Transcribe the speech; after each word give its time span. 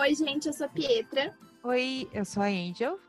Oi, 0.00 0.14
gente, 0.14 0.46
eu 0.46 0.52
sou 0.52 0.66
a 0.66 0.68
Pietra. 0.68 1.36
Oi, 1.64 2.08
eu 2.12 2.24
sou 2.24 2.40
a 2.40 2.46
Angel. 2.46 3.00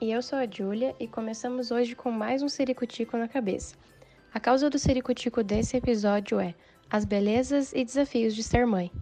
E 0.00 0.12
eu 0.12 0.22
sou 0.22 0.38
a 0.38 0.46
Júlia 0.46 0.94
e 1.00 1.08
começamos 1.08 1.72
hoje 1.72 1.96
com 1.96 2.12
mais 2.12 2.40
um 2.40 2.48
Sericutico 2.48 3.16
na 3.16 3.26
cabeça. 3.26 3.74
A 4.32 4.38
causa 4.38 4.70
do 4.70 4.78
Sericutico 4.78 5.42
desse 5.42 5.76
episódio 5.76 6.38
é 6.38 6.54
as 6.88 7.04
belezas 7.04 7.72
e 7.72 7.84
desafios 7.84 8.32
de 8.32 8.44
ser 8.44 8.64
mãe. 8.64 8.92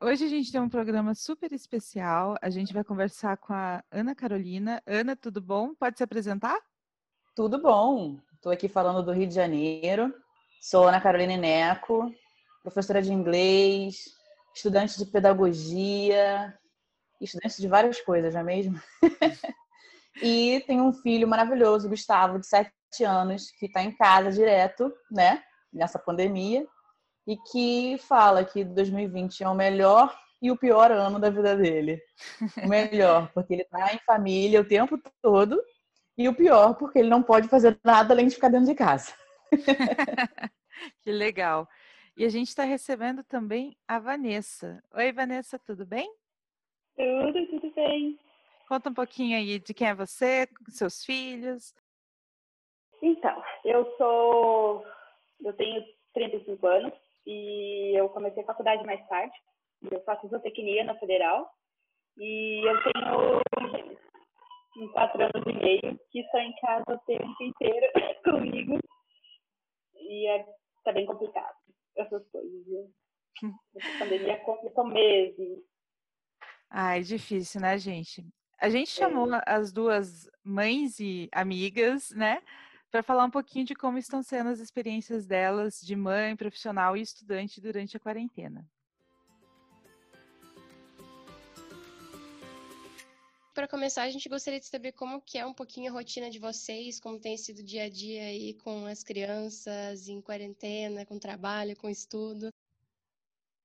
Hoje 0.00 0.24
a 0.24 0.28
gente 0.28 0.50
tem 0.52 0.60
um 0.60 0.68
programa 0.68 1.14
super 1.14 1.50
especial. 1.52 2.36
A 2.42 2.50
gente 2.50 2.74
vai 2.74 2.82
conversar 2.84 3.38
com 3.38 3.52
a 3.52 3.82
Ana 3.90 4.14
Carolina. 4.14 4.80
Ana, 4.86 5.16
tudo 5.16 5.40
bom? 5.40 5.74
Pode 5.74 5.96
se 5.96 6.04
apresentar? 6.04 6.60
Tudo 7.34 7.60
bom. 7.60 8.20
Estou 8.34 8.52
aqui 8.52 8.68
falando 8.68 9.02
do 9.02 9.10
Rio 9.12 9.26
de 9.26 9.34
Janeiro. 9.34 10.14
Sou 10.60 10.86
Ana 10.86 11.00
Carolina 11.00 11.36
Neco, 11.36 12.14
professora 12.62 13.02
de 13.02 13.12
inglês, 13.12 14.14
estudante 14.54 14.98
de 14.98 15.06
pedagogia, 15.06 16.56
estudante 17.20 17.60
de 17.60 17.68
várias 17.68 18.00
coisas, 18.00 18.34
não 18.34 18.40
é 18.40 18.44
mesmo? 18.44 18.80
e 20.22 20.62
tenho 20.66 20.84
um 20.84 20.92
filho 20.92 21.26
maravilhoso, 21.26 21.88
Gustavo, 21.88 22.38
de 22.38 22.46
sete 22.46 23.04
anos, 23.04 23.50
que 23.58 23.66
está 23.66 23.82
em 23.82 23.92
casa 23.92 24.30
direto, 24.30 24.92
né, 25.10 25.42
nessa 25.72 25.98
pandemia, 25.98 26.66
e 27.26 27.36
que 27.36 27.98
fala 27.98 28.44
que 28.44 28.64
2020 28.64 29.42
é 29.42 29.48
o 29.48 29.54
melhor 29.54 30.16
e 30.40 30.50
o 30.50 30.56
pior 30.56 30.92
ano 30.92 31.18
da 31.18 31.30
vida 31.30 31.56
dele. 31.56 32.00
O 32.62 32.68
melhor, 32.68 33.30
porque 33.32 33.54
ele 33.54 33.62
está 33.62 33.94
em 33.94 33.98
família 34.06 34.60
o 34.60 34.68
tempo 34.68 35.00
todo, 35.22 35.60
e 36.16 36.28
o 36.28 36.34
pior, 36.34 36.74
porque 36.74 36.98
ele 36.98 37.08
não 37.08 37.22
pode 37.22 37.48
fazer 37.48 37.78
nada 37.82 38.14
além 38.14 38.28
de 38.28 38.34
ficar 38.34 38.48
dentro 38.48 38.66
de 38.66 38.74
casa. 38.74 39.12
que 41.02 41.10
legal. 41.10 41.66
E 42.16 42.24
a 42.24 42.28
gente 42.28 42.46
está 42.46 42.62
recebendo 42.62 43.24
também 43.24 43.76
a 43.88 43.98
Vanessa. 43.98 44.80
Oi, 44.94 45.12
Vanessa, 45.12 45.58
tudo 45.58 45.84
bem? 45.84 46.08
Tudo, 46.96 47.46
tudo 47.48 47.74
bem. 47.74 48.16
Conta 48.68 48.88
um 48.88 48.94
pouquinho 48.94 49.36
aí 49.36 49.58
de 49.58 49.74
quem 49.74 49.88
é 49.88 49.94
você, 49.94 50.48
seus 50.68 51.04
filhos. 51.04 51.74
Então, 53.02 53.42
eu 53.64 53.96
sou. 53.96 54.86
Eu 55.40 55.52
tenho 55.54 55.84
35 56.14 56.64
anos 56.68 56.92
e 57.26 57.98
eu 57.98 58.08
comecei 58.10 58.44
a 58.44 58.46
faculdade 58.46 58.86
mais 58.86 59.04
tarde. 59.08 59.34
Eu 59.90 60.00
faço 60.04 60.28
zootecnia 60.28 60.84
na 60.84 60.94
Federal 60.94 61.50
e 62.16 62.62
eu 62.64 62.80
tenho 62.84 63.42
quatro 64.92 65.20
anos 65.20 65.46
e 65.48 65.52
meio 65.52 66.00
que 66.12 66.20
estão 66.20 66.40
em 66.40 66.54
casa 66.60 66.84
o 66.88 66.98
tempo 67.06 67.42
inteiro 67.42 67.86
comigo 68.22 68.78
e 69.96 70.28
é, 70.28 70.46
tá 70.84 70.92
bem 70.92 71.06
complicado 71.06 71.63
essas 71.96 72.26
coisas, 72.28 72.66
viu? 72.66 72.92
Essa 73.76 73.98
pandemia 73.98 74.38
complicou 74.44 74.86
mesmo. 74.86 75.64
Ai, 76.70 77.02
difícil, 77.02 77.60
né, 77.60 77.78
gente? 77.78 78.26
A 78.58 78.68
gente 78.68 78.88
é. 78.90 79.04
chamou 79.04 79.32
é. 79.34 79.42
as 79.46 79.72
duas 79.72 80.28
mães 80.42 80.98
e 80.98 81.28
amigas, 81.32 82.10
né, 82.10 82.42
para 82.90 83.02
falar 83.02 83.24
um 83.24 83.30
pouquinho 83.30 83.64
de 83.64 83.74
como 83.74 83.98
estão 83.98 84.22
sendo 84.22 84.50
as 84.50 84.60
experiências 84.60 85.26
delas 85.26 85.80
de 85.80 85.96
mãe, 85.96 86.36
profissional 86.36 86.96
e 86.96 87.00
estudante 87.00 87.60
durante 87.60 87.96
a 87.96 88.00
quarentena. 88.00 88.64
Para 93.54 93.68
começar, 93.68 94.02
a 94.02 94.10
gente 94.10 94.28
gostaria 94.28 94.58
de 94.58 94.66
saber 94.66 94.92
como 94.92 95.20
que 95.20 95.38
é 95.38 95.46
um 95.46 95.54
pouquinho 95.54 95.90
a 95.90 95.94
rotina 95.94 96.28
de 96.28 96.40
vocês, 96.40 96.98
como 96.98 97.20
tem 97.20 97.36
sido 97.36 97.60
o 97.60 97.64
dia 97.64 97.84
a 97.84 97.88
dia 97.88 98.22
aí 98.22 98.54
com 98.54 98.84
as 98.86 99.04
crianças 99.04 100.08
em 100.08 100.20
quarentena, 100.20 101.06
com 101.06 101.18
trabalho, 101.20 101.76
com 101.76 101.88
estudo. 101.88 102.48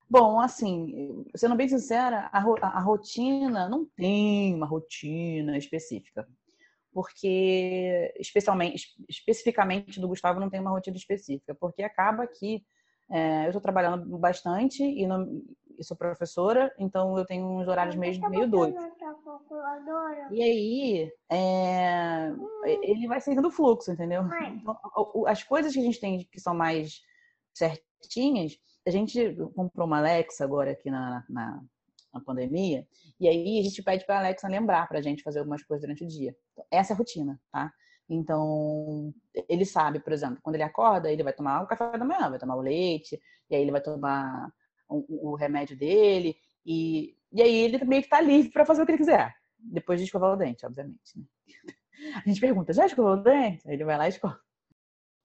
Bom, 0.08 0.40
assim, 0.40 1.26
sendo 1.36 1.56
bem 1.56 1.68
sincera, 1.68 2.30
a, 2.32 2.40
a 2.40 2.82
rotina 2.82 3.68
não 3.68 3.84
tem 3.84 4.54
uma 4.54 4.68
rotina 4.68 5.58
específica 5.58 6.28
porque 6.94 8.14
especialmente, 8.20 8.96
especificamente 9.08 10.00
do 10.00 10.08
Gustavo 10.08 10.40
não 10.40 10.50
tem 10.50 10.60
uma 10.60 10.72
rotina 10.72 10.98
específica, 10.98 11.56
porque 11.56 11.84
acaba 11.84 12.28
que 12.28 12.64
é, 13.10 13.46
eu 13.46 13.50
estou 13.50 13.62
trabalhando 13.62 14.18
bastante 14.18 14.84
e, 14.84 15.08
não, 15.08 15.42
e, 15.80 15.84
sou 15.84 15.96
professora, 15.96 16.74
então 16.78 17.18
eu 17.18 17.26
tenho 17.26 17.46
uns 17.46 17.68
horários 17.68 17.96
meio, 17.96 18.20
meio 18.30 18.50
doidos. 18.50 18.84
E 20.32 20.44
aí, 20.44 21.12
é, 21.30 22.32
ele 22.84 23.08
vai 23.08 23.22
seguindo 23.22 23.48
o 23.48 23.52
fluxo, 23.52 23.92
entendeu? 23.92 24.24
Então, 24.62 24.78
as 25.28 25.44
coisas 25.44 25.74
que 25.74 25.80
a 25.80 25.84
gente 25.84 26.00
tem 26.00 26.28
que 26.32 26.40
são 26.40 26.54
mais 26.54 27.02
certinhas, 27.54 28.58
a 28.86 28.92
gente 28.92 29.36
comprou 29.56 29.88
uma 29.88 30.00
Alexa 30.00 30.44
agora 30.44 30.72
aqui 30.72 30.90
na, 30.90 31.24
na, 31.30 31.62
na 32.14 32.20
pandemia, 32.22 32.86
e 33.20 33.28
aí 33.28 33.60
a 33.60 33.64
gente 33.64 33.82
pede 33.84 34.06
para 34.06 34.16
a 34.16 34.20
Alexa 34.20 34.48
lembrar 34.48 34.88
para 34.88 35.00
a 35.00 35.02
gente 35.02 35.24
fazer 35.24 35.40
algumas 35.40 35.64
coisas 35.64 35.82
durante 35.82 36.04
o 36.04 36.08
dia. 36.08 36.36
Então, 36.54 36.66
essa 36.72 36.94
é 36.94 36.96
a 36.96 36.98
rotina, 36.98 37.40
tá? 37.52 37.72
Então, 38.10 39.14
ele 39.48 39.66
sabe, 39.66 40.00
por 40.00 40.12
exemplo, 40.12 40.40
quando 40.42 40.56
ele 40.56 40.64
acorda, 40.64 41.12
ele 41.12 41.24
vai 41.24 41.32
tomar 41.32 41.62
o 41.62 41.68
café 41.68 41.96
da 41.96 42.04
manhã, 42.04 42.30
vai 42.30 42.40
tomar 42.40 42.56
o 42.56 42.62
leite, 42.62 43.22
e 43.50 43.56
aí 43.56 43.62
ele 43.62 43.72
vai 43.72 43.82
tomar 43.82 44.52
o, 44.90 45.32
o 45.32 45.36
remédio 45.36 45.78
dele, 45.78 46.36
e, 46.66 47.16
e 47.32 47.42
aí 47.42 47.56
ele 47.56 47.84
meio 47.86 48.02
que 48.02 48.10
tá 48.10 48.20
livre 48.20 48.52
para 48.52 48.66
fazer 48.66 48.82
o 48.82 48.86
que 48.86 48.92
ele 48.92 48.98
quiser. 48.98 49.34
Depois 49.58 50.00
de 50.00 50.06
escovar 50.06 50.34
o 50.34 50.38
dente, 50.38 50.66
obviamente. 50.66 51.18
Né? 51.18 51.24
A 52.26 52.28
gente 52.28 52.40
pergunta, 52.40 52.74
já 52.74 52.86
escovou 52.86 53.14
o 53.14 53.24
dente? 53.24 53.68
Aí 53.68 53.74
ele 53.74 53.84
vai 53.84 53.98
lá 53.98 54.06
e 54.06 54.10
escova. 54.10 54.40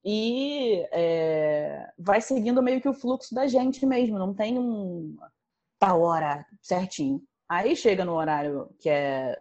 E 0.05 0.87
é, 0.93 1.91
vai 1.99 2.21
seguindo 2.21 2.63
meio 2.63 2.81
que 2.81 2.89
o 2.89 2.93
fluxo 2.93 3.35
da 3.35 3.47
gente 3.47 3.87
mesmo, 3.87 4.19
não 4.19 4.35
tem 4.35 4.59
um 4.59 5.17
tal 5.79 6.03
hora 6.03 6.45
certinho. 6.61 7.23
Aí 7.49 7.75
chega 7.75 8.05
no 8.05 8.13
horário 8.13 8.69
que 8.79 8.89
é 8.89 9.41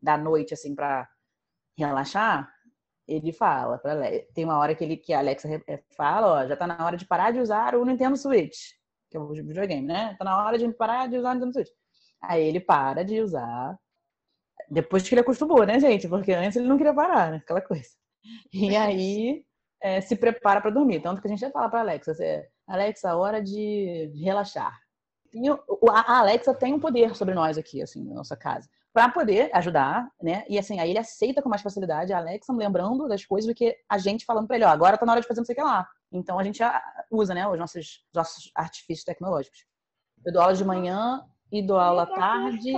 da 0.00 0.16
noite, 0.16 0.54
assim, 0.54 0.74
para 0.74 1.08
relaxar, 1.76 2.50
ele 3.06 3.32
fala 3.32 3.78
para 3.78 4.00
tem 4.34 4.44
uma 4.44 4.58
hora 4.58 4.74
que 4.74 4.84
ele 4.84 4.96
que 4.96 5.12
a 5.12 5.18
Alexa 5.18 5.48
fala, 5.96 6.42
ó, 6.42 6.46
já 6.46 6.56
tá 6.56 6.66
na 6.66 6.84
hora 6.84 6.96
de 6.96 7.06
parar 7.06 7.30
de 7.30 7.40
usar 7.40 7.74
o 7.74 7.84
Nintendo 7.84 8.16
Switch, 8.16 8.74
que 9.10 9.16
é 9.16 9.20
o 9.20 9.28
videogame, 9.28 9.86
né? 9.86 10.14
Tá 10.18 10.24
na 10.24 10.44
hora 10.44 10.58
de 10.58 10.68
parar 10.72 11.08
de 11.08 11.16
usar 11.16 11.34
Nintendo 11.34 11.52
Switch. 11.52 11.70
Aí 12.20 12.42
ele 12.42 12.60
para 12.60 13.04
de 13.04 13.20
usar 13.20 13.78
depois 14.70 15.08
que 15.08 15.14
ele 15.14 15.20
acostumou, 15.20 15.64
né, 15.64 15.80
gente? 15.80 16.08
Porque 16.08 16.32
antes 16.32 16.56
ele 16.56 16.68
não 16.68 16.76
queria 16.76 16.94
parar, 16.94 17.30
né? 17.30 17.36
Aquela 17.38 17.60
coisa. 17.60 17.88
E 18.52 18.74
aí 18.76 19.44
é, 19.80 20.00
se 20.00 20.16
prepara 20.16 20.60
para 20.60 20.70
dormir. 20.70 21.00
Tanto 21.00 21.20
que 21.20 21.26
a 21.26 21.30
gente 21.30 21.40
já 21.40 21.50
fala 21.50 21.68
para 21.68 21.80
Alexa, 21.80 22.12
assim, 22.12 22.24
Alexa, 22.66 23.16
hora 23.16 23.42
de 23.42 24.12
relaxar. 24.22 24.78
E 25.32 25.48
a 25.48 26.18
Alexa 26.18 26.54
tem 26.54 26.74
um 26.74 26.80
poder 26.80 27.14
sobre 27.14 27.34
nós 27.34 27.58
aqui, 27.58 27.82
assim, 27.82 28.04
na 28.04 28.14
nossa 28.14 28.36
casa 28.36 28.68
para 28.98 29.08
poder 29.08 29.48
ajudar, 29.54 30.10
né? 30.20 30.44
E 30.48 30.58
assim, 30.58 30.80
aí 30.80 30.90
ele 30.90 30.98
aceita 30.98 31.40
com 31.40 31.48
mais 31.48 31.62
facilidade 31.62 32.12
a 32.12 32.18
Alexa 32.18 32.52
lembrando 32.52 33.06
das 33.06 33.24
coisas 33.24 33.46
do 33.48 33.54
que 33.54 33.76
a 33.88 33.96
gente 33.96 34.24
falando 34.24 34.48
para 34.48 34.56
ele, 34.56 34.64
ó, 34.64 34.68
agora 34.70 34.98
tá 34.98 35.06
na 35.06 35.12
hora 35.12 35.20
de 35.20 35.28
fazer 35.28 35.40
não 35.40 35.44
sei 35.44 35.52
o 35.52 35.56
que 35.56 35.62
lá. 35.62 35.86
Então 36.10 36.36
a 36.36 36.42
gente 36.42 36.58
já 36.58 36.82
usa, 37.08 37.32
né, 37.32 37.46
os 37.46 37.56
nossos, 37.56 38.04
nossos 38.12 38.50
artifícios 38.56 39.04
tecnológicos. 39.04 39.64
Eu 40.26 40.32
dou 40.32 40.42
aula 40.42 40.54
de 40.54 40.64
manhã 40.64 41.22
e 41.52 41.62
dou 41.62 41.78
aula 41.78 42.02
à 42.02 42.06
tarde. 42.06 42.72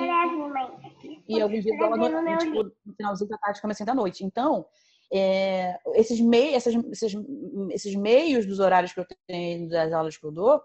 E 1.26 1.40
alguns 1.40 1.62
dias 1.62 1.78
dou 1.78 1.86
aula 1.86 1.96
no, 1.96 2.36
tipo, 2.36 2.64
no 2.84 2.94
finalzinho 2.94 3.30
da 3.30 3.38
tarde, 3.38 3.62
comecinho 3.62 3.86
da 3.86 3.94
noite. 3.94 4.22
Então, 4.22 4.66
é, 5.10 5.78
esses, 5.94 6.20
mei, 6.20 6.54
essas, 6.54 6.74
esses, 6.74 7.14
esses 7.70 7.94
meios 7.94 8.44
dos 8.44 8.58
horários 8.58 8.92
que 8.92 9.00
eu 9.00 9.06
tenho, 9.26 9.70
das 9.70 9.90
aulas 9.90 10.18
que 10.18 10.26
eu 10.26 10.30
dou, 10.30 10.60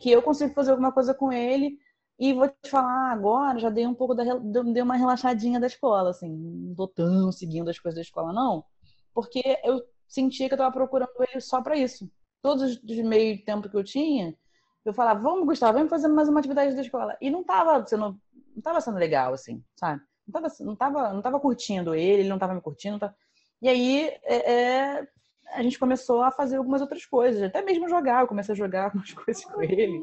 que 0.00 0.08
eu 0.08 0.22
consigo 0.22 0.54
fazer 0.54 0.70
alguma 0.70 0.92
coisa 0.92 1.12
com 1.12 1.32
ele 1.32 1.76
e 2.18 2.32
vou 2.32 2.48
te 2.48 2.70
falar 2.70 3.12
agora, 3.12 3.58
já 3.58 3.70
dei 3.70 3.86
um 3.86 3.94
pouco 3.94 4.14
da 4.14 4.24
dei 4.24 4.82
uma 4.82 4.96
relaxadinha 4.96 5.58
da 5.58 5.66
escola, 5.66 6.10
assim, 6.10 6.30
não 6.30 6.74
tô 6.74 6.88
tão 6.88 7.32
seguindo 7.32 7.68
as 7.68 7.78
coisas 7.78 7.96
da 7.96 8.02
escola 8.02 8.32
não, 8.32 8.64
porque 9.12 9.42
eu 9.64 9.82
sentia 10.06 10.48
que 10.48 10.54
eu 10.54 10.56
estava 10.56 10.72
procurando 10.72 11.10
ele 11.28 11.40
só 11.40 11.60
para 11.60 11.76
isso. 11.76 12.10
Todos 12.42 12.76
os 12.76 12.98
meio 12.98 13.42
tempo 13.44 13.68
que 13.68 13.76
eu 13.76 13.82
tinha, 13.82 14.36
eu 14.84 14.92
falava, 14.92 15.20
vamos, 15.20 15.46
Gustavo, 15.46 15.74
vamos 15.74 15.90
fazer 15.90 16.08
mais 16.08 16.28
uma 16.28 16.40
atividade 16.40 16.74
da 16.74 16.82
escola. 16.82 17.16
E 17.20 17.30
não 17.30 17.40
estava 17.40 17.84
sendo, 17.86 18.20
não 18.54 18.62
tava 18.62 18.80
sendo 18.80 18.98
legal, 18.98 19.32
assim, 19.32 19.64
sabe? 19.74 20.02
Não 20.26 20.40
estava 20.40 20.64
não 20.64 20.76
tava, 20.76 21.12
não 21.12 21.22
tava 21.22 21.40
curtindo 21.40 21.94
ele, 21.94 22.22
ele 22.22 22.28
não 22.28 22.36
estava 22.36 22.54
me 22.54 22.60
curtindo. 22.60 22.98
Tava... 22.98 23.16
E 23.62 23.68
aí, 23.68 24.08
é, 24.24 24.52
é, 24.52 25.08
a 25.52 25.62
gente 25.62 25.78
começou 25.78 26.22
a 26.22 26.30
fazer 26.30 26.56
algumas 26.56 26.82
outras 26.82 27.06
coisas, 27.06 27.42
até 27.42 27.62
mesmo 27.62 27.88
jogar. 27.88 28.22
Eu 28.22 28.28
comecei 28.28 28.52
a 28.52 28.56
jogar 28.56 28.84
algumas 28.92 29.12
coisas 29.12 29.44
com 29.44 29.62
ele. 29.62 30.00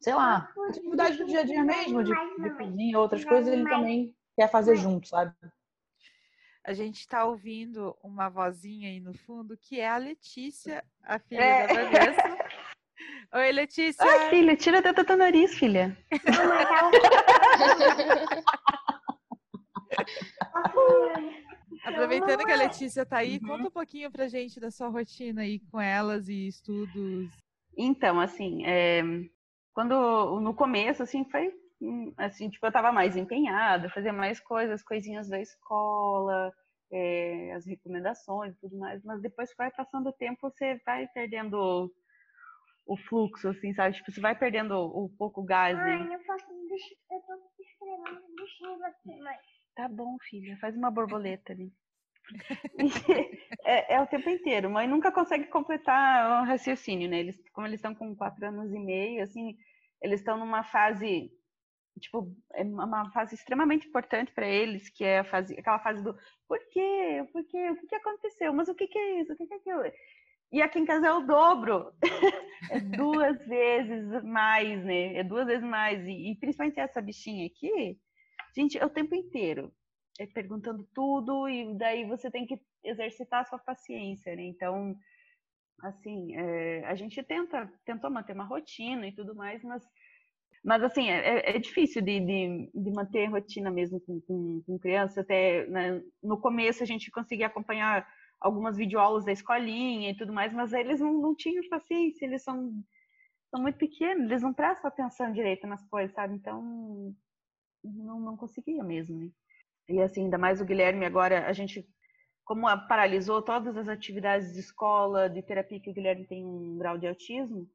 Sei 0.00 0.14
lá, 0.14 0.50
atividade 0.68 1.18
do 1.18 1.26
dia 1.26 1.40
a 1.40 1.44
dia 1.44 1.62
mesmo, 1.62 2.02
de, 2.02 2.10
de 2.10 2.50
cozinha, 2.56 2.98
outras 2.98 3.22
coisas, 3.22 3.52
ele 3.52 3.68
também 3.68 4.14
quer 4.34 4.50
fazer 4.50 4.76
junto, 4.76 5.08
sabe? 5.08 5.34
A 6.64 6.72
gente 6.72 7.00
está 7.00 7.24
ouvindo 7.26 7.94
uma 8.02 8.30
vozinha 8.30 8.88
aí 8.88 8.98
no 8.98 9.12
fundo, 9.12 9.58
que 9.58 9.78
é 9.78 9.88
a 9.88 9.98
Letícia, 9.98 10.82
a 11.02 11.18
filha 11.18 11.42
é. 11.42 11.66
da 11.66 11.74
Vanessa. 11.84 12.38
Oi, 13.32 13.52
Letícia. 13.52 14.04
Oi, 14.04 14.30
filha, 14.30 14.56
tira 14.56 14.80
da 14.82 14.92
teu 14.92 15.16
nariz, 15.16 15.54
filha. 15.54 15.96
Aproveitando 21.84 22.44
que 22.44 22.52
a 22.52 22.56
Letícia 22.56 23.02
está 23.02 23.18
aí, 23.18 23.38
uhum. 23.42 23.48
conta 23.48 23.68
um 23.68 23.70
pouquinho 23.70 24.10
pra 24.10 24.28
gente 24.28 24.58
da 24.58 24.70
sua 24.70 24.88
rotina 24.88 25.42
aí 25.42 25.60
com 25.70 25.80
elas 25.80 26.28
e 26.28 26.48
estudos. 26.48 27.30
Então, 27.76 28.20
assim, 28.20 28.64
é, 28.66 29.02
quando 29.72 30.40
no 30.40 30.54
começo, 30.54 31.02
assim, 31.02 31.24
foi 31.24 31.52
hum, 31.80 32.12
assim, 32.16 32.50
tipo, 32.50 32.66
eu 32.66 32.70
estava 32.70 32.92
mais 32.92 33.16
empenhada, 33.16 33.90
fazer 33.90 34.12
mais 34.12 34.40
coisas, 34.40 34.82
coisinhas 34.82 35.28
da 35.28 35.40
escola, 35.40 36.52
é, 36.92 37.52
as 37.54 37.66
recomendações 37.66 38.54
e 38.54 38.60
tudo 38.60 38.78
mais, 38.78 39.02
mas 39.04 39.20
depois 39.22 39.50
que 39.50 39.56
vai 39.56 39.70
passando 39.70 40.08
o 40.08 40.12
tempo, 40.12 40.50
você 40.50 40.80
vai 40.84 41.06
perdendo 41.08 41.92
o 42.86 42.96
fluxo, 42.96 43.48
assim, 43.48 43.72
sabe? 43.72 43.94
Tipo, 43.94 44.10
você 44.10 44.20
vai 44.20 44.36
perdendo 44.36 44.74
o, 44.74 45.08
pouco 45.10 45.44
gás. 45.44 45.76
Né? 45.76 45.98
Mãe, 45.98 46.14
eu 46.14 46.20
faço 46.24 46.50
eu 46.50 47.20
tô 47.20 47.62
escrevendo 47.62 48.34
bichinhos 48.36 48.82
aqui, 48.82 49.16
mãe. 49.20 49.36
Tá 49.76 49.88
bom, 49.88 50.16
filha, 50.28 50.58
faz 50.58 50.76
uma 50.76 50.90
borboleta 50.90 51.52
ali. 51.52 51.72
é, 53.64 53.94
é, 53.94 54.00
o 54.00 54.06
tempo 54.06 54.28
inteiro. 54.28 54.70
Mãe 54.70 54.86
nunca 54.86 55.12
consegue 55.12 55.46
completar 55.46 56.42
o 56.42 56.46
raciocínio, 56.46 57.08
né? 57.08 57.20
Eles, 57.20 57.40
como 57.52 57.66
eles 57.66 57.78
estão 57.78 57.94
com 57.94 58.14
quatro 58.14 58.46
anos 58.46 58.72
e 58.72 58.78
meio, 58.78 59.22
assim, 59.22 59.56
eles 60.02 60.20
estão 60.20 60.38
numa 60.38 60.62
fase, 60.64 61.30
tipo, 61.98 62.34
é 62.54 62.62
uma 62.62 63.10
fase 63.12 63.34
extremamente 63.34 63.86
importante 63.86 64.32
para 64.32 64.46
eles, 64.46 64.88
que 64.88 65.04
é 65.04 65.20
a 65.20 65.24
fase, 65.24 65.58
aquela 65.58 65.78
fase 65.78 66.02
do 66.02 66.16
por 66.48 66.58
quê? 66.70 67.24
Por 67.32 67.44
quê? 67.46 67.70
O 67.70 67.76
que, 67.76 67.86
que 67.86 67.94
aconteceu? 67.94 68.52
Mas 68.52 68.68
o 68.68 68.74
que, 68.74 68.86
que 68.86 68.98
é 68.98 69.20
isso? 69.20 69.32
O 69.32 69.36
que, 69.36 69.46
que 69.46 69.54
é 69.54 69.56
aquilo? 69.56 69.82
E 70.52 70.60
aqui 70.60 70.80
em 70.80 70.84
casa 70.84 71.06
é 71.06 71.12
o 71.12 71.20
dobro. 71.20 71.92
é 72.70 72.80
duas 72.80 73.38
vezes 73.46 74.22
mais, 74.24 74.84
né? 74.84 75.16
É 75.16 75.22
duas 75.22 75.46
vezes 75.46 75.62
mais. 75.62 76.04
E, 76.06 76.32
e 76.32 76.36
principalmente 76.36 76.80
essa 76.80 77.00
bichinha 77.00 77.46
aqui, 77.46 77.96
gente, 78.56 78.76
é 78.76 78.84
o 78.84 78.90
tempo 78.90 79.14
inteiro. 79.14 79.72
É 80.20 80.26
perguntando 80.26 80.86
tudo 80.94 81.48
e 81.48 81.74
daí 81.78 82.04
você 82.04 82.30
tem 82.30 82.46
que 82.46 82.60
exercitar 82.84 83.40
a 83.40 83.44
sua 83.46 83.58
paciência, 83.58 84.36
né? 84.36 84.42
Então, 84.42 84.94
assim, 85.82 86.36
é, 86.36 86.84
a 86.84 86.94
gente 86.94 87.22
tenta, 87.22 87.72
tentou 87.86 88.10
manter 88.10 88.34
uma 88.34 88.44
rotina 88.44 89.06
e 89.06 89.14
tudo 89.14 89.34
mais, 89.34 89.64
mas, 89.64 89.82
mas 90.62 90.82
assim, 90.82 91.08
é, 91.08 91.56
é 91.56 91.58
difícil 91.58 92.02
de, 92.02 92.20
de, 92.20 92.70
de, 92.74 92.90
manter 92.90 93.30
rotina 93.30 93.70
mesmo 93.70 93.98
com, 94.00 94.20
com, 94.20 94.62
com 94.66 94.78
criança. 94.78 95.22
Até 95.22 95.66
né, 95.68 96.02
no 96.22 96.38
começo 96.38 96.82
a 96.82 96.86
gente 96.86 97.10
conseguia 97.10 97.46
acompanhar 97.46 98.06
algumas 98.38 98.76
videoaulas 98.76 99.24
da 99.24 99.32
escolinha 99.32 100.10
e 100.10 100.16
tudo 100.16 100.34
mais, 100.34 100.52
mas 100.52 100.74
eles 100.74 101.00
não, 101.00 101.14
não 101.14 101.34
tinham 101.34 101.66
paciência, 101.70 102.26
eles 102.26 102.42
são, 102.42 102.72
são 103.50 103.62
muito 103.62 103.78
pequenos, 103.78 104.30
eles 104.30 104.42
não 104.42 104.52
prestam 104.52 104.88
atenção 104.88 105.32
direito 105.32 105.66
nas 105.66 105.82
coisas, 105.88 106.14
sabe? 106.14 106.34
Então, 106.34 107.14
não, 107.82 108.20
não 108.20 108.36
conseguia 108.36 108.84
mesmo, 108.84 109.18
né? 109.18 109.30
E 109.90 110.00
assim, 110.00 110.24
ainda 110.24 110.38
mais 110.38 110.60
o 110.60 110.64
Guilherme 110.64 111.04
agora, 111.04 111.46
a 111.46 111.52
gente, 111.52 111.84
como 112.44 112.66
paralisou 112.86 113.42
todas 113.42 113.76
as 113.76 113.88
atividades 113.88 114.52
de 114.52 114.60
escola, 114.60 115.28
de 115.28 115.42
terapia, 115.42 115.80
que 115.80 115.90
o 115.90 115.92
Guilherme 115.92 116.26
tem 116.26 116.46
um 116.46 116.78
grau 116.78 116.96
de 116.96 117.08
autismo, 117.08 117.68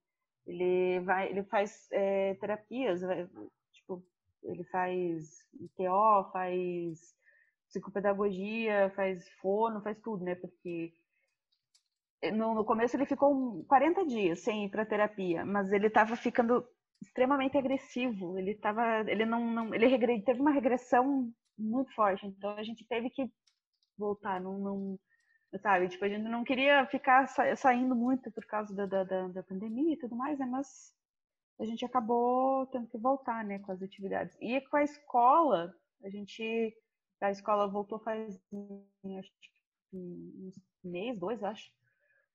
ele 0.47 1.01
vai, 1.01 1.29
ele 1.29 1.43
faz 1.43 1.87
é, 1.91 2.35
terapias, 2.35 3.01
tipo, 3.73 4.01
ele 4.43 4.63
faz 4.65 5.39
TO, 5.75 6.31
faz 6.31 7.13
psicopedagogia, 7.67 8.93
faz 8.95 9.27
fono, 9.41 9.81
faz 9.81 9.99
tudo, 9.99 10.23
né? 10.23 10.35
Porque 10.35 10.93
no, 12.31 12.53
no 12.53 12.63
começo 12.63 12.95
ele 12.95 13.05
ficou 13.05 13.65
40 13.65 14.05
dias 14.05 14.39
sem 14.39 14.65
ir 14.65 14.69
para 14.69 14.85
terapia, 14.85 15.43
mas 15.45 15.69
ele 15.73 15.87
estava 15.87 16.15
ficando 16.15 16.65
extremamente 17.01 17.57
agressivo. 17.57 18.37
Ele 18.37 18.55
tava, 18.55 19.03
ele 19.07 19.25
não, 19.25 19.51
não 19.51 19.75
ele 19.75 19.87
regre, 19.87 20.21
teve 20.21 20.39
uma 20.39 20.51
regressão 20.51 21.29
muito 21.57 21.93
forte. 21.93 22.25
Então 22.25 22.51
a 22.51 22.63
gente 22.63 22.85
teve 22.85 23.09
que 23.09 23.31
voltar, 23.97 24.41
não, 24.41 24.57
não 24.59 24.99
sabe? 25.59 25.87
Tipo 25.87 26.05
a 26.05 26.09
gente 26.09 26.23
não 26.23 26.43
queria 26.43 26.85
ficar 26.87 27.27
sa, 27.27 27.55
saindo 27.55 27.95
muito 27.95 28.31
por 28.31 28.45
causa 28.45 28.73
da, 28.75 28.85
da, 28.85 29.27
da, 29.27 29.43
pandemia 29.43 29.93
e 29.93 29.97
tudo 29.97 30.15
mais, 30.15 30.37
né? 30.37 30.45
Mas 30.45 30.93
a 31.59 31.65
gente 31.65 31.85
acabou 31.85 32.67
tendo 32.67 32.87
que 32.87 32.97
voltar, 32.97 33.43
né, 33.45 33.59
com 33.59 33.71
as 33.71 33.81
atividades. 33.81 34.37
E 34.41 34.59
com 34.61 34.77
a 34.77 34.83
escola, 34.83 35.73
a 36.03 36.09
gente 36.09 36.75
a 37.21 37.31
escola 37.31 37.67
voltou 37.67 37.97
faz 37.99 38.39
acho, 39.17 39.31
uns 39.93 40.55
mês, 40.83 41.17
dois, 41.17 41.41
acho. 41.43 41.71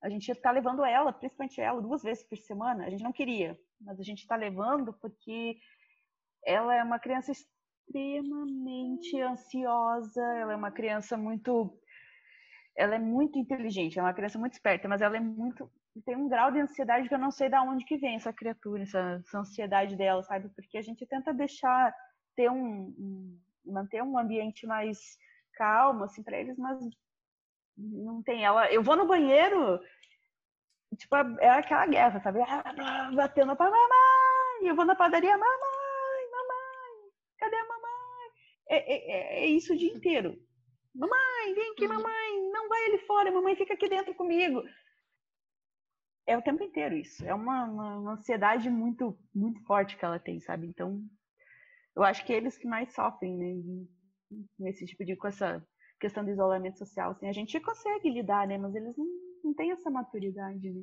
A 0.02 0.08
gente 0.08 0.30
está 0.30 0.50
levando 0.50 0.84
ela, 0.84 1.12
principalmente 1.12 1.60
ela, 1.60 1.80
duas 1.80 2.02
vezes 2.02 2.24
por 2.24 2.38
semana. 2.38 2.86
A 2.86 2.90
gente 2.90 3.04
não 3.04 3.12
queria, 3.12 3.58
mas 3.80 4.00
a 4.00 4.02
gente 4.02 4.20
está 4.20 4.34
levando 4.34 4.92
porque 4.94 5.58
ela 6.44 6.74
é 6.74 6.82
uma 6.82 6.98
criança 6.98 7.32
extremamente 7.90 9.20
ansiosa, 9.20 10.22
ela 10.36 10.52
é 10.52 10.56
uma 10.56 10.70
criança 10.70 11.16
muito 11.16 11.76
ela 12.76 12.94
é 12.94 12.98
muito 12.98 13.38
inteligente, 13.38 13.98
é 13.98 14.02
uma 14.02 14.14
criança 14.14 14.38
muito 14.38 14.54
esperta, 14.54 14.88
mas 14.88 15.02
ela 15.02 15.16
é 15.16 15.20
muito 15.20 15.70
tem 16.06 16.16
um 16.16 16.28
grau 16.28 16.52
de 16.52 16.60
ansiedade 16.60 17.08
que 17.08 17.14
eu 17.14 17.18
não 17.18 17.32
sei 17.32 17.48
de 17.48 17.56
onde 17.56 17.84
que 17.84 17.98
vem 17.98 18.14
essa 18.14 18.32
criatura, 18.32 18.84
essa, 18.84 19.20
essa 19.26 19.38
ansiedade 19.40 19.96
dela, 19.96 20.22
sabe? 20.22 20.48
Porque 20.50 20.78
a 20.78 20.82
gente 20.82 21.04
tenta 21.04 21.34
deixar 21.34 21.92
ter 22.36 22.48
um, 22.48 22.94
um 22.96 23.40
manter 23.66 24.02
um 24.02 24.16
ambiente 24.16 24.66
mais 24.66 25.18
calmo 25.54 26.04
assim 26.04 26.22
para 26.22 26.38
eles, 26.38 26.56
mas 26.56 26.78
não 27.76 28.22
tem 28.22 28.44
ela. 28.44 28.70
Eu 28.72 28.82
vou 28.82 28.96
no 28.96 29.06
banheiro, 29.06 29.80
tipo, 30.96 31.16
é 31.40 31.50
aquela 31.50 31.86
guerra, 31.86 32.20
sabe? 32.20 32.40
Ah, 32.42 33.10
batendo 33.12 33.56
para 33.56 33.70
mamãe, 33.70 34.68
eu 34.68 34.76
vou 34.76 34.84
na 34.84 34.94
padaria, 34.94 35.36
mamãe, 35.36 36.30
mamãe, 36.30 37.10
cadê 37.38 37.56
a 37.56 37.68
mamãe? 37.68 37.80
É, 38.70 38.76
é, 38.76 39.44
é 39.44 39.46
isso 39.46 39.74
o 39.74 39.76
dia 39.76 39.92
inteiro. 39.92 40.40
Mamãe, 40.94 41.54
vem 41.54 41.72
aqui, 41.72 41.88
mamãe, 41.88 42.50
não 42.52 42.68
vai 42.68 42.84
ali 42.86 42.98
fora, 42.98 43.32
mamãe 43.32 43.56
fica 43.56 43.74
aqui 43.74 43.88
dentro 43.88 44.14
comigo. 44.14 44.62
É 46.24 46.38
o 46.38 46.42
tempo 46.42 46.62
inteiro 46.62 46.96
isso. 46.96 47.24
É 47.26 47.34
uma, 47.34 47.64
uma, 47.64 47.98
uma 47.98 48.12
ansiedade 48.12 48.70
muito, 48.70 49.18
muito 49.34 49.60
forte 49.64 49.96
que 49.96 50.04
ela 50.04 50.20
tem, 50.20 50.38
sabe? 50.38 50.68
Então, 50.68 51.02
eu 51.96 52.04
acho 52.04 52.24
que 52.24 52.32
eles 52.32 52.56
que 52.56 52.68
mais 52.68 52.92
sofrem, 52.94 53.36
né? 53.36 53.86
Nesse 54.56 54.86
tipo 54.86 55.04
de 55.04 55.16
com 55.16 55.26
essa 55.26 55.66
questão 55.98 56.24
do 56.24 56.30
isolamento 56.30 56.78
social, 56.78 57.10
assim, 57.10 57.28
a 57.28 57.32
gente 57.32 57.58
consegue 57.58 58.08
lidar, 58.08 58.46
né? 58.46 58.56
Mas 58.56 58.74
eles 58.76 58.96
não, 58.96 59.06
não 59.42 59.54
têm 59.54 59.72
essa 59.72 59.90
maturidade, 59.90 60.70
né? 60.70 60.82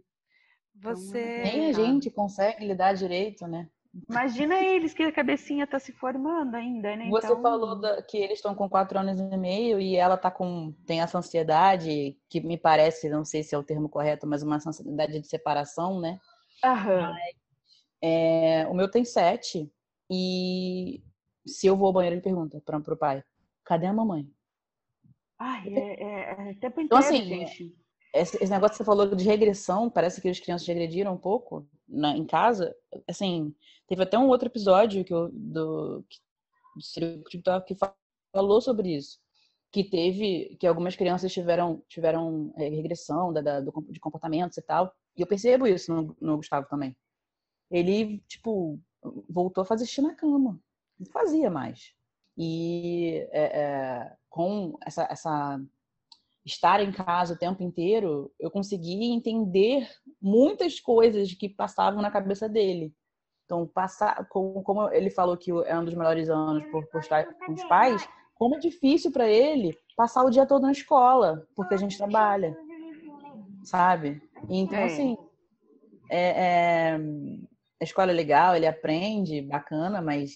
Então, 0.76 0.96
Você 0.96 1.42
nem 1.44 1.70
a 1.70 1.72
gente 1.72 2.12
consegue 2.12 2.66
lidar 2.66 2.94
direito, 2.94 3.48
né? 3.48 3.70
Imagina 4.10 4.60
eles 4.64 4.94
que 4.94 5.04
a 5.04 5.12
cabecinha 5.12 5.66
tá 5.66 5.80
se 5.80 5.92
formando 5.92 6.56
ainda, 6.56 6.96
né? 6.96 7.10
Você 7.10 7.28
então... 7.28 7.42
falou 7.42 7.80
da, 7.80 8.02
que 8.02 8.18
eles 8.18 8.40
estão 8.40 8.54
com 8.54 8.70
quatro 8.70 9.00
anos 9.00 9.20
e 9.20 9.38
meio 9.38 9.80
e 9.80 9.96
ela 9.96 10.18
tá 10.18 10.30
com 10.30 10.74
tem 10.86 11.02
essa 11.02 11.18
ansiedade 11.18 12.18
que 12.30 12.40
me 12.42 12.58
parece, 12.58 13.10
não 13.10 13.26
sei 13.26 13.44
se 13.44 13.56
é 13.56 13.58
o 13.58 13.64
termo 13.64 13.90
correto, 13.90 14.28
mas 14.28 14.44
uma 14.44 14.58
ansiedade 14.58 15.20
de 15.20 15.28
separação, 15.28 16.00
né? 16.00 16.20
Aham. 16.64 17.12
Mas, 17.12 17.36
é, 18.02 18.68
o 18.70 18.74
meu 18.74 18.90
tem 18.90 19.04
sete 19.04 19.72
e 20.10 21.02
se 21.46 21.68
eu 21.68 21.76
vou 21.76 21.88
ao 21.88 21.94
banheiro, 21.94 22.16
ele 22.16 22.22
pergunta 22.22 22.62
para 22.62 22.94
o 22.94 22.98
pai: 22.98 23.24
cadê 23.64 23.88
a 23.88 23.94
mamãe? 23.94 24.30
Ai, 25.40 25.68
é, 25.70 26.04
é, 26.04 26.50
é 26.50 26.54
tempo 26.56 26.82
então, 26.82 26.98
assim, 26.98 27.24
gente. 27.24 27.76
Esse, 28.14 28.38
esse, 28.38 28.52
negócio 28.52 28.72
que 28.72 28.78
você 28.78 28.84
falou 28.84 29.14
de 29.14 29.24
regressão, 29.24 29.90
parece 29.90 30.22
que 30.22 30.30
as 30.30 30.40
crianças 30.40 30.68
regrediram 30.68 31.14
um 31.14 31.18
pouco 31.18 31.68
na, 31.88 32.16
em 32.16 32.26
casa. 32.26 32.76
Assim, 33.08 33.54
teve 33.88 34.04
até 34.04 34.18
um 34.18 34.28
outro 34.28 34.48
episódio 34.48 35.04
que 35.04 35.14
eu, 35.14 35.30
do, 35.32 36.04
que, 36.10 36.20
que 37.66 37.78
falou 38.34 38.62
sobre 38.62 38.96
isso. 38.96 39.20
Que 39.72 39.84
teve, 39.84 40.56
que 40.60 40.66
algumas 40.66 40.96
crianças 40.96 41.32
tiveram, 41.32 41.84
tiveram 41.88 42.54
é, 42.58 42.70
regressão 42.70 43.34
da, 43.34 43.42
da, 43.42 43.60
do, 43.60 43.72
de 43.90 44.00
comportamentos 44.00 44.58
e 44.58 44.62
tal. 44.62 44.94
E 45.16 45.22
eu 45.22 45.28
percebo 45.28 45.68
isso 45.68 45.94
no, 45.94 46.16
no 46.20 46.38
Gustavo 46.38 46.68
também. 46.70 46.96
Ele, 47.70 48.20
tipo, 48.28 48.80
voltou 49.30 49.62
a 49.62 49.66
fazer 49.66 49.86
xixi 49.86 50.02
na 50.02 50.16
cama. 50.16 50.60
Não 51.00 51.08
fazia 51.12 51.50
mais. 51.50 51.94
E 52.38 53.28
é, 53.32 53.62
é, 53.62 54.16
com 54.30 54.78
essa, 54.86 55.08
essa 55.10 55.60
estar 56.48 56.82
em 56.82 56.92
casa 56.92 57.34
o 57.34 57.38
tempo 57.38 57.62
inteiro, 57.62 58.32
eu 58.40 58.50
consegui 58.50 59.12
entender 59.12 59.88
muitas 60.22 60.80
coisas 60.80 61.34
que 61.34 61.50
passavam 61.50 62.02
na 62.02 62.10
cabeça 62.10 62.48
dele. 62.48 62.94
Então, 63.46 63.68
passar, 63.68 64.28
como, 64.30 64.90
ele 64.92 65.10
falou 65.10 65.38
que 65.38 65.52
é 65.66 65.78
um 65.78 65.86
dos 65.86 65.94
melhores 65.94 66.30
anos 66.30 66.66
por, 66.72 66.86
por 66.88 67.02
estar 67.02 67.26
com 67.46 67.54
os 67.54 67.64
pais, 67.66 68.08
como 68.36 68.56
é 68.56 68.60
difícil 68.60 69.12
para 69.12 69.30
ele 69.30 69.78
passar 69.96 70.24
o 70.24 70.30
dia 70.30 70.46
todo 70.46 70.62
na 70.62 70.72
escola, 70.72 71.46
porque 71.56 71.74
a 71.74 71.78
gente 71.78 71.98
trabalha, 71.98 72.58
sabe? 73.64 74.22
Então, 74.50 74.80
É. 74.80 74.86
assim, 74.86 75.18
é, 76.10 76.30
é, 76.30 77.00
a 77.80 77.84
escola 77.84 78.12
é 78.12 78.16
legal, 78.16 78.56
ele 78.56 78.68
aprende, 78.68 79.42
bacana, 79.42 80.02
mas 80.02 80.36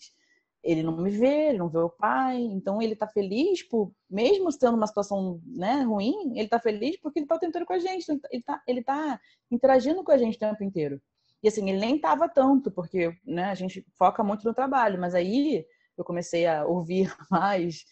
ele 0.64 0.84
não 0.84 0.96
me 0.96 1.10
vê, 1.10 1.50
ele 1.50 1.58
não 1.58 1.70
vê 1.70 1.80
o 1.80 1.90
pai, 1.90 2.38
então 2.38 2.82
ele 2.82 2.96
tá 2.96 3.08
feliz 3.08 3.64
por, 3.64 3.92
mesmo 4.10 4.52
sendo 4.52 4.78
uma 4.78 4.88
situação 4.88 5.42
né, 5.46 5.82
ruim, 5.82 6.38
ele 6.38 6.48
tá 6.48 6.60
feliz 6.60 6.98
porque 7.00 7.20
ele 7.20 7.26
tá 7.26 7.36
o 7.36 7.40
tempo 7.40 7.50
inteiro 7.50 7.66
com 7.66 7.74
a 7.74 7.80
gente, 7.80 8.06
ele 8.32 8.44
tá, 8.44 8.62
ele 8.68 8.84
tá 8.84 9.20
interagindo 9.50 10.04
com 10.04 10.12
a 10.12 10.18
gente 10.18 10.36
o 10.36 10.40
tempo 10.40 10.64
inteiro. 10.64 11.02
E 11.44 11.48
assim, 11.48 11.68
ele 11.68 11.80
nem 11.80 12.00
tava 12.00 12.30
tanto, 12.30 12.70
porque 12.70 13.16
né, 13.26 13.46
a 13.46 13.56
gente 13.56 13.86
foca 13.98 14.24
muito 14.24 14.46
no 14.46 14.54
trabalho, 14.54 15.00
mas 15.00 15.16
aí 15.16 15.66
eu 15.98 16.04
comecei 16.04 16.46
a 16.46 16.66
ouvir 16.66 17.12
mais 17.30 17.84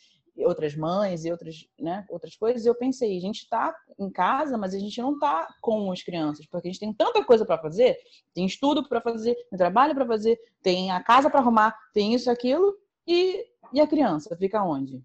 outras 0.45 0.75
mães 0.75 1.25
e 1.25 1.31
outras, 1.31 1.67
né, 1.79 2.05
outras 2.09 2.35
coisas, 2.35 2.65
eu 2.65 2.75
pensei, 2.75 3.17
a 3.17 3.21
gente 3.21 3.47
tá 3.49 3.75
em 3.97 4.09
casa, 4.09 4.57
mas 4.57 4.73
a 4.73 4.79
gente 4.79 5.01
não 5.01 5.17
tá 5.19 5.47
com 5.61 5.91
as 5.91 6.01
crianças, 6.01 6.45
porque 6.45 6.67
a 6.67 6.71
gente 6.71 6.79
tem 6.79 6.93
tanta 6.93 7.23
coisa 7.23 7.45
para 7.45 7.57
fazer, 7.57 7.97
tem 8.33 8.45
estudo 8.45 8.87
para 8.87 9.01
fazer, 9.01 9.35
tem 9.49 9.57
trabalho 9.57 9.93
para 9.95 10.05
fazer, 10.05 10.39
tem 10.61 10.91
a 10.91 11.01
casa 11.03 11.29
para 11.29 11.39
arrumar, 11.39 11.77
tem 11.93 12.13
isso, 12.13 12.29
aquilo, 12.29 12.75
e, 13.07 13.45
e 13.73 13.81
a 13.81 13.87
criança 13.87 14.35
fica 14.37 14.63
onde? 14.63 15.03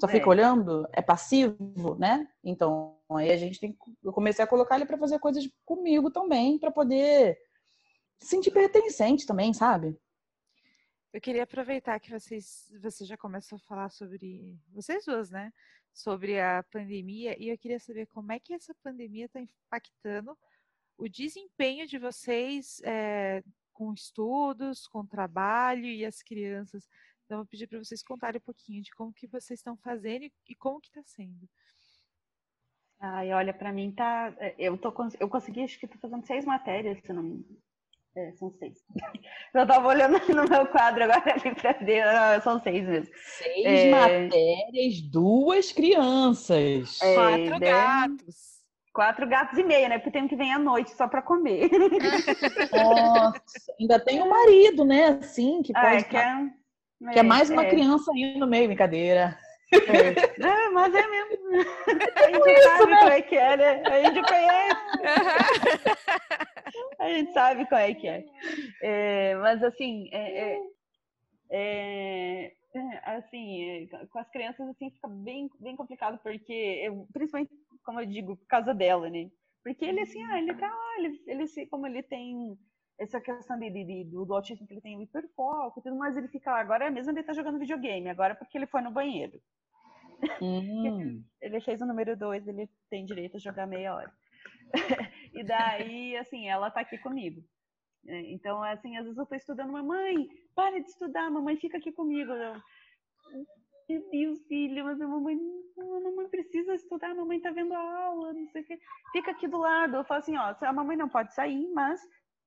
Só 0.00 0.06
É. 0.06 0.10
fica 0.10 0.28
olhando? 0.28 0.86
É 0.92 1.02
passivo, 1.02 1.96
né? 1.98 2.28
Então, 2.44 2.96
aí 3.10 3.32
a 3.32 3.36
gente 3.36 3.58
tem 3.58 3.72
que- 3.72 3.96
eu 4.04 4.12
comecei 4.12 4.44
a 4.44 4.48
colocar 4.48 4.76
ele 4.76 4.86
para 4.86 4.96
fazer 4.98 5.18
coisas 5.18 5.48
comigo 5.64 6.10
também, 6.10 6.58
para 6.58 6.70
poder 6.70 7.36
se 8.20 8.28
sentir 8.28 8.50
pertencente 8.52 9.26
também, 9.26 9.52
sabe? 9.52 9.96
Eu 11.12 11.20
queria 11.20 11.44
aproveitar 11.44 11.98
que 11.98 12.10
vocês, 12.10 12.70
você 12.82 13.04
já 13.04 13.16
começou 13.16 13.56
a 13.56 13.66
falar 13.66 13.90
sobre, 13.90 14.58
vocês 14.68 15.04
duas, 15.06 15.30
né? 15.30 15.52
Sobre 15.92 16.38
a 16.38 16.62
pandemia, 16.70 17.34
e 17.42 17.48
eu 17.48 17.58
queria 17.58 17.80
saber 17.80 18.06
como 18.06 18.30
é 18.30 18.38
que 18.38 18.52
essa 18.52 18.74
pandemia 18.82 19.24
está 19.24 19.40
impactando 19.40 20.36
o 20.98 21.08
desempenho 21.08 21.86
de 21.86 21.98
vocês 21.98 22.80
eh, 22.84 23.42
com 23.72 23.92
estudos, 23.92 24.86
com 24.88 25.06
trabalho 25.06 25.86
e 25.86 26.04
as 26.04 26.22
crianças. 26.22 26.86
Então, 27.24 27.36
eu 27.36 27.44
vou 27.44 27.46
pedir 27.46 27.68
para 27.68 27.78
vocês 27.78 28.02
contarem 28.02 28.38
um 28.38 28.44
pouquinho 28.44 28.82
de 28.82 28.90
como 28.90 29.12
que 29.12 29.26
vocês 29.26 29.60
estão 29.60 29.76
fazendo 29.76 30.24
e, 30.46 30.54
como 30.56 30.80
que 30.80 30.88
está 30.88 31.02
sendo. 31.04 31.48
Ai, 33.00 33.32
olha, 33.32 33.54
pra 33.54 33.72
mim 33.72 33.92
tá. 33.92 34.34
Eu, 34.58 34.76
tô, 34.76 34.92
eu 35.20 35.28
consegui, 35.28 35.62
acho 35.62 35.78
que 35.78 35.86
tô 35.86 35.98
fazendo 35.98 36.26
seis 36.26 36.44
matérias, 36.44 37.00
se 37.00 37.12
não. 37.12 37.44
É, 38.18 38.32
são 38.32 38.50
seis. 38.50 38.78
Eu 39.54 39.64
tava 39.66 39.86
olhando 39.88 40.18
no 40.34 40.48
meu 40.48 40.66
quadro 40.66 41.04
agora 41.04 41.34
ali 41.34 41.54
pra 41.54 41.72
ver. 41.74 42.04
Não, 42.04 42.40
são 42.42 42.60
seis 42.60 42.84
mesmo. 42.86 43.14
Seis 43.14 43.64
É. 43.64 43.90
matérias, 43.90 45.00
duas 45.02 45.70
crianças. 45.70 46.98
É, 47.00 47.14
Quatro 47.14 47.60
né? 47.60 47.70
gatos. 47.70 48.58
Quatro 48.92 49.28
gatos 49.28 49.56
e 49.58 49.62
meio, 49.62 49.88
né? 49.88 49.98
Porque 49.98 50.10
tem 50.10 50.26
que 50.26 50.34
vir 50.34 50.50
à 50.50 50.58
noite 50.58 50.90
só 50.90 51.06
pra 51.06 51.22
comer. 51.22 51.68
Nossa, 52.74 53.72
ainda 53.78 54.00
tem 54.00 54.20
o 54.20 54.28
marido, 54.28 54.84
né? 54.84 55.04
Assim, 55.20 55.62
que 55.62 55.72
Ah, 55.76 55.82
pode. 55.82 55.96
é, 55.96 56.02
que 56.02 56.16
é, 56.16 57.12
que 57.12 57.18
é 57.20 57.22
mais 57.22 57.48
uma 57.48 57.62
é, 57.64 57.70
criança 57.70 58.10
aí 58.12 58.36
no 58.36 58.48
meio, 58.48 58.66
brincadeira. 58.66 59.38
É, 59.72 60.42
É, 60.42 60.68
mas 60.70 60.92
é 60.94 61.06
mesmo. 61.06 61.36
A 62.16 62.30
gente 62.30 62.62
sabe 62.62 62.96
como 62.98 63.10
é 63.12 63.22
que 63.22 63.36
é, 63.36 63.56
né? 63.56 63.82
A 63.86 64.02
gente 64.02 64.22
conhece. 64.26 64.78
A 66.98 67.08
gente 67.08 67.32
sabe 67.32 67.66
qual 67.66 67.80
é 67.80 67.94
que 67.94 68.08
é. 68.08 68.24
É, 68.82 69.34
mas 69.36 69.62
assim, 69.62 70.08
é, 70.12 70.54
é- 70.54 70.60
é- 71.50 72.52
é, 72.74 73.16
assim, 73.16 73.62
é, 73.64 73.86
com 74.06 74.18
as 74.18 74.30
crianças 74.30 74.68
assim 74.68 74.90
fica 74.90 75.08
bem, 75.08 75.48
bem 75.58 75.74
complicado 75.74 76.18
porque 76.22 76.52
eu, 76.52 77.06
principalmente 77.12 77.50
como 77.84 78.00
eu 78.00 78.06
digo 78.06 78.36
por 78.36 78.46
causa 78.46 78.74
dela, 78.74 79.08
né? 79.08 79.30
Porque 79.64 79.84
ele 79.84 80.00
assim, 80.00 80.22
ah, 80.24 80.38
ele 80.38 80.54
tá 80.54 80.68
lá, 80.68 80.98
ele, 80.98 81.20
ele 81.26 81.66
como 81.66 81.86
ele 81.86 82.02
tem 82.02 82.56
essa 82.98 83.20
questão 83.20 83.58
de, 83.58 83.70
de- 83.70 83.84
de- 83.84 84.04
do, 84.04 84.24
do 84.24 84.34
autismo 84.34 84.66
que 84.66 84.74
ele 84.74 84.80
tem 84.80 84.96
o 84.96 85.02
hiperfoco, 85.02 85.80
e 85.80 85.82
tudo 85.82 85.96
mais, 85.96 86.16
ele 86.16 86.28
fica 86.28 86.50
lá. 86.50 86.60
Agora 86.60 86.90
mesmo 86.90 87.10
ele 87.12 87.22
tá 87.22 87.32
jogando 87.32 87.58
videogame, 87.58 88.08
agora 88.08 88.34
porque 88.34 88.58
ele 88.58 88.66
foi 88.66 88.80
no 88.80 88.90
banheiro. 88.90 89.40
Hum. 90.42 91.22
Ele 91.40 91.60
fez 91.60 91.80
o 91.80 91.86
número 91.86 92.16
2, 92.16 92.46
ele 92.48 92.68
tem 92.90 93.04
direito 93.04 93.36
a 93.36 93.40
jogar 93.40 93.66
meia 93.68 93.94
hora. 93.94 94.12
e 95.40 95.44
daí, 95.44 96.16
assim, 96.16 96.48
ela 96.48 96.70
tá 96.70 96.80
aqui 96.80 96.98
comigo. 96.98 97.40
É, 98.06 98.20
Então, 98.32 98.62
assim, 98.62 98.96
às 98.96 99.04
vezes 99.04 99.18
eu 99.18 99.26
tô 99.26 99.34
estudando, 99.34 99.72
mamãe, 99.72 100.28
para 100.54 100.80
de 100.80 100.88
estudar, 100.88 101.30
mamãe, 101.30 101.56
fica 101.56 101.78
aqui 101.78 101.92
comigo. 101.92 102.32
Eu, 102.32 102.54
meu 103.88 104.10
Deus, 104.10 104.38
filho, 104.46 104.84
mas 104.84 105.00
a 105.00 105.08
mamãe, 105.08 105.36
a 105.78 106.00
mamãe 106.00 106.28
precisa 106.28 106.74
estudar, 106.74 107.10
a 107.10 107.14
mamãe 107.14 107.40
tá 107.40 107.50
vendo 107.50 107.72
a 107.72 108.04
aula, 108.04 108.32
não 108.32 108.46
sei 108.48 108.62
o 108.62 108.64
quê. 108.66 108.78
Fica 109.12 109.30
aqui 109.30 109.48
do 109.48 109.58
lado. 109.58 109.96
Eu 109.96 110.04
falo 110.04 110.20
assim, 110.20 110.36
ó, 110.36 110.54
a 110.60 110.72
mamãe 110.72 110.96
não 110.96 111.08
pode 111.08 111.34
sair, 111.34 111.66
mas 111.72 112.00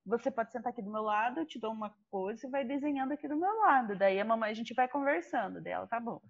você 0.04 0.30
pode 0.30 0.52
sentar 0.52 0.72
aqui 0.72 0.82
do 0.82 0.90
meu 0.90 1.02
lado, 1.02 1.40
eu 1.40 1.46
te 1.46 1.58
dou 1.60 1.72
uma 1.72 1.94
coisa 2.10 2.46
e 2.46 2.50
vai 2.50 2.64
desenhando 2.64 3.12
aqui 3.12 3.26
do 3.28 3.36
meu 3.36 3.52
lado. 3.60 3.96
Daí 3.96 4.20
a 4.20 4.24
mamãe, 4.24 4.50
a 4.50 4.54
gente 4.54 4.74
vai 4.74 4.88
conversando 4.88 5.60
dela, 5.60 5.86
tá 5.86 5.98
bom. 5.98 6.20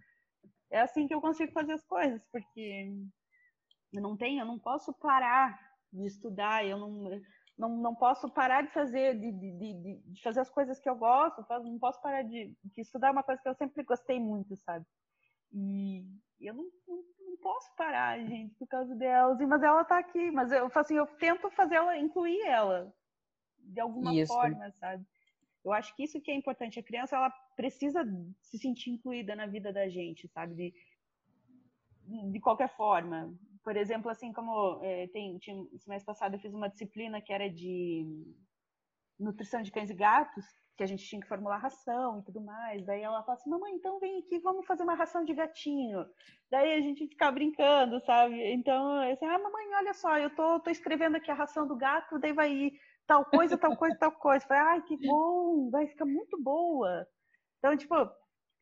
É 0.71 0.81
assim 0.81 1.07
que 1.07 1.15
eu 1.15 1.21
consigo 1.21 1.53
fazer 1.53 1.73
as 1.73 1.85
coisas, 1.85 2.23
porque 2.31 2.91
eu 3.93 4.01
não 4.03 4.17
tenho, 4.17 4.41
eu 4.41 4.47
não 4.47 4.59
posso 4.59 4.93
parar 4.95 5.59
de 5.93 6.07
estudar, 6.07 6.65
eu 6.65 6.79
não, 6.79 7.21
não, 7.59 7.69
não 7.77 7.95
posso 7.95 8.29
parar 8.31 8.63
de 8.63 8.73
fazer, 8.73 9.19
de, 9.19 9.33
de, 9.33 9.75
de, 10.03 10.23
fazer 10.23 10.41
as 10.41 10.51
coisas 10.51 10.81
que 10.81 10.89
eu 10.89 10.97
gosto, 10.97 11.45
não 11.51 11.79
posso 11.79 12.01
parar 12.01 12.23
de, 12.23 12.57
de 12.65 12.81
estudar 12.81 13.09
é 13.09 13.13
uma 13.13 13.23
coisa 13.23 13.41
que 13.43 13.49
eu 13.49 13.55
sempre 13.55 13.83
gostei 13.85 14.19
muito, 14.19 14.57
sabe? 14.57 14.87
E 15.53 16.05
eu 16.41 16.55
não, 16.55 16.65
não, 16.89 17.05
não 17.21 17.37
posso 17.37 17.75
parar, 17.77 18.19
gente, 18.19 18.55
por 18.55 18.67
causa 18.67 18.95
delas, 18.97 19.39
e- 19.41 19.47
mas 19.47 19.63
ela 19.63 19.85
tá 19.85 19.99
aqui, 19.99 20.31
mas 20.31 20.51
eu 20.51 20.71
assim, 20.75 20.95
eu 20.95 21.07
tento 21.19 21.51
fazer 21.51 21.75
ela, 21.75 21.97
incluir 21.99 22.41
ela 22.43 22.93
de 23.59 23.81
alguma 23.81 24.13
Isso. 24.13 24.33
forma, 24.33 24.71
sabe? 24.73 25.05
Eu 25.65 25.73
acho 25.73 25.95
que 25.95 26.03
isso 26.03 26.21
que 26.21 26.31
é 26.31 26.35
importante. 26.35 26.81
A 26.81 26.83
criança, 26.83 27.15
ela 27.17 27.31
precisa 27.55 28.05
se 28.41 28.59
sentir 28.59 28.91
incluída 28.91 29.37
na 29.37 29.47
vida 29.47 29.73
da 29.73 29.89
gente, 29.89 30.27
sabe? 30.29 30.55
De, 30.55 32.33
de 32.33 32.41
qualquer 32.41 32.75
forma. 32.77 33.33
Por 33.63 33.77
exemplo, 33.77 34.11
assim 34.11 34.33
como 34.33 34.81
eh, 34.85 35.09
tem, 35.09 35.39
tinha, 35.39 35.57
mês 35.87 36.05
passado 36.05 36.35
eu 36.35 36.41
fiz 36.41 36.53
uma 36.53 36.69
disciplina 36.69 37.21
que 37.21 37.33
era 37.33 37.49
de 37.49 38.05
nutrição 39.19 39.63
de 39.63 39.71
cães 39.71 39.91
e 39.91 39.95
gatos, 39.95 40.45
que 40.77 40.83
a 40.83 40.87
gente 40.87 41.05
tinha 41.07 41.21
que 41.21 41.29
formular 41.29 41.59
ração 41.59 42.19
e 42.21 42.25
tudo 42.25 42.41
mais. 42.41 42.85
Daí 42.85 43.03
ela 43.03 43.23
fala 43.23 43.35
assim, 43.35 43.51
mamãe, 43.51 43.73
então 43.75 43.99
vem 44.01 44.19
aqui, 44.19 44.39
vamos 44.41 44.67
fazer 44.67 44.83
uma 44.83 44.95
ração 44.95 45.25
de 45.25 45.35
gatinho. 45.35 46.05
Daí 46.51 46.75
a 46.75 46.81
gente 46.81 47.07
fica 47.07 47.31
brincando, 47.31 48.01
sabe? 48.05 48.35
Então, 48.53 49.01
assim, 49.13 49.27
ah, 49.27 49.39
mamãe, 49.39 49.75
olha 49.77 49.95
só, 49.95 50.19
eu 50.19 50.35
tô, 50.35 50.61
tô 50.61 50.71
escrevendo 50.71 51.17
aqui 51.17 51.31
a 51.31 51.35
ração 51.35 51.67
do 51.67 51.77
gato, 51.77 52.19
daí 52.19 52.33
vai 52.33 52.53
ir 52.53 52.73
tal 53.07 53.25
coisa, 53.27 53.59
tal 53.59 53.77
coisa, 53.77 53.97
tal 53.99 54.13
coisa. 54.13 54.45
Eu 54.45 54.49
Falei, 54.49 54.63
ai, 54.63 54.83
que 54.83 54.97
bom, 54.97 55.71
vai 55.71 55.87
ficar 55.87 56.07
muito 56.07 56.41
boa. 56.43 57.07
Então, 57.59 57.77
tipo, 57.77 57.95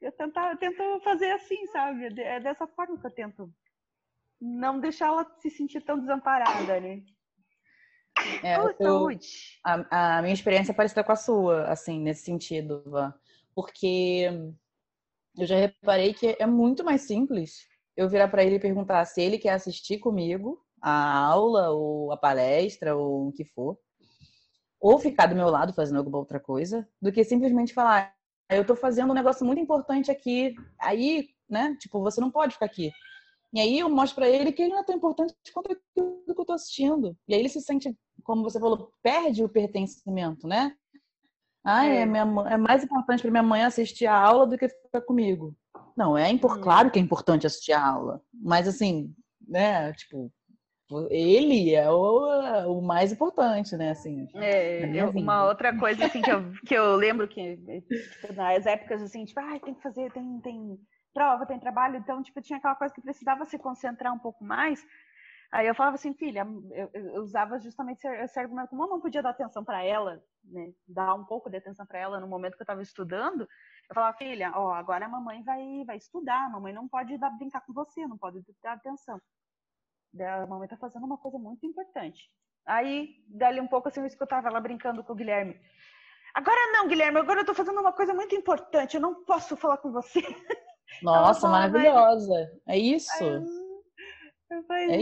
eu, 0.01 0.13
tentar, 0.13 0.53
eu 0.53 0.59
tento 0.59 1.01
fazer 1.03 1.31
assim, 1.33 1.67
sabe? 1.69 2.07
É 2.21 2.37
É 2.37 2.41
dessa 2.41 2.67
forma 2.69 2.99
que 3.01 3.07
eu 3.07 3.15
tento 3.15 3.51
não 4.41 4.81
deixar 4.81 5.07
ela 5.09 5.27
se 5.39 5.51
sentir 5.51 5.81
tão 5.83 5.99
desamparada, 5.99 6.81
né? 6.81 7.03
É, 8.43 8.57
eu- 8.57 8.75
saúde. 8.77 9.59
a, 9.65 10.19
a 10.19 10.23
minha 10.23 10.35
experiência 10.35 10.73
é 10.73 10.75
parecida 10.75 11.05
com 11.05 11.13
a 11.13 11.17
sua, 11.17 11.65
assim, 11.65 12.01
nesse 12.01 12.25
sentido, 12.25 12.83
Van. 12.87 13.13
Porque 13.55 14.31
eu 15.39 15.47
já 15.47 15.57
reparei 15.57 16.15
que 16.15 16.37
é 16.39 16.47
muito 16.47 16.85
mais 16.85 17.03
simples 17.03 17.69
eu 17.97 18.09
virar 18.09 18.29
para 18.29 18.43
ele 18.45 18.57
e 18.57 18.61
perguntar 18.61 19.05
se 19.05 19.21
ele 19.21 19.39
quer 19.39 19.51
assistir 19.51 19.99
comigo 19.99 20.65
a 20.81 21.19
aula 21.27 21.71
ou 21.71 22.11
a 22.13 22.17
palestra 22.17 22.97
ou 22.97 23.29
o 23.29 23.33
que 23.33 23.45
for, 23.45 23.79
ou 24.81 24.99
ficar 24.99 25.27
do 25.27 25.35
meu 25.35 25.51
lado 25.51 25.75
fazendo 25.75 25.99
alguma 25.99 26.19
outra 26.19 26.41
coisa, 26.41 26.89
do 27.03 27.13
que 27.13 27.23
simplesmente 27.23 27.75
falar, 27.75 28.15
"Ah, 28.49 28.57
eu 28.57 28.65
tô 28.65 28.75
fazendo 28.75 29.11
um 29.11 29.15
negócio 29.15 29.45
muito 29.45 29.61
importante 29.61 30.11
aqui, 30.11 30.55
aí, 30.79 31.29
né, 31.49 31.77
tipo, 31.79 32.01
você 32.01 32.21
não 32.21 32.31
pode 32.31 32.55
ficar 32.55 32.67
aqui. 32.67 32.91
E 33.53 33.61
aí 33.61 33.79
eu 33.79 33.89
mostro 33.89 34.17
pra 34.17 34.29
ele 34.29 34.53
que 34.53 34.63
ele 34.63 34.73
não 34.73 34.81
é 34.81 34.85
tão 34.85 34.95
importante 34.97 35.35
quanto 35.53 35.73
aquilo 35.73 36.23
que 36.35 36.41
eu 36.41 36.45
tô 36.45 36.53
assistindo. 36.53 37.17
E 37.27 37.35
aí 37.35 37.41
ele 37.41 37.49
se 37.49 37.61
sente, 37.61 37.97
como 38.23 38.43
você 38.43 38.61
falou, 38.61 38.93
perde 39.03 39.43
o 39.43 39.49
pertencimento, 39.49 40.47
né? 40.47 40.75
Ah, 41.65 41.85
é, 41.85 42.07
minha 42.07 42.23
é 42.49 42.57
mais 42.57 42.83
importante 42.85 43.21
para 43.21 43.31
minha 43.31 43.43
mãe 43.43 43.63
assistir 43.63 44.07
a 44.07 44.17
aula 44.17 44.47
do 44.47 44.57
que 44.57 44.69
ficar 44.69 45.03
comigo. 45.03 45.55
Não, 45.97 46.17
é 46.17 46.31
impor... 46.31 46.57
Hum. 46.57 46.61
claro 46.63 46.91
que 46.91 46.99
é 46.99 47.03
importante 47.03 47.47
assistir 47.47 47.73
a 47.73 47.85
aula, 47.87 48.23
mas 48.33 48.67
assim, 48.67 49.13
né, 49.47 49.93
tipo, 49.93 50.33
ele 51.11 51.75
é 51.75 51.91
o, 51.91 52.79
o 52.79 52.81
mais 52.83 53.13
importante, 53.13 53.77
né, 53.77 53.91
assim. 53.91 54.27
É, 54.35 54.91
eu- 54.97 55.11
uma 55.11 55.45
outra 55.47 55.77
coisa 55.77 56.07
assim 56.07 56.23
que 56.23 56.31
eu, 56.31 56.51
que 56.67 56.75
eu 56.75 56.97
lembro 56.97 57.29
que 57.29 57.57
tipo, 57.57 58.33
nas 58.33 58.65
épocas 58.65 59.03
assim, 59.03 59.25
tipo, 59.25 59.41
ai, 59.41 59.61
tem 59.61 59.75
que 59.75 59.83
fazer, 59.83 60.11
tem, 60.13 60.41
tem 60.41 60.79
prova, 61.13 61.47
tem 61.47 61.59
trabalho, 61.59 61.97
então 61.97 62.23
tipo, 62.23 62.41
tinha 62.41 62.59
aquela 62.59 62.75
coisa 62.75 62.95
que 62.95 63.01
precisava 63.01 63.45
se 63.45 63.59
concentrar 63.59 64.13
um 64.13 64.19
pouco 64.19 64.45
mais. 64.45 64.85
Aí 65.53 65.67
eu 65.67 65.75
falava 65.75 65.97
assim, 65.97 66.15
filha, 66.15 66.47
eu, 66.71 66.91
eu 66.95 67.23
usava 67.23 67.59
justamente 67.59 68.07
esse 68.07 68.39
argumento, 68.39 68.69
como 68.69 68.85
eu 68.85 68.89
não 68.89 69.01
podia 69.01 69.21
dar 69.21 69.31
atenção 69.31 69.65
para 69.65 69.83
ela, 69.83 70.23
né, 70.45 70.73
dar 70.87 71.15
um 71.15 71.25
pouco 71.25 71.51
de 71.51 71.57
atenção 71.57 71.85
para 71.85 71.99
ela 71.99 72.21
no 72.21 72.29
momento 72.29 72.55
que 72.55 72.63
eu 72.63 72.65
estava 72.65 72.83
estudando, 72.83 73.49
eu 73.89 73.95
falava, 73.95 74.17
filha, 74.17 74.53
ó, 74.55 74.73
agora 74.73 75.07
a 75.07 75.09
mamãe 75.09 75.43
vai, 75.43 75.85
vai 75.85 75.97
estudar, 75.97 76.47
a 76.47 76.51
mamãe 76.51 76.73
não 76.73 76.87
pode 76.87 77.19
dar, 77.19 77.31
brincar 77.31 77.63
com 77.63 77.73
você, 77.73 78.07
não 78.07 78.17
pode 78.17 78.41
dar 78.63 78.75
atenção. 78.75 79.21
A 80.21 80.47
mamãe 80.47 80.69
tá 80.69 80.77
fazendo 80.77 81.05
uma 81.05 81.19
coisa 81.19 81.39
muito 81.39 81.67
importante. 81.67 82.31
Aí, 82.65 83.17
dali 83.27 83.61
um 83.61 83.67
pouco 83.67 83.89
assim, 83.89 84.01
eu 84.01 84.07
escutava 84.07 84.49
ela 84.49 84.61
brincando 84.61 85.03
com 85.03 85.13
o 85.13 85.17
Guilherme. 85.17 85.61
Agora 86.33 86.73
não, 86.73 86.87
Guilherme, 86.87 87.19
agora 87.19 87.41
eu 87.41 87.45
tô 87.45 87.55
fazendo 87.55 87.81
uma 87.81 87.93
coisa 87.93 88.15
muito 88.15 88.35
importante, 88.37 88.95
eu 88.95 89.01
não 89.01 89.25
posso 89.25 89.57
falar 89.57 89.79
com 89.79 89.91
você. 89.91 90.21
Nossa, 91.03 91.49
maravilhosa. 91.49 92.51
É 92.67 92.79
isso. 92.79 93.13
Falei, 94.67 94.91
é 94.91 95.01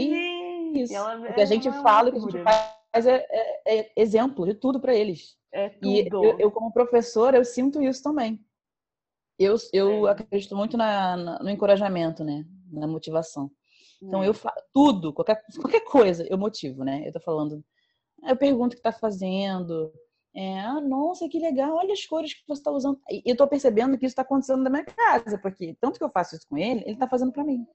isso. 0.81 0.93
o 0.93 1.33
que 1.33 1.41
a 1.41 1.45
gente 1.45 1.71
fala, 1.81 2.09
o 2.09 2.11
que 2.11 2.17
a 2.17 2.21
gente 2.21 2.43
faz 2.43 3.05
é, 3.05 3.25
é, 3.31 3.79
é 3.79 3.91
exemplo 3.95 4.45
de 4.45 4.53
tudo 4.53 4.79
para 4.79 4.93
eles. 4.93 5.35
É 5.51 5.69
tudo. 5.69 5.85
E 5.87 6.07
eu, 6.11 6.39
eu, 6.39 6.51
como 6.51 6.71
professora, 6.71 7.37
eu 7.37 7.45
sinto 7.45 7.81
isso 7.81 8.03
também. 8.03 8.39
Eu, 9.37 9.55
eu 9.73 10.07
é. 10.07 10.11
acredito 10.11 10.55
muito 10.55 10.77
na, 10.77 11.17
na, 11.17 11.39
no 11.39 11.49
encorajamento, 11.49 12.23
né? 12.23 12.45
Na 12.71 12.85
motivação. 12.85 13.49
Então, 14.01 14.23
eu 14.23 14.33
faço 14.33 14.63
tudo, 14.73 15.13
qualquer, 15.13 15.43
qualquer 15.59 15.81
coisa, 15.81 16.25
eu 16.29 16.37
motivo, 16.37 16.83
né? 16.83 17.05
Eu 17.05 17.11
tô 17.11 17.19
falando, 17.19 17.63
eu 18.23 18.35
pergunto 18.35 18.73
o 18.73 18.77
que 18.77 18.83
tá 18.83 18.91
fazendo. 18.91 19.91
É, 20.41 20.57
ah, 20.61 20.79
nossa, 20.79 21.27
que 21.27 21.37
legal, 21.37 21.75
olha 21.75 21.91
as 21.91 22.05
cores 22.05 22.33
que 22.33 22.47
você 22.47 22.61
está 22.61 22.71
usando. 22.71 22.97
E 23.11 23.21
eu 23.25 23.35
tô 23.35 23.45
percebendo 23.45 23.97
que 23.97 24.05
isso 24.05 24.13
está 24.13 24.21
acontecendo 24.21 24.63
na 24.63 24.69
minha 24.69 24.85
casa, 24.85 25.37
porque 25.37 25.75
tanto 25.81 25.97
que 25.97 26.03
eu 26.05 26.09
faço 26.09 26.33
isso 26.33 26.47
com 26.47 26.57
ele, 26.57 26.81
ele 26.85 26.95
tá 26.95 27.09
fazendo 27.09 27.33
para 27.33 27.43
mim. 27.43 27.67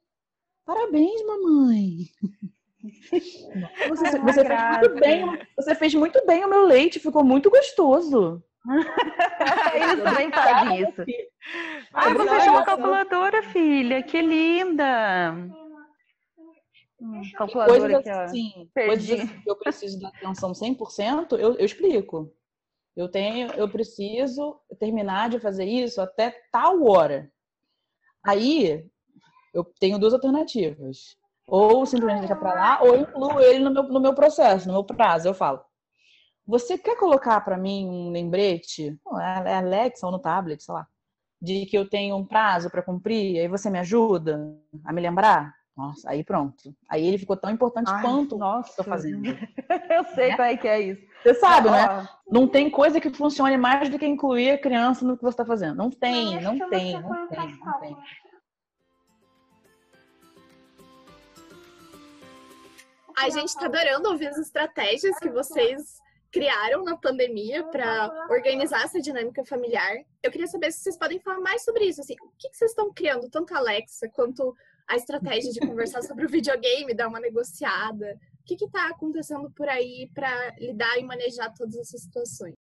Parabéns, 0.65 1.21
mamãe! 1.27 2.09
Você, 3.89 4.19
você 4.19 4.45
fez 4.47 4.63
muito 4.71 4.95
bem, 4.99 5.39
você 5.55 5.75
fez 5.75 5.95
muito 5.95 6.27
bem 6.27 6.43
o 6.43 6.49
meu 6.49 6.65
leite, 6.65 6.99
ficou 6.99 7.23
muito 7.23 7.51
gostoso. 7.51 8.43
Eles 9.75 10.03
também 10.03 10.33
fazem 10.33 10.81
isso. 10.81 11.05
Ah, 11.93 12.15
você 12.15 12.29
fez 12.31 12.47
uma 12.47 12.65
calculadora, 12.65 13.43
filha, 13.43 14.03
que 14.03 14.23
linda! 14.23 15.35
Hum, 16.99 17.23
calculadora 17.37 17.81
coisas 17.81 18.07
assim, 18.07 18.71
coisas 18.75 19.11
assim 19.11 19.41
que 19.43 19.51
eu 19.51 19.57
preciso 19.57 20.01
da 20.01 20.09
atenção 20.09 20.53
100%, 20.53 21.33
eu, 21.33 21.57
eu 21.57 21.65
explico. 21.67 22.33
Eu 22.97 23.09
tenho, 23.09 23.53
eu 23.55 23.69
preciso 23.69 24.61
terminar 24.79 25.29
de 25.29 25.41
fazer 25.41 25.65
isso 25.65 26.01
até 26.01 26.31
tal 26.53 26.85
hora. 26.85 27.31
Aí 28.25 28.89
eu 29.53 29.65
tenho 29.79 29.99
duas 29.99 30.15
alternativas. 30.15 31.17
Ou 31.47 31.85
simplesmente 31.85 32.21
deixa 32.21 32.37
para 32.37 32.55
lá, 32.55 32.83
ou 32.83 32.97
incluo 32.97 33.41
ele 33.41 33.59
no 33.59 33.71
meu, 33.71 33.83
no 33.83 34.01
meu 34.01 34.15
processo, 34.15 34.67
no 34.67 34.73
meu 34.73 34.85
prazo. 34.85 35.29
Eu 35.29 35.35
falo: 35.35 35.61
Você 36.47 36.79
quer 36.79 36.97
colocar 36.97 37.41
para 37.43 37.59
mim 37.59 37.87
um 37.87 38.11
lembrete? 38.11 38.99
É 39.47 39.57
Alexa 39.57 40.07
ou 40.07 40.13
no 40.13 40.19
tablet, 40.19 40.63
sei 40.63 40.75
lá. 40.75 40.87
De 41.41 41.67
que 41.67 41.77
eu 41.77 41.87
tenho 41.87 42.17
um 42.17 42.25
prazo 42.25 42.71
para 42.71 42.83
cumprir, 42.83 43.39
aí 43.39 43.49
você 43.49 43.69
me 43.69 43.79
ajuda 43.79 44.57
a 44.85 44.93
me 44.93 45.03
lembrar? 45.03 45.55
Nossa, 45.77 46.09
aí 46.09 46.25
pronto. 46.25 46.75
Aí 46.89 47.05
ele 47.05 47.19
ficou 47.19 47.37
tão 47.37 47.51
importante 47.51 47.91
Ai, 47.91 48.01
quanto 48.01 48.39
nossa. 48.39 48.71
estou 48.71 48.85
fazendo. 48.85 49.27
eu 49.91 50.05
sei 50.15 50.31
é. 50.31 50.37
qual 50.37 50.49
é 50.49 50.57
que 50.57 50.69
é 50.69 50.81
isso. 50.81 51.03
Você 51.25 51.33
sabe, 51.33 51.71
né? 51.71 52.07
Não 52.31 52.47
tem 52.47 52.71
coisa 52.71 53.01
que 53.01 53.09
funcione 53.09 53.57
mais 53.57 53.89
do 53.89 53.99
que 53.99 54.05
incluir 54.05 54.51
a 54.51 54.59
criança 54.59 55.07
no 55.07 55.17
que 55.17 55.23
você 55.23 55.31
está 55.31 55.45
fazendo. 55.47 55.75
Não 55.75 55.91
tem, 55.91 56.39
não, 56.43 56.59
tem, 56.69 57.01
não 57.01 57.29
tem, 57.29 57.59
não 57.65 57.81
tem. 57.81 57.97
A 63.17 63.31
gente 63.31 63.49
está 63.49 63.65
adorando 63.65 64.11
ouvir 64.11 64.27
as 64.27 64.37
estratégias 64.37 65.19
que 65.19 65.31
vocês 65.31 65.99
criaram 66.31 66.85
na 66.85 66.95
pandemia 66.95 67.65
para 67.65 68.27
organizar 68.29 68.83
essa 68.83 69.01
dinâmica 69.01 69.43
familiar. 69.47 69.97
Eu 70.23 70.31
queria 70.31 70.47
saber 70.47 70.73
se 70.73 70.81
vocês 70.81 70.99
podem 70.99 71.19
falar 71.21 71.41
mais 71.41 71.65
sobre 71.65 71.85
isso. 71.85 72.03
Assim, 72.03 72.17
o 72.21 72.31
que, 72.37 72.53
vocês 72.53 72.73
estão 72.73 72.93
criando, 72.93 73.31
tanto 73.31 73.55
a 73.55 73.59
Alexa 73.59 74.11
quanto 74.11 74.55
a 74.87 74.95
estratégia 74.95 75.53
de 75.53 75.61
conversar 75.61 76.03
sobre 76.05 76.27
o 76.27 76.29
videogame, 76.29 76.93
dar 76.93 77.09
uma 77.09 77.21
negociada. 77.21 78.21
O 78.45 78.47
que 78.47 78.63
está 78.63 78.89
acontecendo 78.89 79.51
por 79.53 79.69
aí 79.69 80.11
para 80.15 80.55
lidar 80.59 80.99
e 80.99 81.03
manejar 81.03 81.53
todas 81.55 81.77
essas 81.77 82.03
situações? 82.03 82.55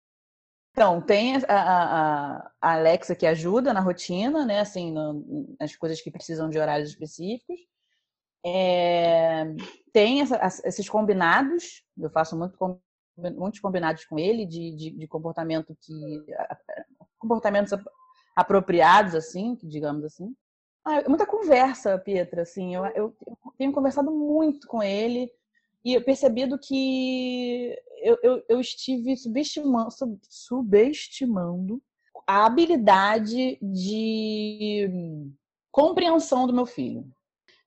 Então, 0.73 1.01
tem 1.01 1.37
a, 1.37 1.40
a, 1.49 2.53
a, 2.61 2.73
Alexa 2.75 3.14
que 3.14 3.27
ajuda 3.27 3.73
na 3.73 3.81
rotina, 3.81 4.45
né? 4.45 4.61
Assim, 4.61 4.93
no, 4.93 5.57
nas 5.59 5.75
coisas 5.75 6.01
que 6.01 6.11
precisam 6.11 6.51
de 6.51 6.59
horários 6.59 6.90
específicos. 6.90 7.59
É, 8.45 9.45
tem 9.93 10.21
essa, 10.21 10.38
esses 10.64 10.88
combinados, 10.88 11.83
eu 11.99 12.11
faço 12.11 12.37
muito, 12.38 12.57
muitos 13.37 13.61
combinados 13.61 14.05
com 14.05 14.19
ele 14.19 14.47
de, 14.47 14.75
de, 14.75 14.90
de 14.90 15.09
comportamento 15.09 15.77
que 15.81 16.25
comportamentos 17.19 17.73
apropriados, 18.35 19.14
assim, 19.14 19.59
digamos 19.62 20.05
assim. 20.05 20.35
Ah, 20.85 21.07
muita 21.09 21.27
conversa, 21.27 21.99
Pietra, 21.99 22.43
assim, 22.43 22.75
eu, 22.75 22.87
eu, 22.87 23.16
eu, 23.27 23.38
tenho 23.59 23.73
conversado 23.73 24.11
muito 24.11 24.66
com 24.66 24.83
ele 24.83 25.31
e 25.85 25.95
eu 25.95 26.05
percebido 26.05 26.59
que 26.59 27.77
eu, 28.03 28.19
eu, 28.23 28.45
eu 28.49 28.61
estive 28.61 29.16
subestimando, 29.16 29.90
sub, 29.90 30.19
subestimando 30.29 31.83
a 32.27 32.47
habilidade 32.47 33.59
de 33.62 34.88
compreensão 35.71 36.47
do 36.47 36.53
meu 36.53 36.66
filho 36.66 37.11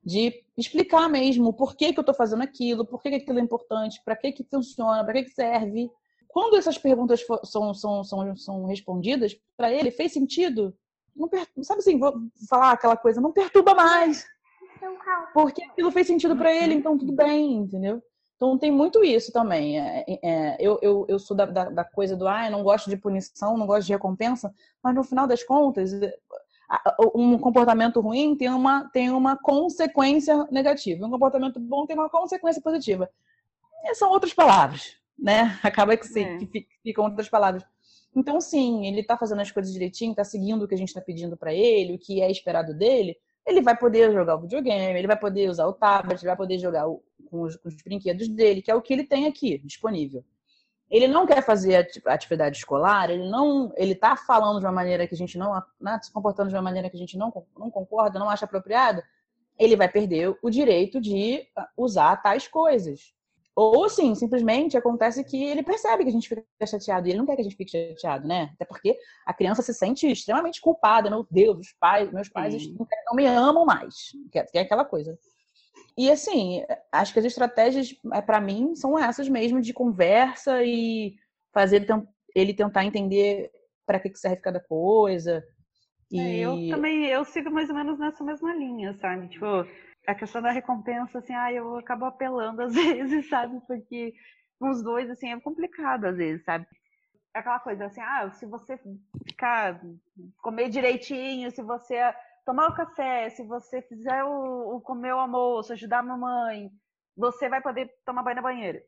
de 0.06 0.43
explicar 0.58 1.10
mesmo 1.10 1.54
por 1.54 1.76
que, 1.76 1.93
que 1.93 1.99
eu 1.99 2.02
estou 2.02 2.13
fazendo 2.13 2.43
aquilo, 2.43 2.86
por 2.86 3.02
que, 3.02 3.10
que 3.10 3.15
aquilo 3.15 3.39
é 3.39 3.41
importante, 3.41 4.02
para 4.04 4.15
que, 4.15 4.32
que 4.32 4.43
funciona, 4.43 5.04
para 5.04 5.13
que, 5.13 5.23
que 5.23 5.32
serve. 5.32 5.89
Quando 6.28 6.58
essas 6.58 6.78
perguntas 6.78 7.23
são, 7.45 7.73
são, 7.73 8.04
são, 8.04 8.36
são 8.36 8.65
respondidas, 8.65 9.38
para 9.56 9.71
ele 9.71 9.91
fez 9.91 10.12
sentido? 10.12 10.76
Não. 11.15 11.30
Sabe 11.62 11.80
assim, 11.80 11.97
vou 11.97 12.13
falar 12.49 12.71
aquela 12.71 12.97
coisa, 12.97 13.21
não 13.21 13.32
perturba 13.32 13.73
mais. 13.73 14.26
Porque 15.34 15.63
aquilo 15.63 15.91
fez 15.91 16.08
sentido 16.08 16.36
para 16.36 16.54
ele, 16.54 16.74
então 16.74 16.98
tudo 16.98 17.13
bem, 17.13 17.54
entendeu? 17.54 18.02
Então 18.36 18.58
tem 18.58 18.72
muito 18.72 19.04
isso 19.04 19.32
também. 19.32 19.80
É, 19.80 20.06
é, 20.22 20.58
eu, 20.60 20.78
eu, 20.82 21.06
eu 21.08 21.19
sou 21.19 21.36
da, 21.36 21.46
da, 21.46 21.69
da 21.69 21.84
coisa 21.84 22.15
do, 22.15 22.28
ah, 22.28 22.46
eu 22.46 22.52
não 22.52 22.63
gosto 22.63 22.89
de 22.89 22.98
punição, 22.98 23.58
não 23.58 23.65
gosto 23.65 23.88
de 23.88 23.93
recompensa, 23.93 24.54
mas 24.84 24.93
no 24.93 25.04
final 25.04 25.26
das 25.26 25.43
contas, 25.43 25.91
um 27.15 27.38
comportamento 27.38 28.00
ruim 28.00 28.36
tem 28.36 28.50
uma, 28.50 28.89
tem 28.89 29.10
uma 29.12 29.38
consequência 29.38 30.48
negativa. 30.52 31.06
Um 31.06 31.10
comportamento 31.10 31.60
bom 31.60 31.86
tem 31.86 31.96
uma 31.96 32.10
consequência 32.10 32.62
positiva. 32.62 33.10
E 33.84 33.96
são 33.96 34.10
outras 34.10 34.34
palavras, 34.34 34.98
né? 35.17 35.60
Acaba 35.63 35.96
que, 35.96 36.08
sim, 36.08 36.24
é. 36.24 36.38
que 36.38 36.67
ficam 36.82 37.06
outras 37.06 37.30
palavras. 37.30 37.63
Então, 38.15 38.39
sim, 38.39 38.86
ele 38.86 39.02
está 39.02 39.17
fazendo 39.17 39.41
as 39.41 39.52
coisas 39.52 39.74
direitinho, 39.74 40.12
está 40.12 40.24
seguindo 40.24 40.63
o 40.63 40.67
que 40.67 40.76
a 40.76 40.78
gente 40.78 40.89
está 40.89 41.02
pedindo 41.02 41.36
para 41.36 41.54
ele, 41.54 41.96
o 41.96 42.00
que 42.00 42.22
é 42.22 42.30
esperado 42.30 42.74
dele, 42.74 43.17
ele 43.45 43.62
vai 43.62 43.77
poder 43.77 44.12
jogar 44.13 44.36
o 44.36 44.41
videogame, 44.41 44.97
ele 44.97 45.08
vai 45.08 45.19
poder 45.19 45.49
usar 45.49 45.67
o 45.67 45.73
tablet, 45.73 46.19
ele 46.19 46.27
vai 46.27 46.38
poder 46.38 46.60
jogar 46.60 46.88
o, 46.88 47.03
com, 47.29 47.41
os, 47.41 47.56
com 47.58 47.67
os 47.67 47.75
brinquedos 47.75 48.27
dele, 48.27 48.62
que 48.62 48.71
é 48.71 48.75
o 48.75 48.82
que 48.82 48.93
ele 48.93 49.03
tem 49.03 49.27
aqui 49.27 49.58
disponível 49.58 50.23
ele 50.93 51.08
não 51.08 51.25
quer 51.25 51.43
fazer 51.43 51.89
atividade 52.06 52.58
escolar, 52.58 53.10
ele 53.10 53.27
não, 53.27 53.73
ele 53.75 53.93
está 53.93 54.15
falando 54.15 54.60
de 54.60 54.65
uma 54.65 54.71
maneira 54.71 55.08
que 55.08 55.15
a 55.15 55.17
gente 55.17 55.39
não, 55.39 55.60
né, 55.82 55.99
se 56.03 56.12
comportando 56.12 56.49
de 56.49 56.56
uma 56.56 56.62
maneira 56.62 56.88
que 56.88 56.95
a 56.95 56.99
gente 56.99 57.17
não, 57.17 57.34
não 57.58 57.71
concorda, 57.71 58.19
não 58.19 58.29
acha 58.29 58.45
apropriada, 58.45 59.03
ele 59.58 59.75
vai 59.75 59.89
perder 59.89 60.38
o 60.39 60.49
direito 60.51 61.01
de 61.01 61.47
ah, 61.56 61.67
usar 61.75 62.21
tais 62.21 62.47
coisas. 62.47 63.12
Ou 63.55 63.87
sim, 63.87 64.15
simplesmente 64.15 64.75
acontece 64.75 65.23
que 65.23 65.43
ele 65.43 65.61
percebe 65.61 66.03
que 66.03 66.09
a 66.09 66.13
gente 66.13 66.27
fica 66.27 66.43
chateado 66.65 67.07
e 67.07 67.11
ele 67.11 67.19
não 67.19 67.25
quer 67.25 67.35
que 67.35 67.41
a 67.41 67.43
gente 67.43 67.55
fique 67.55 67.71
chateado, 67.71 68.27
né? 68.27 68.49
Até 68.55 68.65
porque 68.65 68.97
a 69.25 69.33
criança 69.33 69.61
se 69.61 69.73
sente 69.73 70.11
extremamente 70.11 70.59
culpada. 70.59 71.09
Meu 71.09 71.27
Deus, 71.29 71.59
os 71.59 71.73
pais, 71.79 72.11
meus 72.11 72.29
pais 72.29 72.67
não, 72.71 72.87
não 73.05 73.15
me 73.15 73.27
amam 73.27 73.63
mais. 73.63 73.93
Que 74.31 74.57
é 74.57 74.61
aquela 74.61 74.83
coisa. 74.83 75.15
E 75.95 76.09
assim, 76.09 76.63
acho 76.91 77.13
que 77.13 77.19
as 77.19 77.25
estratégias, 77.25 77.95
é, 78.13 78.21
para 78.21 78.41
mim, 78.41 78.75
são 78.75 78.97
essas 78.97 79.29
mesmo, 79.29 79.61
de 79.61 79.71
conversa 79.71 80.63
e 80.63 81.13
fazer 81.53 81.85
ele 82.35 82.53
tentar 82.53 82.83
entender 82.83 83.51
para 83.85 83.99
que 83.99 84.13
serve 84.15 84.37
cada 84.37 84.59
coisa. 84.59 85.43
E... 86.11 86.19
É, 86.19 86.37
eu 86.39 86.69
também, 86.69 87.05
eu 87.05 87.23
sigo 87.23 87.51
mais 87.51 87.69
ou 87.69 87.75
menos 87.75 87.99
nessa 87.99 88.23
mesma 88.23 88.55
linha, 88.55 88.93
sabe? 88.99 89.27
Tipo, 89.29 89.67
a 90.07 90.15
questão 90.15 90.41
da 90.41 90.51
recompensa, 90.51 91.19
assim, 91.19 91.33
ah, 91.33 91.51
eu 91.51 91.77
acabo 91.77 92.05
apelando 92.05 92.61
às 92.61 92.73
vezes, 92.75 93.29
sabe? 93.29 93.59
Porque 93.67 94.13
os 94.59 94.83
dois, 94.83 95.09
assim, 95.09 95.31
é 95.31 95.39
complicado 95.39 96.05
às 96.05 96.17
vezes, 96.17 96.43
sabe? 96.43 96.65
Aquela 97.33 97.59
coisa 97.59 97.85
assim, 97.85 98.01
ah, 98.01 98.29
se 98.31 98.45
você 98.45 98.77
ficar, 99.27 99.81
comer 100.41 100.69
direitinho, 100.69 101.49
se 101.51 101.63
você 101.63 101.95
tomar 102.45 102.69
o 102.69 102.75
café, 102.75 103.29
se 103.31 103.43
você 103.45 103.81
fizer 103.81 104.23
o, 104.23 104.75
o 104.77 104.81
comer 104.81 105.13
o 105.13 105.19
almoço, 105.19 105.73
ajudar 105.73 105.99
a 105.99 106.03
mamãe, 106.03 106.69
você 107.15 107.49
vai 107.49 107.61
poder 107.61 107.89
tomar 108.05 108.23
banho 108.23 108.35
na 108.35 108.41
banheira. 108.41 108.83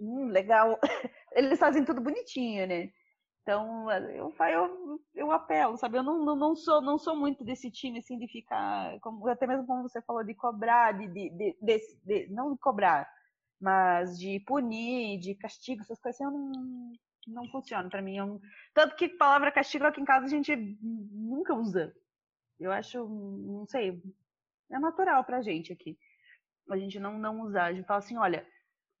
Hum, 0.00 0.26
legal. 0.26 0.78
Eles 1.32 1.58
fazem 1.58 1.84
tudo 1.84 2.00
bonitinho, 2.00 2.66
né? 2.66 2.90
Então, 3.42 3.90
eu, 3.90 4.32
eu, 4.38 5.00
eu 5.14 5.32
apelo, 5.32 5.76
sabe? 5.76 5.98
Eu 5.98 6.02
não, 6.02 6.24
não, 6.24 6.36
não, 6.36 6.56
sou, 6.56 6.80
não 6.80 6.96
sou 6.96 7.16
muito 7.16 7.44
desse 7.44 7.70
time, 7.70 7.98
assim, 7.98 8.16
de 8.16 8.28
ficar, 8.28 8.98
como, 9.00 9.26
até 9.28 9.46
mesmo 9.46 9.66
como 9.66 9.82
você 9.82 10.00
falou, 10.02 10.22
de 10.22 10.34
cobrar, 10.34 10.92
de, 10.92 11.08
de, 11.08 11.30
de, 11.30 11.56
de, 11.60 11.78
de 12.04 12.32
não 12.32 12.56
cobrar, 12.56 13.08
mas 13.60 14.16
de 14.18 14.38
punir, 14.40 15.18
de 15.18 15.34
castigo, 15.34 15.82
essas 15.82 16.00
coisas, 16.00 16.20
assim, 16.20 16.24
eu 16.24 16.30
não, 16.30 16.92
não 17.26 17.48
funciona 17.50 17.88
para 17.90 18.00
mim. 18.00 18.16
Eu, 18.16 18.40
tanto 18.74 18.94
que 18.94 19.08
palavra 19.08 19.50
castigo 19.50 19.86
aqui 19.86 20.00
em 20.00 20.04
casa 20.04 20.26
a 20.26 20.28
gente 20.28 20.54
nunca 20.80 21.52
usa. 21.54 21.92
Eu 22.60 22.70
acho, 22.70 23.08
não 23.08 23.66
sei, 23.66 24.00
é 24.70 24.78
natural 24.78 25.24
pra 25.24 25.42
gente 25.42 25.72
aqui. 25.72 25.98
A 26.70 26.76
gente 26.78 27.00
não, 27.00 27.18
não 27.18 27.40
usar. 27.40 27.66
A 27.66 27.72
gente 27.72 27.86
fala 27.86 27.98
assim, 27.98 28.16
olha, 28.16 28.46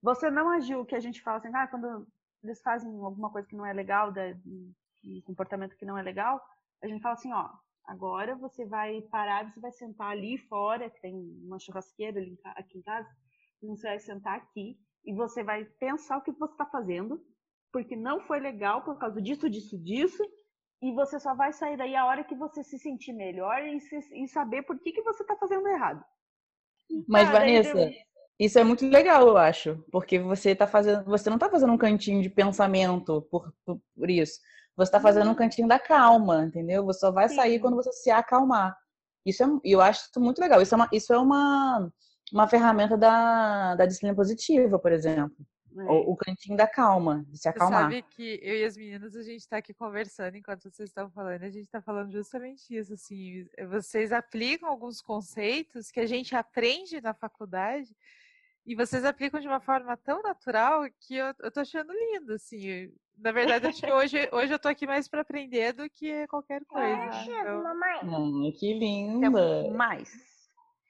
você 0.02 0.30
não 0.30 0.50
agiu, 0.50 0.84
que 0.84 0.96
a 0.96 1.00
gente 1.00 1.22
fala 1.22 1.38
assim, 1.38 1.54
ah, 1.54 1.68
quando 1.68 2.06
eles 2.42 2.60
fazem 2.62 2.90
alguma 3.00 3.30
coisa 3.30 3.46
que 3.46 3.56
não 3.56 3.66
é 3.66 3.72
legal, 3.72 4.12
um 4.46 5.20
comportamento 5.22 5.76
que 5.76 5.84
não 5.84 5.96
é 5.98 6.02
legal, 6.02 6.40
a 6.82 6.88
gente 6.88 7.02
fala 7.02 7.14
assim, 7.14 7.32
ó, 7.32 7.48
agora 7.86 8.34
você 8.36 8.66
vai 8.66 9.00
parar, 9.02 9.50
você 9.50 9.60
vai 9.60 9.72
sentar 9.72 10.10
ali 10.10 10.38
fora, 10.38 10.90
que 10.90 11.00
tem 11.00 11.14
uma 11.44 11.58
churrasqueira 11.58 12.20
ali, 12.20 12.38
aqui 12.44 12.78
em 12.78 12.82
casa, 12.82 13.08
você 13.62 13.88
vai 13.88 13.98
sentar 14.00 14.36
aqui 14.36 14.78
e 15.04 15.14
você 15.14 15.42
vai 15.42 15.64
pensar 15.64 16.18
o 16.18 16.22
que 16.22 16.32
você 16.32 16.52
está 16.52 16.66
fazendo, 16.66 17.24
porque 17.72 17.96
não 17.96 18.20
foi 18.20 18.40
legal 18.40 18.82
por 18.82 18.98
causa 18.98 19.20
disso, 19.20 19.48
disso, 19.48 19.78
disso, 19.78 20.22
e 20.80 20.92
você 20.92 21.18
só 21.20 21.34
vai 21.34 21.52
sair 21.52 21.76
daí 21.76 21.94
a 21.94 22.04
hora 22.04 22.24
que 22.24 22.34
você 22.34 22.62
se 22.64 22.78
sentir 22.78 23.12
melhor 23.12 23.64
e, 23.64 23.80
se, 23.80 23.96
e 24.14 24.26
saber 24.28 24.62
por 24.62 24.78
que, 24.80 24.92
que 24.92 25.02
você 25.02 25.22
está 25.22 25.36
fazazendo 25.36 25.68
errado. 25.68 26.04
Mas, 27.08 27.28
ah, 27.28 27.32
Vanessa, 27.32 27.74
deu... 27.74 27.90
isso 28.38 28.58
é 28.58 28.64
muito 28.64 28.86
legal, 28.86 29.26
eu 29.28 29.36
acho, 29.36 29.84
porque 29.90 30.18
você 30.18 30.54
tá 30.54 30.66
fazendo, 30.66 31.04
você 31.04 31.28
não 31.28 31.36
está 31.36 31.48
fazendo 31.48 31.72
um 31.72 31.78
cantinho 31.78 32.22
de 32.22 32.30
pensamento 32.30 33.22
por, 33.30 33.52
por, 33.64 33.80
por 33.94 34.10
isso. 34.10 34.40
Você 34.76 34.88
está 34.88 35.00
fazendo 35.00 35.26
um 35.26 35.30
uhum. 35.30 35.34
cantinho 35.34 35.68
da 35.68 35.78
calma, 35.78 36.44
entendeu? 36.44 36.84
Você 36.86 37.00
só 37.00 37.10
vai 37.10 37.28
Sim. 37.28 37.36
sair 37.36 37.60
quando 37.60 37.76
você 37.76 37.92
se 37.92 38.10
acalmar. 38.10 38.76
Isso 39.24 39.44
é, 39.44 39.46
eu 39.64 39.80
acho 39.80 40.08
isso 40.08 40.20
muito 40.20 40.40
legal. 40.40 40.60
Isso 40.60 40.74
é 40.74 40.76
uma, 40.76 40.88
isso 40.92 41.12
é 41.12 41.18
uma, 41.18 41.92
uma 42.32 42.48
ferramenta 42.48 42.96
da, 42.96 43.74
da 43.74 43.86
disciplina 43.86 44.14
positiva, 44.14 44.78
por 44.78 44.92
exemplo. 44.92 45.36
É. 45.74 45.82
O, 45.84 46.12
o, 46.12 46.16
cantinho 46.16 46.54
da 46.56 46.66
calma, 46.66 47.24
de 47.28 47.38
se 47.38 47.48
acalmar. 47.48 47.88
Você 47.88 47.96
sabe 47.96 48.02
que 48.10 48.40
eu 48.42 48.56
e 48.56 48.64
as 48.64 48.76
meninas, 48.76 49.16
a 49.16 49.22
gente 49.22 49.40
está 49.40 49.56
aqui 49.56 49.72
conversando 49.72 50.36
enquanto 50.36 50.68
vocês 50.68 50.90
estão 50.90 51.10
falando, 51.10 51.42
a 51.44 51.50
gente 51.50 51.64
está 51.64 51.80
falando 51.80 52.12
justamente 52.12 52.76
isso, 52.76 52.92
assim, 52.92 53.46
vocês 53.70 54.12
aplicam 54.12 54.68
alguns 54.68 55.00
conceitos 55.00 55.90
que 55.90 55.98
a 55.98 56.04
gente 56.04 56.36
aprende 56.36 57.00
na 57.00 57.14
faculdade 57.14 57.96
e 58.64 58.74
vocês 58.74 59.04
aplicam 59.04 59.40
de 59.40 59.48
uma 59.48 59.60
forma 59.60 59.96
tão 59.96 60.22
natural 60.22 60.84
que 61.00 61.16
eu, 61.16 61.34
eu 61.40 61.50
tô 61.50 61.60
achando 61.60 61.92
lindo, 61.92 62.32
assim. 62.34 62.92
Na 63.18 63.32
verdade, 63.32 63.66
acho 63.66 63.80
que 63.80 63.90
hoje, 63.92 64.28
hoje 64.32 64.52
eu 64.52 64.58
tô 64.58 64.68
aqui 64.68 64.86
mais 64.86 65.08
para 65.08 65.22
aprender 65.22 65.72
do 65.72 65.88
que 65.90 66.26
qualquer 66.28 66.64
coisa. 66.66 66.86
É, 66.86 67.24
então... 67.24 67.62
mamãe. 67.62 68.00
Hum, 68.04 68.52
que 68.58 68.74
linda. 68.74 69.26
É 69.26 69.70
mais. 69.70 70.10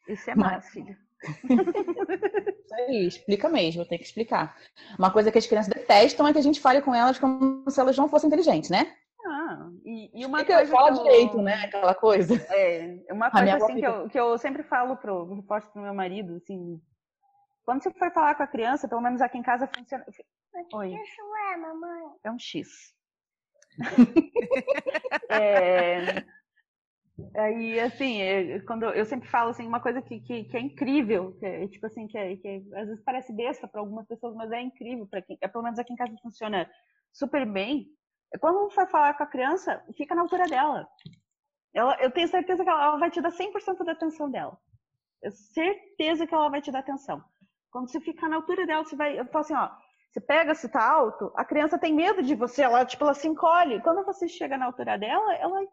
Isso 0.08 0.30
é 0.30 0.34
mais, 0.34 0.52
mais 0.52 0.68
filho. 0.70 0.96
Isso 1.22 2.74
aí, 2.74 3.06
explica 3.06 3.48
mesmo, 3.48 3.86
tem 3.86 3.98
que 3.98 4.04
explicar. 4.04 4.56
Uma 4.98 5.10
coisa 5.10 5.30
que 5.30 5.38
as 5.38 5.46
crianças 5.46 5.72
detestam 5.72 6.26
é 6.26 6.32
que 6.32 6.38
a 6.38 6.42
gente 6.42 6.60
fale 6.60 6.82
com 6.82 6.94
elas 6.94 7.18
como 7.18 7.64
se 7.70 7.80
elas 7.80 7.96
não 7.96 8.08
fossem 8.08 8.26
inteligentes, 8.26 8.70
né? 8.70 8.92
Ah, 9.24 9.68
e, 9.84 10.20
e 10.20 10.26
uma 10.26 10.40
Explica, 10.40 10.58
coisa. 10.58 10.72
Fala 10.72 10.90
eu... 10.90 11.02
direito, 11.02 11.40
né? 11.40 11.54
Aquela 11.64 11.94
coisa. 11.94 12.34
É, 12.50 12.98
uma 13.10 13.30
coisa 13.30 13.56
assim 13.56 13.76
que 13.76 13.86
eu, 13.86 14.08
que 14.08 14.18
eu 14.18 14.36
sempre 14.36 14.62
falo 14.64 14.96
pro, 14.96 15.42
pro 15.44 15.82
meu 15.82 15.94
marido, 15.94 16.34
assim. 16.34 16.80
Quando 17.64 17.82
você 17.82 17.90
for 17.92 18.12
falar 18.12 18.34
com 18.34 18.42
a 18.42 18.48
criança, 18.48 18.88
pelo 18.88 19.00
menos 19.00 19.20
aqui 19.20 19.38
em 19.38 19.42
casa 19.42 19.68
funciona. 19.68 20.04
Oi. 20.74 20.94
Isso 20.94 21.36
é, 21.52 21.56
mamãe. 21.56 22.16
É 22.24 22.30
um 22.30 22.38
X. 22.38 22.94
é, 25.30 26.24
Aí, 27.36 27.78
assim, 27.78 28.20
é, 28.20 28.60
quando 28.60 28.84
eu 28.84 29.04
sempre 29.04 29.28
falo 29.28 29.50
assim, 29.50 29.66
uma 29.66 29.80
coisa 29.80 30.00
que, 30.00 30.20
que, 30.20 30.44
que 30.44 30.56
é 30.56 30.60
incrível, 30.60 31.36
que 31.38 31.46
é, 31.46 31.68
tipo 31.68 31.86
assim, 31.86 32.06
que, 32.06 32.16
é, 32.16 32.36
que 32.36 32.48
é, 32.48 32.56
às 32.80 32.88
vezes 32.88 33.04
parece 33.04 33.32
besta 33.32 33.68
para 33.68 33.80
algumas 33.80 34.06
pessoas, 34.06 34.34
mas 34.34 34.50
é 34.50 34.60
incrível 34.60 35.06
para 35.06 35.22
quem, 35.22 35.36
é, 35.40 35.46
pelo 35.46 35.64
menos 35.64 35.78
aqui 35.78 35.92
em 35.92 35.96
casa 35.96 36.16
funciona 36.22 36.68
super 37.12 37.46
bem. 37.46 37.86
Quando 38.40 38.70
você 38.70 38.76
vai 38.76 38.86
falar 38.86 39.14
com 39.14 39.24
a 39.24 39.26
criança, 39.26 39.82
fica 39.94 40.14
na 40.14 40.22
altura 40.22 40.46
dela. 40.46 40.88
Ela, 41.74 41.96
eu 42.00 42.10
tenho 42.10 42.28
certeza 42.28 42.64
que 42.64 42.70
ela, 42.70 42.84
ela 42.84 42.98
vai 42.98 43.10
te 43.10 43.20
dar 43.20 43.30
100% 43.30 43.84
da 43.84 43.92
atenção 43.92 44.30
dela. 44.30 44.58
Eu 45.22 45.30
certeza 45.32 46.26
que 46.26 46.34
ela 46.34 46.48
vai 46.48 46.62
te 46.62 46.72
dar 46.72 46.80
atenção. 46.80 47.22
Quando 47.72 47.90
você 47.90 47.98
ficar 48.00 48.28
na 48.28 48.36
altura 48.36 48.66
dela, 48.66 48.84
você 48.84 48.94
vai, 48.94 49.18
eu 49.18 49.24
falo 49.24 49.44
assim, 49.44 49.54
ó, 49.54 49.70
você 50.12 50.20
pega, 50.20 50.54
se 50.54 50.68
tá 50.68 50.86
alto, 50.86 51.32
a 51.34 51.42
criança 51.42 51.78
tem 51.78 51.94
medo 51.94 52.22
de 52.22 52.34
você, 52.34 52.62
ela, 52.62 52.84
tipo, 52.84 53.02
ela 53.02 53.14
se 53.14 53.26
encolhe. 53.26 53.80
Quando 53.80 54.04
você 54.04 54.28
chega 54.28 54.58
na 54.58 54.66
altura 54.66 54.98
dela, 54.98 55.34
ela 55.36 55.66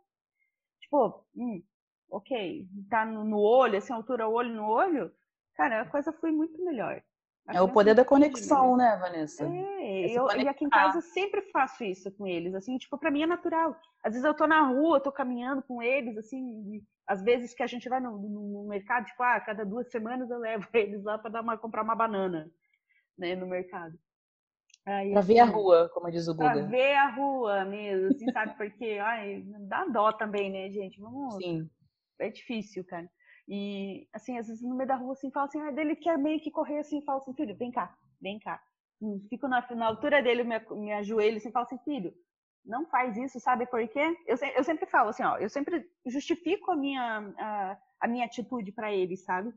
tipo, 0.79 1.25
hum, 1.35 1.61
ok, 2.09 2.65
tá 2.89 3.05
no, 3.05 3.25
no 3.25 3.39
olho, 3.39 3.77
assim, 3.77 3.91
altura 3.91 4.29
olho 4.29 4.55
no 4.55 4.65
olho, 4.65 5.11
cara, 5.55 5.81
a 5.81 5.85
coisa 5.85 6.13
foi 6.13 6.31
muito 6.31 6.63
melhor. 6.63 7.03
A 7.45 7.57
é 7.57 7.61
o 7.61 7.67
poder 7.67 7.93
da 7.93 8.05
conexão, 8.05 8.77
né, 8.77 8.95
Vanessa? 8.97 9.43
É, 9.43 10.17
eu, 10.17 10.27
e 10.39 10.47
aqui 10.47 10.63
em 10.63 10.69
casa 10.69 10.99
eu 10.99 11.01
sempre 11.01 11.41
faço 11.51 11.83
isso 11.83 12.09
com 12.11 12.25
eles, 12.25 12.55
assim, 12.55 12.77
tipo, 12.77 12.97
pra 12.97 13.11
mim 13.11 13.23
é 13.23 13.27
natural. 13.27 13.75
Às 14.03 14.13
vezes 14.13 14.25
eu 14.25 14.33
tô 14.33 14.47
na 14.47 14.61
rua, 14.61 15.01
tô 15.01 15.11
caminhando 15.11 15.61
com 15.63 15.81
eles, 15.81 16.17
assim, 16.17 16.81
às 17.09 17.23
vezes 17.23 17.55
que 17.55 17.63
a 17.63 17.67
gente 17.67 17.89
vai 17.89 17.99
no, 17.99 18.19
no, 18.19 18.67
mercado, 18.67 19.05
tipo, 19.05 19.23
ah, 19.23 19.39
cada 19.39 19.65
duas 19.65 19.89
semanas 19.89 20.29
eu 20.29 20.37
levo 20.37 20.67
eles 20.75 21.03
lá 21.03 21.17
pra 21.17 21.31
dar 21.31 21.41
uma, 21.41 21.57
comprar 21.57 21.81
uma 21.81 21.95
banana, 21.95 22.49
né, 23.17 23.35
no 23.35 23.47
mercado. 23.47 23.97
Aí, 24.85 25.11
pra 25.11 25.21
ver 25.21 25.39
a 25.39 25.43
assim, 25.45 25.53
rua, 25.53 25.89
como 25.91 26.11
diz 26.11 26.27
o 26.27 26.35
Guga. 26.35 26.51
Pra 26.51 26.61
ver 26.67 26.93
a 26.93 27.09
rua 27.09 27.65
mesmo, 27.65 28.09
assim, 28.09 28.31
sabe? 28.31 28.55
Porque, 28.55 28.99
ai, 29.01 29.43
dá 29.67 29.85
dó 29.85 30.13
também, 30.13 30.51
né, 30.51 30.69
gente? 30.69 31.01
Vamos... 31.01 31.35
Sim. 31.37 31.67
É 32.19 32.29
difícil, 32.29 32.85
cara. 32.85 33.09
E, 33.47 34.07
assim, 34.13 34.37
às 34.37 34.47
vezes 34.47 34.61
no 34.61 34.75
meio 34.75 34.87
da 34.87 34.95
rua, 34.95 35.13
assim, 35.13 35.31
fala 35.31 35.47
assim, 35.47 35.59
ah, 35.61 35.71
dele 35.71 35.95
quer 35.95 36.15
meio 36.15 36.39
que 36.39 36.51
correr, 36.51 36.77
assim, 36.77 37.01
fala 37.01 37.17
assim, 37.17 37.33
filho, 37.33 37.57
vem 37.57 37.71
cá, 37.71 37.97
vem 38.21 38.37
cá. 38.37 38.61
Hum, 39.01 39.19
fico 39.27 39.47
na, 39.47 39.65
na 39.75 39.87
altura 39.87 40.21
dele, 40.21 40.43
me, 40.43 40.59
me 40.75 40.93
ajoelho, 40.93 41.37
assim, 41.37 41.51
fala 41.51 41.65
assim, 41.65 41.79
filho, 41.79 42.13
não 42.65 42.85
faz 42.85 43.17
isso, 43.17 43.39
sabe 43.39 43.65
por 43.67 43.85
quê? 43.87 44.15
Eu, 44.27 44.37
eu 44.55 44.63
sempre 44.63 44.85
falo 44.85 45.09
assim, 45.09 45.23
ó, 45.23 45.37
eu 45.37 45.49
sempre 45.49 45.89
justifico 46.05 46.71
a 46.71 46.75
minha, 46.75 47.33
a, 47.37 47.77
a 48.01 48.07
minha 48.07 48.25
atitude 48.25 48.71
para 48.71 48.93
eles, 48.93 49.23
sabe? 49.23 49.53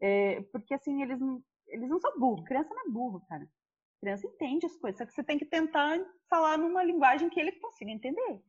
É, 0.00 0.42
porque, 0.52 0.74
assim, 0.74 1.02
eles 1.02 1.18
não, 1.20 1.42
eles 1.68 1.88
não 1.88 1.98
são 1.98 2.18
burros, 2.18 2.46
criança 2.46 2.74
não 2.74 2.82
é 2.82 2.90
burro, 2.90 3.24
cara. 3.28 3.48
Criança 4.00 4.26
entende 4.26 4.66
as 4.66 4.76
coisas, 4.76 4.98
só 4.98 5.06
que 5.06 5.12
você 5.12 5.24
tem 5.24 5.38
que 5.38 5.46
tentar 5.46 5.98
falar 6.28 6.58
numa 6.58 6.82
linguagem 6.82 7.28
que 7.30 7.40
ele 7.40 7.52
consiga 7.52 7.90
entender. 7.90 8.42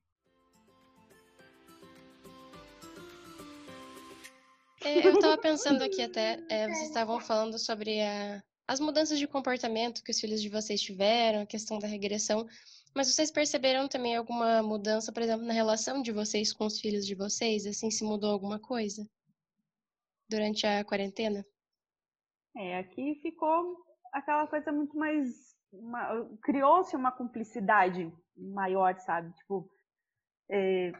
É, 4.83 5.07
eu 5.07 5.13
estava 5.13 5.37
pensando 5.41 5.81
aqui 5.83 6.01
até, 6.01 6.43
é, 6.49 6.67
vocês 6.67 6.87
estavam 6.87 7.19
falando 7.19 7.57
sobre 7.57 8.01
a, 8.01 8.43
as 8.67 8.79
mudanças 8.79 9.17
de 9.17 9.27
comportamento 9.27 10.03
que 10.03 10.11
os 10.11 10.19
filhos 10.19 10.41
de 10.41 10.49
vocês 10.49 10.81
tiveram, 10.81 11.41
a 11.41 11.45
questão 11.45 11.79
da 11.79 11.87
regressão, 11.87 12.45
mas 12.97 13.13
vocês 13.13 13.29
perceberam 13.29 13.87
também 13.87 14.17
alguma 14.17 14.63
mudança, 14.63 15.13
por 15.13 15.21
exemplo, 15.21 15.45
na 15.45 15.53
relação 15.53 16.01
de 16.01 16.11
vocês 16.11 16.51
com 16.51 16.65
os 16.65 16.79
filhos 16.79 17.05
de 17.05 17.13
vocês? 17.13 17.67
Assim, 17.67 17.91
se 17.91 18.03
mudou 18.03 18.31
alguma 18.31 18.59
coisa 18.59 19.07
durante 20.27 20.65
a 20.65 20.83
quarentena? 20.83 21.45
É, 22.55 22.79
aqui 22.79 23.19
ficou 23.21 23.77
aquela 24.11 24.47
coisa 24.47 24.71
muito 24.71 24.97
mais. 24.97 25.55
Criou-se 26.41 26.95
uma 26.95 27.11
cumplicidade 27.11 28.11
maior, 28.35 28.97
sabe? 28.99 29.31
Tipo. 29.35 29.69
É, 30.49 30.91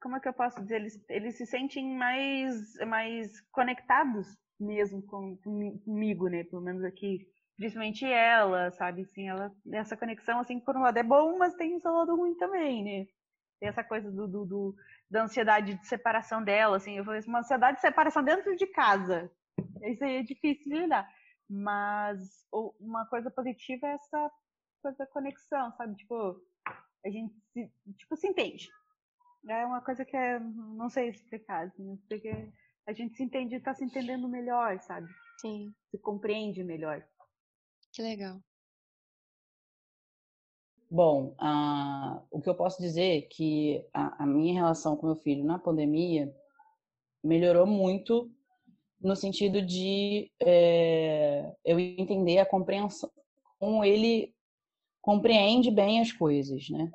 como 0.00 0.16
é 0.16 0.20
que 0.20 0.28
eu 0.28 0.32
posso 0.32 0.62
dizer? 0.62 0.76
Eles, 0.76 1.04
eles 1.10 1.36
se 1.36 1.44
sentem 1.44 1.94
mais, 1.94 2.74
mais 2.86 3.38
conectados 3.50 4.26
mesmo 4.58 5.02
com, 5.02 5.36
comigo, 5.84 6.28
né? 6.28 6.44
Pelo 6.44 6.62
menos 6.62 6.82
aqui. 6.84 7.28
Principalmente 7.56 8.04
ela, 8.04 8.70
sabe? 8.72 9.02
Assim, 9.02 9.28
ela, 9.28 9.50
essa 9.72 9.96
conexão, 9.96 10.40
assim, 10.40 10.60
por 10.60 10.76
um 10.76 10.82
lado 10.82 10.98
é 10.98 11.02
bom, 11.02 11.38
mas 11.38 11.54
tem 11.54 11.80
um 11.84 11.96
lado 11.96 12.14
ruim 12.14 12.34
também, 12.34 12.84
né? 12.84 13.06
Tem 13.58 13.68
essa 13.68 13.82
coisa 13.82 14.10
do, 14.10 14.28
do, 14.28 14.44
do, 14.44 14.74
da 15.10 15.22
ansiedade 15.22 15.74
de 15.74 15.86
separação 15.86 16.42
dela, 16.42 16.76
assim. 16.76 16.98
Eu 16.98 17.04
falei, 17.04 17.22
uma 17.26 17.38
ansiedade 17.38 17.76
de 17.76 17.80
separação 17.80 18.22
dentro 18.22 18.54
de 18.56 18.66
casa. 18.66 19.30
Isso 19.82 20.04
aí 20.04 20.16
é 20.16 20.22
difícil 20.22 20.64
de 20.64 20.80
lidar. 20.80 21.08
Mas 21.48 22.46
uma 22.52 23.06
coisa 23.06 23.30
positiva 23.30 23.86
é 23.86 23.94
essa 23.94 24.30
coisa 24.82 24.98
da 24.98 25.06
conexão, 25.06 25.72
sabe? 25.72 25.94
Tipo, 25.96 26.38
a 27.04 27.10
gente 27.10 27.34
se, 27.52 27.72
tipo, 27.96 28.16
se 28.16 28.28
entende. 28.28 28.68
É 29.48 29.64
uma 29.64 29.80
coisa 29.80 30.04
que 30.04 30.16
é, 30.16 30.40
não 30.40 30.90
sei 30.90 31.08
explicar, 31.08 31.66
assim, 31.66 31.96
porque 32.08 32.50
a 32.86 32.92
gente 32.92 33.16
se 33.16 33.22
entende 33.22 33.54
está 33.54 33.72
se 33.74 33.84
entendendo 33.84 34.28
melhor, 34.28 34.78
sabe? 34.80 35.08
Sim. 35.40 35.72
Se 35.90 35.98
compreende 35.98 36.62
melhor. 36.64 37.04
Que 37.96 38.02
legal. 38.02 38.38
Bom, 40.90 41.34
uh, 41.40 42.22
o 42.30 42.42
que 42.42 42.48
eu 42.50 42.54
posso 42.54 42.78
dizer 42.78 43.16
é 43.16 43.22
que 43.22 43.82
a, 43.90 44.24
a 44.24 44.26
minha 44.26 44.52
relação 44.52 44.98
com 44.98 45.06
meu 45.06 45.16
filho 45.16 45.42
na 45.42 45.58
pandemia 45.58 46.30
melhorou 47.24 47.66
muito 47.66 48.30
no 49.00 49.16
sentido 49.16 49.62
de 49.62 50.30
é, 50.42 51.50
eu 51.64 51.80
entender 51.80 52.36
a 52.36 52.44
compreensão, 52.44 53.10
como 53.58 53.82
ele 53.82 54.34
compreende 55.00 55.70
bem 55.70 55.98
as 55.98 56.12
coisas, 56.12 56.68
né? 56.68 56.92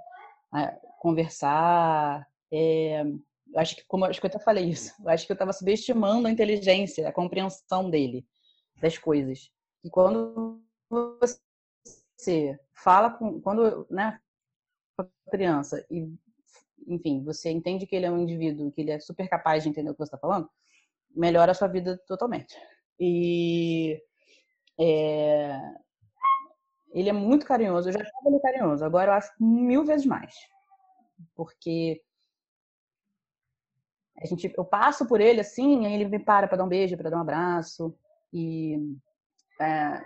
conversar. 0.99 2.29
É, 2.53 3.03
acho 3.55 3.75
que, 3.75 3.83
como 3.85 4.05
acho 4.05 4.19
que 4.19 4.27
eu 4.27 4.29
até 4.29 4.37
falei 4.37 4.65
isso, 4.65 4.93
acho 5.07 5.25
que 5.25 5.31
eu 5.31 5.35
estava 5.35 5.51
subestimando 5.51 6.27
a 6.27 6.31
inteligência, 6.31 7.09
a 7.09 7.11
compreensão 7.11 7.89
dele 7.89 8.23
das 8.79 8.99
coisas. 8.99 9.49
E 9.83 9.89
quando 9.89 10.61
você 10.91 12.59
fala 12.73 13.11
com, 13.11 13.41
quando, 13.41 13.87
né, 13.89 14.19
a 14.97 15.05
criança 15.31 15.85
e, 15.89 16.13
enfim, 16.87 17.23
você 17.23 17.49
entende 17.49 17.87
que 17.87 17.95
ele 17.95 18.05
é 18.05 18.11
um 18.11 18.19
indivíduo, 18.19 18.71
que 18.71 18.81
ele 18.81 18.91
é 18.91 18.99
super 18.99 19.27
capaz 19.29 19.63
de 19.63 19.69
entender 19.69 19.89
o 19.89 19.93
que 19.93 19.99
você 19.99 20.09
está 20.09 20.17
falando, 20.17 20.49
melhora 21.15 21.51
a 21.51 21.55
sua 21.55 21.67
vida 21.67 21.97
totalmente. 22.05 22.55
E 22.99 24.01
é, 24.79 25.59
ele 26.93 27.09
é 27.09 27.13
muito 27.13 27.45
carinhoso. 27.45 27.89
Eu 27.89 27.93
já 27.93 28.01
achava 28.01 28.29
ele 28.29 28.39
carinhoso, 28.39 28.85
agora 28.85 29.11
eu 29.11 29.15
acho 29.15 29.31
mil 29.39 29.85
vezes 29.85 30.05
mais. 30.05 30.35
Porque 31.35 32.01
a 34.21 34.27
gente, 34.27 34.53
eu 34.55 34.65
passo 34.65 35.07
por 35.07 35.19
ele 35.19 35.41
assim, 35.41 35.85
aí 35.85 35.93
ele 35.93 36.05
me 36.05 36.19
para 36.19 36.47
para 36.47 36.57
dar 36.57 36.63
um 36.63 36.69
beijo, 36.69 36.97
para 36.97 37.09
dar 37.09 37.17
um 37.17 37.21
abraço. 37.21 37.97
E. 38.31 38.77
É, 39.59 40.03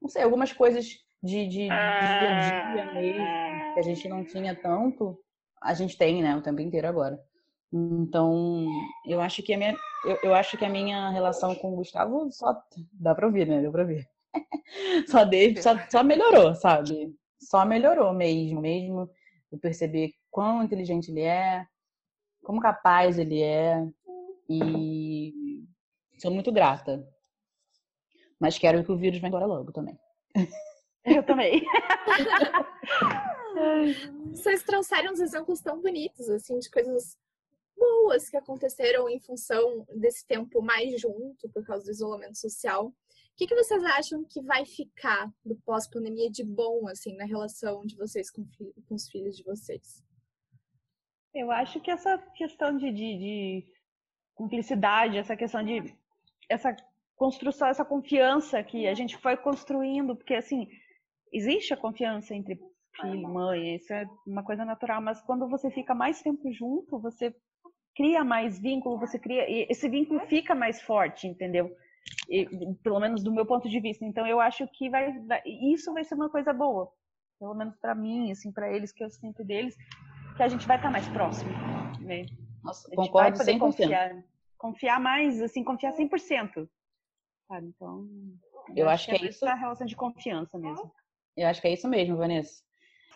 não 0.00 0.08
sei, 0.08 0.22
algumas 0.22 0.52
coisas 0.52 0.86
de, 1.22 1.46
de, 1.46 1.48
de 1.48 1.66
dia 1.66 1.72
a 1.72 2.72
dia 2.72 2.92
mesmo, 2.92 3.74
que 3.74 3.80
a 3.80 3.82
gente 3.82 4.08
não 4.08 4.24
tinha 4.24 4.54
tanto, 4.54 5.18
a 5.60 5.74
gente 5.74 5.96
tem, 5.96 6.22
né, 6.22 6.36
o 6.36 6.42
tempo 6.42 6.60
inteiro 6.60 6.86
agora. 6.86 7.18
Então, 7.72 8.66
eu 9.04 9.20
acho 9.20 9.42
que 9.42 9.52
a 9.52 9.58
minha, 9.58 9.76
eu, 10.04 10.18
eu 10.22 10.34
acho 10.34 10.56
que 10.56 10.64
a 10.64 10.70
minha 10.70 11.10
relação 11.10 11.54
com 11.54 11.72
o 11.72 11.76
Gustavo 11.76 12.30
só 12.30 12.58
dá 12.92 13.14
para 13.14 13.26
ouvir, 13.26 13.46
né? 13.46 13.60
Deu 13.60 13.70
para 13.70 13.84
ver. 13.84 14.08
só, 15.06 15.24
dele, 15.24 15.60
só, 15.60 15.76
só 15.90 16.02
melhorou, 16.02 16.54
sabe? 16.54 17.14
Só 17.38 17.64
melhorou 17.66 18.12
mesmo, 18.14 18.60
mesmo. 18.60 19.10
Eu 19.52 19.58
perceber 19.58 20.12
quão 20.30 20.62
inteligente 20.62 21.10
ele 21.10 21.22
é, 21.22 21.66
como 22.42 22.60
capaz 22.60 23.18
ele 23.18 23.42
é 23.42 23.86
e 24.48 25.64
sou 26.18 26.30
muito 26.30 26.50
grata. 26.50 27.06
Mas 28.40 28.58
quero 28.58 28.84
que 28.84 28.92
o 28.92 28.96
vírus 28.96 29.20
vá 29.20 29.28
embora 29.28 29.46
logo 29.46 29.72
também. 29.72 29.98
Eu 31.04 31.24
também. 31.24 31.62
Vocês 34.30 34.62
trouxeram 34.62 35.12
uns 35.12 35.20
exemplos 35.20 35.60
tão 35.60 35.80
bonitos, 35.80 36.28
assim, 36.28 36.58
de 36.58 36.70
coisas 36.70 37.16
boas 37.76 38.28
que 38.28 38.36
aconteceram 38.36 39.08
em 39.08 39.20
função 39.20 39.86
desse 39.96 40.26
tempo 40.26 40.60
mais 40.60 41.00
junto, 41.00 41.48
por 41.48 41.64
causa 41.64 41.84
do 41.84 41.90
isolamento 41.90 42.36
social. 42.36 42.88
O 42.88 42.94
que, 43.36 43.46
que 43.46 43.54
vocês 43.54 43.82
acham 43.84 44.24
que 44.24 44.42
vai 44.42 44.66
ficar 44.66 45.32
do 45.44 45.56
pós-pandemia 45.64 46.30
de 46.30 46.44
bom, 46.44 46.88
assim, 46.88 47.16
na 47.16 47.24
relação 47.24 47.86
de 47.86 47.96
vocês 47.96 48.30
com, 48.30 48.44
com, 48.86 48.94
os 48.94 49.08
filhos 49.08 49.36
de 49.36 49.44
vocês? 49.44 50.02
Eu 51.32 51.50
acho 51.52 51.80
que 51.80 51.90
essa 51.90 52.18
questão 52.36 52.76
de, 52.76 52.90
de, 52.90 53.18
de 53.18 53.72
cumplicidade, 54.34 55.18
essa 55.18 55.36
questão 55.36 55.64
de 55.64 55.96
essa 56.48 56.74
construção, 57.18 57.68
essa 57.68 57.84
confiança 57.84 58.62
que 58.62 58.86
a 58.86 58.94
gente 58.94 59.16
foi 59.18 59.36
construindo, 59.36 60.16
porque 60.16 60.34
assim, 60.34 60.68
existe 61.32 61.74
a 61.74 61.76
confiança 61.76 62.34
entre 62.34 62.58
filho, 63.00 63.28
mãe, 63.28 63.74
isso 63.74 63.92
é 63.92 64.08
uma 64.26 64.42
coisa 64.42 64.64
natural, 64.64 65.02
mas 65.02 65.20
quando 65.20 65.48
você 65.48 65.70
fica 65.70 65.94
mais 65.94 66.22
tempo 66.22 66.50
junto, 66.52 66.98
você 66.98 67.34
cria 67.94 68.24
mais 68.24 68.58
vínculo, 68.58 68.98
você 68.98 69.18
cria. 69.18 69.44
Esse 69.70 69.88
vínculo 69.88 70.20
fica 70.20 70.54
mais 70.54 70.80
forte, 70.80 71.26
entendeu? 71.26 71.70
E, 72.30 72.46
pelo 72.82 73.00
menos 73.00 73.22
do 73.22 73.32
meu 73.32 73.44
ponto 73.44 73.68
de 73.68 73.80
vista. 73.80 74.04
Então 74.04 74.26
eu 74.26 74.40
acho 74.40 74.66
que 74.68 74.88
vai, 74.88 75.18
vai 75.20 75.42
isso 75.44 75.92
vai 75.92 76.04
ser 76.04 76.14
uma 76.14 76.30
coisa 76.30 76.52
boa. 76.52 76.90
Pelo 77.38 77.54
menos 77.54 77.76
para 77.76 77.94
mim, 77.94 78.30
assim, 78.30 78.52
para 78.52 78.72
eles 78.72 78.92
que 78.92 79.02
eu 79.04 79.10
sinto 79.10 79.44
deles, 79.44 79.76
que 80.36 80.42
a 80.42 80.48
gente 80.48 80.66
vai 80.66 80.76
estar 80.76 80.90
mais 80.90 81.06
próximo, 81.08 81.50
né? 82.00 82.26
Nossa, 82.62 82.88
concordo 82.90 83.36
vai 83.36 83.46
poder 83.46 83.54
100%. 83.54 83.58
confiar, 83.58 84.24
confiar 84.56 85.00
mais, 85.00 85.40
assim, 85.40 85.62
confiar 85.62 85.92
100%. 85.92 86.68
Sabe? 87.48 87.66
Então, 87.68 88.06
eu, 88.68 88.84
eu 88.84 88.88
acho, 88.88 89.06
que, 89.06 89.18
que 89.18 89.24
é, 89.24 89.28
isso 89.30 89.46
a 89.46 89.54
relação 89.54 89.86
de 89.86 89.96
confiança 89.96 90.58
mesmo. 90.58 90.92
Eu 91.34 91.48
acho 91.48 91.60
que 91.62 91.68
é 91.68 91.72
isso 91.72 91.88
mesmo, 91.88 92.16
Vanessa. 92.16 92.62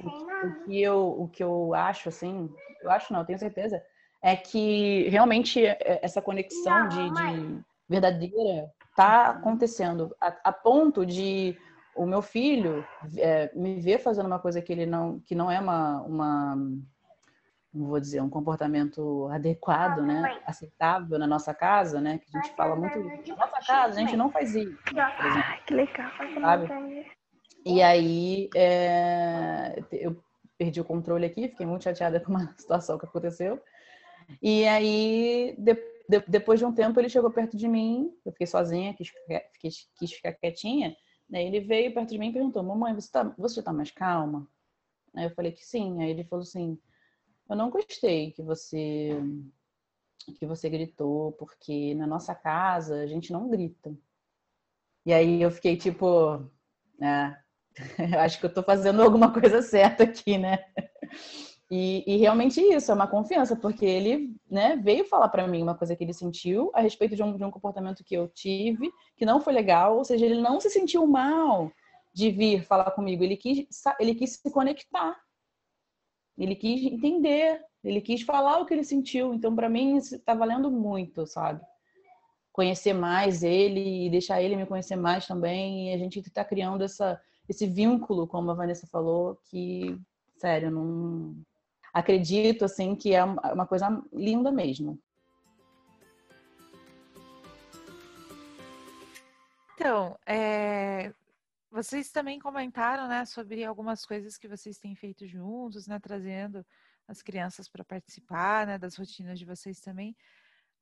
O, 0.03 0.09
o 0.09 0.65
que 0.65 0.83
eu 0.83 1.21
o 1.21 1.29
que 1.29 1.45
eu 1.45 1.75
acho 1.75 2.09
assim, 2.09 2.51
eu 2.81 2.91
acho 2.91 3.13
não, 3.13 3.21
eu 3.21 3.27
tenho 3.27 3.39
certeza, 3.39 3.85
é 4.23 4.35
que 4.35 5.09
realmente 5.11 5.65
é, 5.65 6.01
essa 6.03 6.23
conexão 6.23 6.89
de, 6.89 7.11
de 7.11 7.65
verdadeira 7.87 8.73
está 8.89 9.31
acontecendo 9.31 10.17
a, 10.19 10.29
a, 10.45 10.53
ponto 10.53 11.05
de 11.05 11.57
o 11.95 12.07
meu 12.07 12.23
filho 12.23 12.87
é, 13.19 13.51
me 13.55 13.81
ver 13.81 13.99
fazendo 13.99 14.27
uma 14.27 14.39
coisa 14.39 14.63
que 14.63 14.73
ele 14.73 14.87
não 14.87 15.21
que 15.21 15.35
não 15.35 15.51
é 15.51 15.61
uma, 15.61 16.01
uma 16.03 16.57
não 17.73 17.87
vou 17.87 17.99
dizer 17.99 18.21
um 18.21 18.29
comportamento 18.29 19.29
adequado, 19.29 20.03
né, 20.03 20.41
aceitável 20.47 21.19
na 21.19 21.27
nossa 21.27 21.55
casa, 21.55 22.01
né, 22.01 22.19
que 22.19 22.37
a 22.37 22.41
gente 22.41 22.55
fala 22.55 22.77
muito 22.77 22.99
na 22.99 23.37
nossa 23.37 23.61
casa 23.61 23.99
a 23.99 24.01
gente 24.01 24.17
não 24.17 24.31
faz 24.31 24.55
isso, 24.55 24.77
que 25.67 25.75
legal, 25.75 26.11
sabe? 26.41 27.07
E 27.65 27.81
aí 27.81 28.51
é, 28.55 29.83
eu 29.93 30.23
perdi 30.59 30.81
o 30.81 30.85
controle 30.85 31.27
aqui, 31.27 31.49
fiquei 31.49 31.67
muito 31.67 31.85
chateada 31.85 32.19
com 32.21 32.31
uma 32.31 32.55
situação 32.57 32.99
que 32.99 33.07
aconteceu. 33.07 33.61
E 34.41 34.67
aí, 34.67 35.55
de, 35.59 35.75
de, 36.09 36.21
depois 36.29 36.59
de 36.59 36.65
um 36.65 36.73
tempo, 36.73 36.99
ele 37.01 37.09
chegou 37.09 37.31
perto 37.31 37.57
de 37.57 37.67
mim, 37.69 38.13
eu 38.25 38.33
fiquei 38.33 38.47
sozinha, 38.47 38.95
quis, 38.95 39.13
quis, 39.59 39.89
quis 39.97 40.13
ficar 40.13 40.33
quietinha. 40.33 40.97
Né? 41.29 41.45
Ele 41.45 41.61
veio 41.61 41.93
perto 41.93 42.11
de 42.11 42.19
mim 42.19 42.29
e 42.29 42.33
perguntou: 42.33 42.63
Mamãe, 42.63 42.95
você, 42.95 43.11
tá, 43.11 43.25
você 43.37 43.57
já 43.57 43.63
tá 43.63 43.73
mais 43.73 43.91
calma? 43.91 44.47
Aí 45.15 45.25
eu 45.25 45.31
falei 45.31 45.53
que 45.53 45.65
sim. 45.65 46.01
Aí 46.01 46.11
ele 46.11 46.25
falou 46.25 46.43
assim: 46.43 46.79
Eu 47.53 47.57
não 47.57 47.69
gostei 47.69 48.33
que 48.33 48.43
você 48.43 49.11
que 50.39 50.47
você 50.47 50.71
gritou, 50.71 51.33
porque 51.33 51.95
na 51.95 52.07
nossa 52.07 52.35
casa 52.35 53.03
a 53.03 53.07
gente 53.07 53.31
não 53.31 53.51
grita. 53.51 53.95
E 55.05 55.13
aí 55.13 55.43
eu 55.43 55.51
fiquei 55.51 55.77
tipo, 55.77 56.49
né? 56.99 57.39
acho 58.25 58.41
que 58.41 58.47
eu 58.47 58.55
tô 58.55 58.63
fazendo 58.63 59.03
alguma 59.03 59.31
coisa 59.35 59.61
certa 59.61 60.05
aqui, 60.05 60.39
né? 60.39 60.65
E, 61.71 62.05
e, 62.07 62.17
realmente 62.17 62.59
isso, 62.61 62.91
é 62.91 62.95
uma 62.95 63.07
confiança, 63.07 63.55
porque 63.55 63.85
ele 63.85 64.35
né, 64.51 64.77
veio 64.77 65.05
falar 65.05 65.29
para 65.29 65.47
mim 65.47 65.63
uma 65.63 65.75
coisa 65.75 65.95
que 65.95 66.05
ele 66.05 66.15
sentiu 66.15 66.71
a 66.75 66.81
respeito 66.81 67.15
de 67.17 67.23
um, 67.23 67.37
de 67.37 67.45
um 67.45 67.51
comportamento 67.51 68.05
que 68.05 68.15
eu 68.15 68.29
tive, 68.29 68.91
que 69.17 69.27
não 69.27 69.41
foi 69.41 69.53
legal, 69.53 69.99
ou 69.99 70.05
seja, 70.05 70.25
ele 70.25 70.41
não 70.41 70.61
se 70.61 70.71
sentiu 70.71 71.07
mal 71.07 71.71
de 72.15 72.31
vir 72.31 72.63
falar 72.65 72.91
comigo, 72.93 73.25
ele 73.25 73.37
quis, 73.37 73.67
ele 73.99 74.15
quis 74.15 74.35
se 74.37 74.51
conectar, 74.51 75.19
ele 76.39 76.55
quis 76.55 76.83
entender, 76.85 77.61
ele 77.85 78.01
quis 78.01 78.23
falar 78.23 78.59
o 78.59 78.67
que 78.67 78.75
ele 78.75 78.85
sentiu, 78.85 79.35
então 79.35 79.55
para 79.55 79.69
mim 79.69 79.97
está 79.97 80.35
valendo 80.35 80.71
muito, 80.71 81.27
sabe? 81.27 81.61
Conhecer 82.53 82.93
mais 82.93 83.43
ele 83.43 84.07
e 84.07 84.11
deixar 84.11 84.43
ele 84.43 84.57
me 84.57 84.67
conhecer 84.67 84.97
mais 84.97 85.27
também, 85.27 85.91
e 85.91 85.95
a 85.95 85.99
gente 85.99 86.21
está 86.21 86.45
criando 86.45 86.85
essa, 86.85 87.21
esse 87.49 87.67
vínculo, 87.67 88.27
como 88.27 88.51
a 88.51 88.55
Vanessa 88.55 88.87
falou, 88.87 89.39
que, 89.51 89.99
sério, 90.37 90.71
não 90.71 91.37
acredito 91.93 92.65
assim 92.65 92.95
que 92.95 93.15
é 93.15 93.23
uma 93.23 93.67
coisa 93.67 94.03
linda 94.13 94.51
mesmo. 94.51 94.99
Então, 99.75 100.17
é, 100.27 101.13
vocês 101.73 102.11
também 102.11 102.39
comentaram, 102.39 103.09
né, 103.09 103.25
sobre 103.25 103.65
algumas 103.65 104.05
coisas 104.05 104.37
que 104.37 104.47
vocês 104.47 104.79
têm 104.79 104.95
feito 104.95 105.27
juntos, 105.27 105.87
né, 105.87 105.99
trazendo 105.99 106.65
as 107.09 107.23
crianças 107.23 107.67
para 107.67 107.83
participar, 107.83 108.67
né, 108.67 108.79
das 108.79 108.95
rotinas 108.95 109.39
de 109.39 109.47
vocês 109.47 109.81
também. 109.81 110.15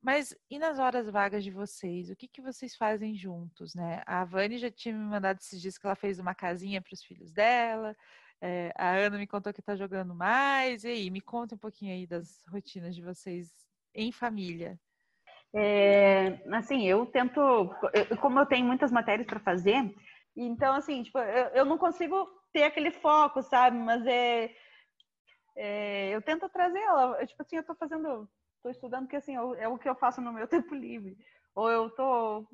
Mas 0.01 0.35
e 0.49 0.59
nas 0.59 0.79
horas 0.79 1.09
vagas 1.09 1.43
de 1.43 1.51
vocês? 1.51 2.09
O 2.09 2.15
que, 2.15 2.27
que 2.27 2.41
vocês 2.41 2.75
fazem 2.75 3.15
juntos, 3.15 3.73
né? 3.75 4.01
A 4.05 4.25
Vani 4.25 4.57
já 4.57 4.71
tinha 4.71 4.95
me 4.95 5.03
mandado 5.05 5.37
esses 5.39 5.61
dias 5.61 5.77
que 5.77 5.85
ela 5.85 5.95
fez 5.95 6.19
uma 6.19 6.33
casinha 6.33 6.81
para 6.81 6.93
os 6.93 7.03
filhos 7.03 7.31
dela. 7.31 7.95
É, 8.41 8.73
a 8.75 8.95
Ana 8.95 9.19
me 9.19 9.27
contou 9.27 9.53
que 9.53 9.59
está 9.59 9.75
jogando 9.75 10.15
mais. 10.15 10.83
E 10.83 10.87
aí, 10.87 11.09
me 11.11 11.21
conta 11.21 11.53
um 11.53 11.57
pouquinho 11.57 11.93
aí 11.93 12.07
das 12.07 12.43
rotinas 12.47 12.95
de 12.95 13.01
vocês 13.03 13.51
em 13.93 14.11
família. 14.11 14.79
É, 15.53 16.41
assim, 16.51 16.87
eu 16.87 17.05
tento, 17.05 17.39
como 18.19 18.39
eu 18.39 18.45
tenho 18.47 18.65
muitas 18.65 18.91
matérias 18.91 19.27
para 19.27 19.39
fazer, 19.39 19.93
então 20.35 20.73
assim, 20.73 21.03
tipo, 21.03 21.17
eu, 21.19 21.47
eu, 21.49 21.65
não 21.65 21.77
consigo 21.77 22.27
ter 22.53 22.63
aquele 22.63 22.91
foco, 22.91 23.41
sabe? 23.41 23.77
Mas 23.77 24.05
é, 24.05 24.55
é 25.55 26.09
eu 26.09 26.21
tento 26.21 26.47
trazer 26.49 26.79
ela. 26.79 27.25
Tipo 27.25 27.41
assim, 27.41 27.55
eu 27.57 27.61
estou 27.61 27.75
fazendo, 27.75 28.29
estou 28.57 28.71
estudando 28.71 29.03
porque 29.03 29.17
assim 29.17 29.35
é 29.35 29.67
o 29.67 29.77
que 29.77 29.89
eu 29.89 29.95
faço 29.95 30.21
no 30.21 30.33
meu 30.33 30.47
tempo 30.49 30.73
livre. 30.73 31.17
Ou 31.55 31.69
eu 31.69 31.87
estou 31.87 32.47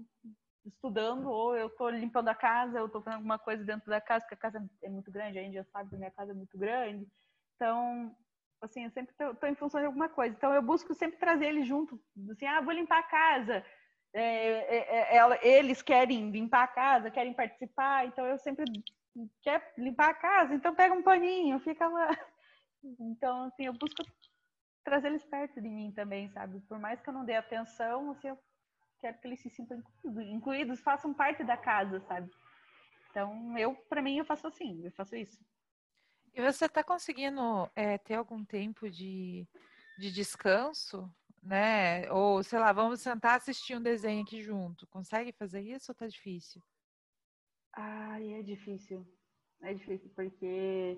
estudando, 0.65 1.29
ou 1.29 1.55
eu 1.55 1.67
estou 1.67 1.89
limpando 1.89 2.27
a 2.29 2.35
casa, 2.35 2.79
eu 2.79 2.87
estou 2.87 3.01
fazendo 3.01 3.19
alguma 3.19 3.39
coisa 3.39 3.63
dentro 3.63 3.89
da 3.89 4.01
casa, 4.01 4.21
porque 4.25 4.35
a 4.35 4.37
casa 4.37 4.69
é 4.83 4.89
muito 4.89 5.11
grande, 5.11 5.39
a 5.39 5.51
já 5.51 5.63
sabe 5.65 5.89
que 5.89 5.97
minha 5.97 6.11
casa 6.11 6.31
é 6.31 6.35
muito 6.35 6.57
grande. 6.57 7.07
Então, 7.55 8.15
assim, 8.61 8.83
eu 8.83 8.91
sempre 8.91 9.13
estou 9.19 9.49
em 9.49 9.55
função 9.55 9.79
de 9.79 9.85
alguma 9.85 10.09
coisa. 10.09 10.35
Então, 10.35 10.53
eu 10.53 10.61
busco 10.61 10.93
sempre 10.93 11.17
trazer 11.17 11.45
eles 11.45 11.67
junto. 11.67 11.99
Assim, 12.31 12.45
ah, 12.45 12.61
vou 12.61 12.73
limpar 12.73 12.99
a 12.99 13.03
casa. 13.03 13.65
É, 14.13 14.21
é, 14.21 15.17
é, 15.17 15.17
é 15.17 15.47
eles 15.57 15.81
querem 15.81 16.31
limpar 16.31 16.63
a 16.63 16.67
casa, 16.67 17.11
querem 17.11 17.33
participar. 17.33 18.05
Então, 18.05 18.25
eu 18.25 18.37
sempre 18.39 18.65
quero 19.41 19.63
limpar 19.77 20.09
a 20.09 20.13
casa. 20.13 20.53
Então, 20.53 20.75
pega 20.75 20.93
um 20.93 21.03
paninho, 21.03 21.59
fica 21.59 21.87
lá. 21.87 22.07
Então, 22.99 23.45
assim, 23.45 23.65
eu 23.65 23.73
busco 23.73 24.05
trazer 24.83 25.07
eles 25.07 25.25
perto 25.25 25.59
de 25.59 25.67
mim 25.67 25.91
também, 25.91 26.29
sabe? 26.29 26.61
Por 26.61 26.79
mais 26.79 27.01
que 27.01 27.09
eu 27.09 27.13
não 27.13 27.25
dê 27.25 27.35
atenção, 27.35 28.11
assim, 28.11 28.29
eu 28.29 28.39
quero 28.99 29.17
que 29.17 29.27
eles 29.27 29.41
se 29.41 29.49
sintam 29.49 29.79
incluídos, 29.79 30.33
incluídos 30.33 30.79
façam 30.79 31.13
parte 31.13 31.43
da 31.43 31.57
casa, 31.57 31.99
sabe? 32.01 32.31
Então, 33.09 33.57
eu, 33.57 33.75
para 33.89 34.01
mim, 34.01 34.19
eu 34.19 34.25
faço 34.25 34.47
assim, 34.47 34.85
eu 34.85 34.91
faço 34.91 35.15
isso. 35.15 35.43
E 36.33 36.41
você 36.41 36.65
está 36.65 36.83
conseguindo 36.83 37.69
é, 37.75 37.97
ter 37.97 38.13
algum 38.13 38.45
tempo 38.45 38.89
de, 38.89 39.47
de 39.97 40.11
descanso, 40.11 41.11
né? 41.47 42.11
Ou, 42.11 42.43
sei 42.43 42.59
lá, 42.59 42.71
vamos 42.73 43.01
sentar 43.01 43.37
assistir 43.37 43.75
um 43.75 43.81
desenho 43.81 44.21
aqui 44.23 44.41
junto. 44.41 44.85
Consegue 44.87 45.31
fazer 45.31 45.61
isso 45.61 45.91
ou 45.91 45.95
tá 45.95 46.07
difícil? 46.07 46.61
Ai, 47.73 48.33
é 48.33 48.41
difícil. 48.41 49.05
É 49.61 49.73
difícil, 49.73 50.11
porque 50.15 50.97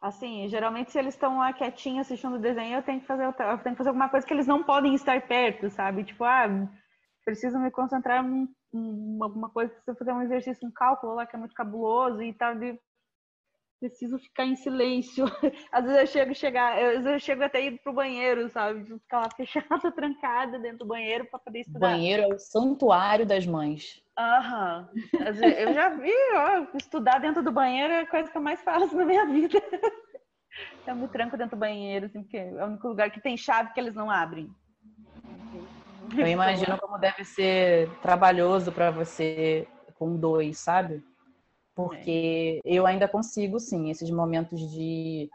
assim, 0.00 0.48
geralmente 0.48 0.90
se 0.90 0.98
eles 0.98 1.14
estão 1.14 1.38
lá 1.38 1.52
quietinhos 1.52 2.06
assistindo 2.06 2.36
o 2.36 2.40
desenho, 2.40 2.76
eu 2.76 2.82
tenho 2.82 3.00
que 3.00 3.06
fazer, 3.06 3.24
eu 3.24 3.32
tenho 3.34 3.74
que 3.74 3.76
fazer 3.76 3.90
alguma 3.90 4.08
coisa 4.08 4.26
que 4.26 4.32
eles 4.32 4.46
não 4.46 4.62
podem 4.64 4.94
estar 4.94 5.20
perto, 5.28 5.70
sabe? 5.70 6.04
Tipo, 6.04 6.24
ah, 6.24 6.48
preciso 7.24 7.58
me 7.58 7.70
concentrar 7.70 8.24
em 8.24 9.18
alguma 9.20 9.50
coisa, 9.50 9.72
preciso 9.72 9.98
fazer 9.98 10.12
um 10.12 10.22
exercício, 10.22 10.66
um 10.66 10.72
cálculo 10.72 11.14
lá 11.14 11.26
que 11.26 11.36
é 11.36 11.38
muito 11.38 11.54
cabuloso 11.54 12.22
e 12.22 12.32
tal, 12.32 12.54
preciso 13.88 14.18
ficar 14.18 14.44
em 14.44 14.54
silêncio. 14.54 15.24
Às 15.72 15.84
vezes 15.84 16.00
eu 16.00 16.06
chego 16.06 16.34
chegar, 16.34 16.78
às 16.78 17.04
vezes 17.04 17.06
eu 17.06 17.20
chego 17.20 17.42
até 17.42 17.60
ir 17.60 17.80
pro 17.82 17.92
banheiro, 17.92 18.48
sabe? 18.50 18.84
Ficar 18.84 19.20
lá 19.20 19.30
fechada, 19.36 19.90
trancada 19.90 20.58
dentro 20.58 20.78
do 20.78 20.86
banheiro 20.86 21.24
para 21.26 21.38
poder 21.38 21.60
estudar. 21.60 21.88
Banheiro 21.88 22.22
é 22.22 22.34
o 22.34 22.38
santuário 22.38 23.26
das 23.26 23.46
mães. 23.46 24.02
Aham. 24.18 24.88
Eu 25.14 25.72
já 25.72 25.88
vi, 25.88 26.12
ó, 26.34 26.76
estudar 26.76 27.18
dentro 27.18 27.42
do 27.42 27.50
banheiro 27.50 27.92
é 27.92 28.00
a 28.00 28.06
coisa 28.06 28.30
que 28.30 28.36
eu 28.36 28.42
mais 28.42 28.60
faço 28.62 28.94
na 28.96 29.04
minha 29.04 29.26
vida. 29.26 29.58
Eu 30.86 30.96
me 30.96 31.08
tranco 31.08 31.36
dentro 31.36 31.56
do 31.56 31.60
banheiro, 31.60 32.06
assim, 32.06 32.22
porque 32.22 32.36
é 32.36 32.64
o 32.64 32.66
único 32.66 32.88
lugar 32.88 33.10
que 33.10 33.20
tem 33.20 33.36
chave 33.36 33.72
que 33.72 33.80
eles 33.80 33.94
não 33.94 34.10
abrem. 34.10 34.50
Eu 36.18 36.26
imagino 36.26 36.76
como 36.78 36.98
deve 36.98 37.24
ser 37.24 37.88
trabalhoso 38.00 38.70
para 38.70 38.90
você 38.90 39.66
com 39.94 40.14
dois, 40.16 40.58
sabe? 40.58 41.02
Porque 41.74 42.60
é. 42.64 42.76
eu 42.76 42.86
ainda 42.86 43.08
consigo, 43.08 43.58
sim, 43.58 43.90
esses 43.90 44.10
momentos 44.10 44.60
de 44.70 45.30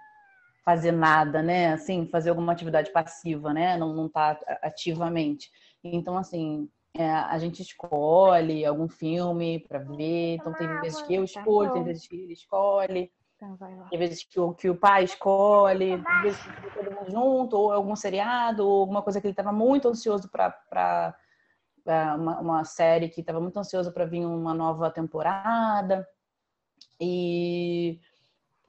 fazer 0.64 0.92
nada, 0.92 1.42
né? 1.42 1.74
Assim, 1.74 2.08
fazer 2.08 2.30
alguma 2.30 2.52
atividade 2.52 2.92
passiva, 2.92 3.54
né? 3.54 3.78
Não, 3.78 3.94
não 3.94 4.10
tá 4.10 4.38
ativamente. 4.62 5.50
Então, 5.84 6.18
assim, 6.18 6.70
é, 6.94 7.10
a 7.10 7.38
gente 7.38 7.62
escolhe 7.62 8.66
algum 8.66 8.90
filme 8.90 9.60
para 9.68 9.80
ver. 9.80 10.36
Então, 10.36 10.54
tem 10.54 10.68
vezes 10.82 11.02
que 11.04 11.16
eu 11.16 11.22
tá 11.22 11.26
escolho, 11.26 11.72
tem 11.72 11.84
vezes 11.84 12.08
que 12.08 12.16
ele 12.16 12.34
escolhe. 12.34 13.12
Então, 13.38 13.58
tem 13.90 14.00
vezes 14.00 14.24
que 14.24 14.40
o, 14.40 14.54
que 14.54 14.70
o 14.70 14.76
pai 14.76 15.04
escolhe, 15.06 16.04
tem 16.04 16.22
vezes 16.24 16.42
que 16.42 16.72
todo 16.72 16.92
mundo 16.92 17.12
junto, 17.12 17.56
ou 17.56 17.72
algum 17.72 17.96
seriado, 17.96 18.68
ou 18.68 18.82
alguma 18.82 19.02
coisa 19.02 19.22
que 19.22 19.28
ele 19.28 19.34
estava 19.34 19.54
muito 19.54 19.88
ansioso 19.88 20.30
para 20.30 21.16
uma, 22.18 22.40
uma 22.40 22.64
série 22.66 23.10
que 23.10 23.22
estava 23.22 23.40
muito 23.40 23.58
ansioso 23.58 23.94
para 23.94 24.06
vir 24.06 24.26
uma 24.26 24.54
nova 24.54 24.90
temporada. 24.92 26.06
E, 27.00 28.00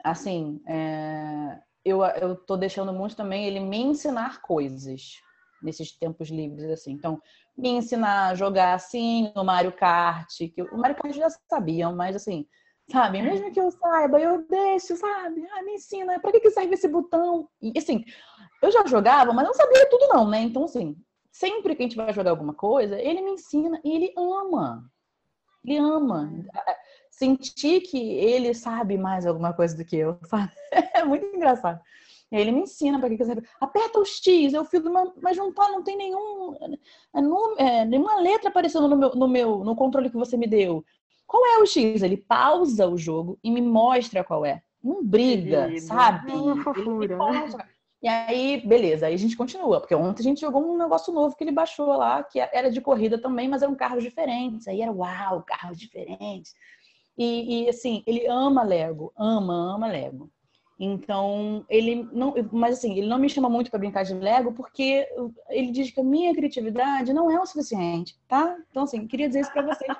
assim, 0.04 0.60
é, 0.66 1.58
eu, 1.84 2.02
eu 2.04 2.36
tô 2.36 2.56
deixando 2.56 2.92
muito 2.92 3.16
também 3.16 3.46
ele 3.46 3.60
me 3.60 3.78
ensinar 3.78 4.40
coisas 4.42 5.20
nesses 5.62 5.92
tempos 5.92 6.28
livres, 6.28 6.70
assim. 6.70 6.92
Então, 6.92 7.20
me 7.56 7.70
ensinar 7.70 8.28
a 8.28 8.34
jogar 8.34 8.74
assim, 8.74 9.32
no 9.34 9.44
Mario 9.44 9.72
Kart, 9.72 10.28
que 10.54 10.62
o 10.62 10.76
Mario 10.76 10.96
Kart 10.96 11.14
já 11.14 11.28
sabiam, 11.48 11.94
mas 11.94 12.14
assim, 12.14 12.46
sabe? 12.90 13.20
Mesmo 13.20 13.50
que 13.50 13.60
eu 13.60 13.70
saiba, 13.70 14.20
eu 14.20 14.46
deixo, 14.46 14.96
sabe? 14.96 15.46
Ah, 15.52 15.62
me 15.62 15.74
ensina, 15.74 16.20
pra 16.20 16.30
que, 16.30 16.40
que 16.40 16.50
serve 16.50 16.74
esse 16.74 16.88
botão? 16.88 17.48
E 17.60 17.72
assim, 17.76 18.04
eu 18.62 18.70
já 18.70 18.86
jogava, 18.86 19.32
mas 19.32 19.46
não 19.46 19.54
sabia 19.54 19.88
tudo 19.90 20.08
não, 20.08 20.28
né? 20.28 20.40
Então, 20.40 20.64
assim, 20.64 20.96
sempre 21.32 21.74
que 21.74 21.82
a 21.82 21.86
gente 21.86 21.96
vai 21.96 22.12
jogar 22.12 22.30
alguma 22.30 22.54
coisa, 22.54 23.00
ele 23.00 23.20
me 23.22 23.32
ensina 23.32 23.80
e 23.84 23.96
ele 23.96 24.14
ama. 24.16 24.88
Ele 25.64 25.76
ama 25.76 26.30
sentir 27.18 27.80
que 27.80 27.98
ele 27.98 28.54
sabe 28.54 28.96
mais 28.96 29.26
alguma 29.26 29.52
coisa 29.52 29.76
do 29.76 29.84
que 29.84 29.96
eu, 29.96 30.16
sabe? 30.30 30.52
É 30.94 31.04
muito 31.04 31.26
engraçado. 31.26 31.80
E 32.30 32.36
aí 32.36 32.42
ele 32.42 32.52
me 32.52 32.60
ensina 32.60 33.00
para 33.00 33.08
que 33.08 33.16
você 33.16 33.34
aperta 33.60 33.98
o 33.98 34.04
X, 34.04 34.52
eu 34.52 34.64
fico, 34.64 34.90
mas 35.20 35.36
não 35.36 35.52
tá, 35.52 35.68
não 35.70 35.82
tem 35.82 35.96
nenhum, 35.96 36.54
é, 37.58 37.80
é, 37.80 37.84
nenhuma 37.86 38.20
letra 38.20 38.50
aparecendo 38.50 38.86
no 38.86 38.96
meu, 38.96 39.14
no 39.14 39.26
meu, 39.26 39.64
no 39.64 39.74
controle 39.74 40.10
que 40.10 40.16
você 40.16 40.36
me 40.36 40.46
deu. 40.46 40.84
Qual 41.26 41.44
é 41.44 41.58
o 41.58 41.66
X? 41.66 42.02
Ele 42.02 42.16
pausa 42.16 42.86
o 42.86 42.96
jogo 42.96 43.38
e 43.42 43.50
me 43.50 43.62
mostra 43.62 44.22
qual 44.22 44.44
é. 44.44 44.62
Não 44.82 45.04
briga, 45.04 45.70
sabe? 45.80 46.32
Uma 46.32 46.62
fofura. 46.62 47.18
E 48.00 48.06
aí, 48.06 48.62
beleza, 48.64 49.06
aí 49.06 49.14
a 49.14 49.18
gente 49.18 49.36
continua, 49.36 49.80
porque 49.80 49.94
ontem 49.94 50.20
a 50.20 50.24
gente 50.24 50.40
jogou 50.40 50.62
um 50.62 50.78
negócio 50.78 51.12
novo 51.12 51.34
que 51.34 51.42
ele 51.42 51.50
baixou 51.50 51.88
lá, 51.96 52.22
que 52.22 52.38
era 52.38 52.70
de 52.70 52.80
corrida 52.80 53.20
também, 53.20 53.48
mas 53.48 53.60
eram 53.60 53.74
carros 53.74 54.04
diferentes. 54.04 54.68
Aí 54.68 54.80
era 54.80 54.92
uau, 54.92 55.42
carros 55.42 55.76
diferentes. 55.76 56.54
E, 57.18 57.64
e, 57.64 57.68
assim, 57.68 58.04
ele 58.06 58.28
ama 58.28 58.62
Lego, 58.62 59.12
ama, 59.18 59.74
ama 59.74 59.88
Lego. 59.88 60.30
Então, 60.78 61.66
ele 61.68 62.08
não, 62.12 62.32
mas 62.52 62.78
assim, 62.78 62.96
ele 62.96 63.08
não 63.08 63.18
me 63.18 63.28
chama 63.28 63.50
muito 63.50 63.68
para 63.68 63.80
brincar 63.80 64.04
de 64.04 64.14
Lego 64.14 64.52
porque 64.52 65.08
ele 65.50 65.72
diz 65.72 65.90
que 65.90 65.98
a 65.98 66.04
minha 66.04 66.32
criatividade 66.32 67.12
não 67.12 67.28
é 67.28 67.40
o 67.40 67.44
suficiente, 67.44 68.16
tá? 68.28 68.56
Então, 68.70 68.84
assim, 68.84 69.04
queria 69.08 69.26
dizer 69.26 69.40
isso 69.40 69.52
para 69.52 69.66
vocês. 69.66 69.92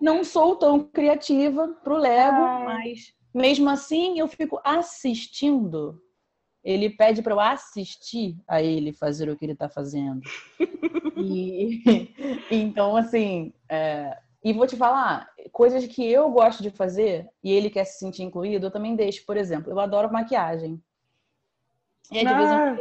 Não 0.00 0.22
sou 0.22 0.54
tão 0.54 0.84
criativa 0.84 1.66
pro 1.82 1.96
Lego, 1.96 2.40
Ai. 2.40 2.64
mas 2.64 3.12
mesmo 3.34 3.68
assim 3.68 4.20
eu 4.20 4.28
fico 4.28 4.60
assistindo. 4.62 6.00
Ele 6.62 6.90
pede 6.90 7.22
para 7.22 7.34
eu 7.34 7.40
assistir 7.40 8.36
a 8.46 8.62
ele 8.62 8.92
fazer 8.92 9.28
o 9.28 9.36
que 9.36 9.44
ele 9.44 9.52
está 9.52 9.68
fazendo. 9.68 10.20
e 11.16 11.82
então, 12.50 12.96
assim, 12.96 13.52
é, 13.68 14.16
e 14.42 14.52
vou 14.52 14.66
te 14.66 14.76
falar, 14.76 15.30
coisas 15.52 15.86
que 15.86 16.10
eu 16.10 16.30
gosto 16.30 16.62
de 16.62 16.70
fazer 16.70 17.28
e 17.44 17.52
ele 17.52 17.68
quer 17.68 17.84
se 17.84 17.98
sentir 17.98 18.22
incluído, 18.22 18.66
eu 18.66 18.70
também 18.70 18.96
deixo. 18.96 19.24
Por 19.26 19.36
exemplo, 19.36 19.70
eu 19.70 19.78
adoro 19.78 20.10
maquiagem. 20.10 20.82
E 22.10 22.18
aí, 22.18 22.26
de, 22.26 22.34
vez 22.34 22.50
em, 22.50 22.54
ah. 22.54 22.76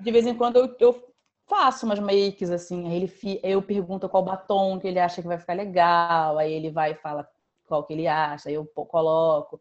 de 0.00 0.10
vez 0.10 0.26
em 0.26 0.34
quando 0.34 0.56
eu, 0.56 0.76
eu, 0.78 1.12
faço 1.48 1.84
umas 1.84 1.98
makes 1.98 2.50
assim, 2.50 2.88
aí 2.88 2.96
ele 2.96 3.40
eu 3.42 3.60
pergunto 3.60 4.08
qual 4.08 4.22
batom 4.22 4.78
que 4.78 4.86
ele 4.86 4.98
acha 4.98 5.20
que 5.20 5.28
vai 5.28 5.38
ficar 5.38 5.54
legal, 5.54 6.38
aí 6.38 6.52
ele 6.52 6.70
vai 6.70 6.92
e 6.92 6.94
fala 6.94 7.28
qual 7.66 7.84
que 7.84 7.92
ele 7.92 8.06
acha, 8.06 8.48
aí 8.48 8.54
eu 8.54 8.64
coloco. 8.66 9.60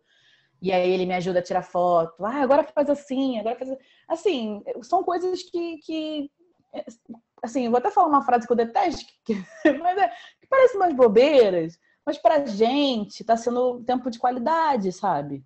E 0.62 0.72
aí 0.72 0.92
ele 0.92 1.06
me 1.06 1.16
ajuda 1.16 1.40
a 1.40 1.44
tirar 1.44 1.64
foto. 1.64 2.24
Ah, 2.24 2.42
agora 2.42 2.64
faz 2.64 2.90
assim, 2.90 3.40
agora 3.40 3.58
faz 3.58 3.76
assim. 4.08 4.64
São 4.84 5.04
coisas 5.04 5.42
que, 5.44 5.78
que 5.78 6.32
assim, 7.42 7.70
vou 7.70 7.78
até 7.78 7.90
falar 7.90 8.08
uma 8.08 8.24
frase 8.24 8.46
que 8.46 8.52
eu 8.52 8.58
detesto, 8.58 9.12
mas 9.82 9.98
é, 9.98 10.10
que 10.40 10.48
parece 10.50 10.76
umas 10.78 10.94
bobeiras, 10.94 11.78
mas 12.06 12.18
pra 12.18 12.46
gente 12.46 13.24
tá 13.24 13.36
sendo 13.38 13.84
tempo 13.84 14.10
de 14.10 14.20
qualidade, 14.20 14.92
sabe? 14.92 15.44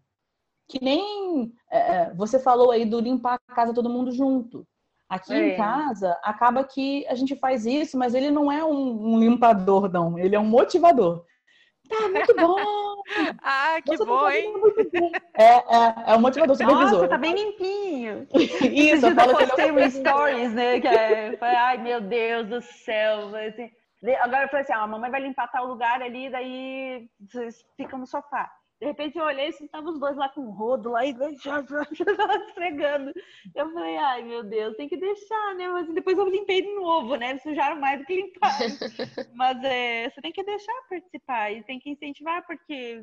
Que 0.68 0.84
nem 0.84 1.54
é, 1.72 1.78
é, 1.78 2.14
você 2.14 2.40
falou 2.40 2.72
aí 2.72 2.86
do 2.86 3.00
limpar 3.00 3.40
a 3.48 3.54
casa 3.54 3.74
todo 3.74 3.90
mundo 3.90 4.12
junto. 4.12 4.68
Aqui 5.08 5.34
é. 5.34 5.54
em 5.54 5.58
casa, 5.58 6.20
acaba 6.24 6.64
que 6.64 7.06
a 7.08 7.14
gente 7.14 7.36
faz 7.36 7.66
isso, 7.66 7.98
mas 7.98 8.16
ele 8.16 8.32
não 8.32 8.52
é 8.52 8.66
um, 8.66 9.14
um 9.14 9.20
limpador, 9.20 9.92
não. 9.92 10.18
Ele 10.18 10.36
é 10.36 10.40
um 10.40 10.46
motivador. 10.46 11.24
Tá 11.88 12.10
muito 12.10 12.36
bom! 12.36 12.95
Ah, 13.42 13.78
que 13.84 13.96
Você 13.96 13.98
tá 13.98 14.06
bom, 14.06 14.30
hein? 14.30 14.54
É, 15.36 15.44
é, 15.44 15.64
é 16.08 16.16
um 16.16 16.22
motivador 16.22 16.56
supervisor. 16.56 16.94
Nossa, 16.94 17.08
tá 17.08 17.18
bem 17.18 17.34
limpinho. 17.34 18.28
Isso, 18.34 19.06
eu 19.06 19.16
postei 19.16 19.72
um 19.72 19.90
stories, 19.90 20.54
né? 20.54 20.80
Que 20.80 20.88
é, 20.88 21.38
falei, 21.38 21.56
ai, 21.56 21.78
meu 21.78 22.02
Deus 22.02 22.48
do 22.48 22.62
céu. 22.62 23.36
Assim, 23.36 23.70
agora 24.22 24.44
eu 24.44 24.50
falei 24.50 24.64
assim, 24.64 24.74
ah, 24.74 24.84
a 24.84 24.88
mamãe 24.88 25.12
vai 25.12 25.22
limpar 25.22 25.52
tal 25.52 25.68
lugar 25.68 26.02
ali, 26.02 26.30
daí 26.30 27.08
vocês 27.20 27.64
ficam 27.78 28.00
no 28.00 28.08
sofá. 28.08 28.50
De 28.80 28.86
repente 28.86 29.18
eu 29.18 29.24
olhei 29.24 29.48
e 29.48 29.50
estavam 29.50 29.94
os 29.94 30.00
dois 30.00 30.18
lá 30.18 30.28
com 30.28 30.42
o 30.42 30.52
rodo 30.52 30.92
lá 30.92 31.06
e 31.06 31.14
já, 31.42 31.62
já, 31.62 31.84
já 31.94 32.46
esfregando. 32.46 33.14
Eu 33.54 33.72
falei, 33.72 33.98
ai 33.98 34.24
meu 34.24 34.44
Deus, 34.44 34.76
tem 34.76 34.90
que 34.90 34.98
deixar, 34.98 35.56
né? 35.56 35.70
Mas 35.70 35.94
depois 35.94 36.18
eu 36.18 36.30
limpei 36.30 36.62
de 36.62 36.76
novo, 36.76 37.16
né? 37.16 37.32
Eles 37.32 37.44
sujaram 37.44 37.80
mais 37.80 38.00
do 38.00 38.06
que 38.06 38.22
limparam. 38.22 38.68
Mas 39.34 39.64
é, 39.64 40.10
você 40.10 40.22
tem 40.22 40.32
que 40.32 40.44
deixar 40.44 40.74
participar 40.90 41.52
e 41.52 41.64
tem 41.64 41.80
que 41.80 41.90
incentivar, 41.90 42.46
porque. 42.46 43.02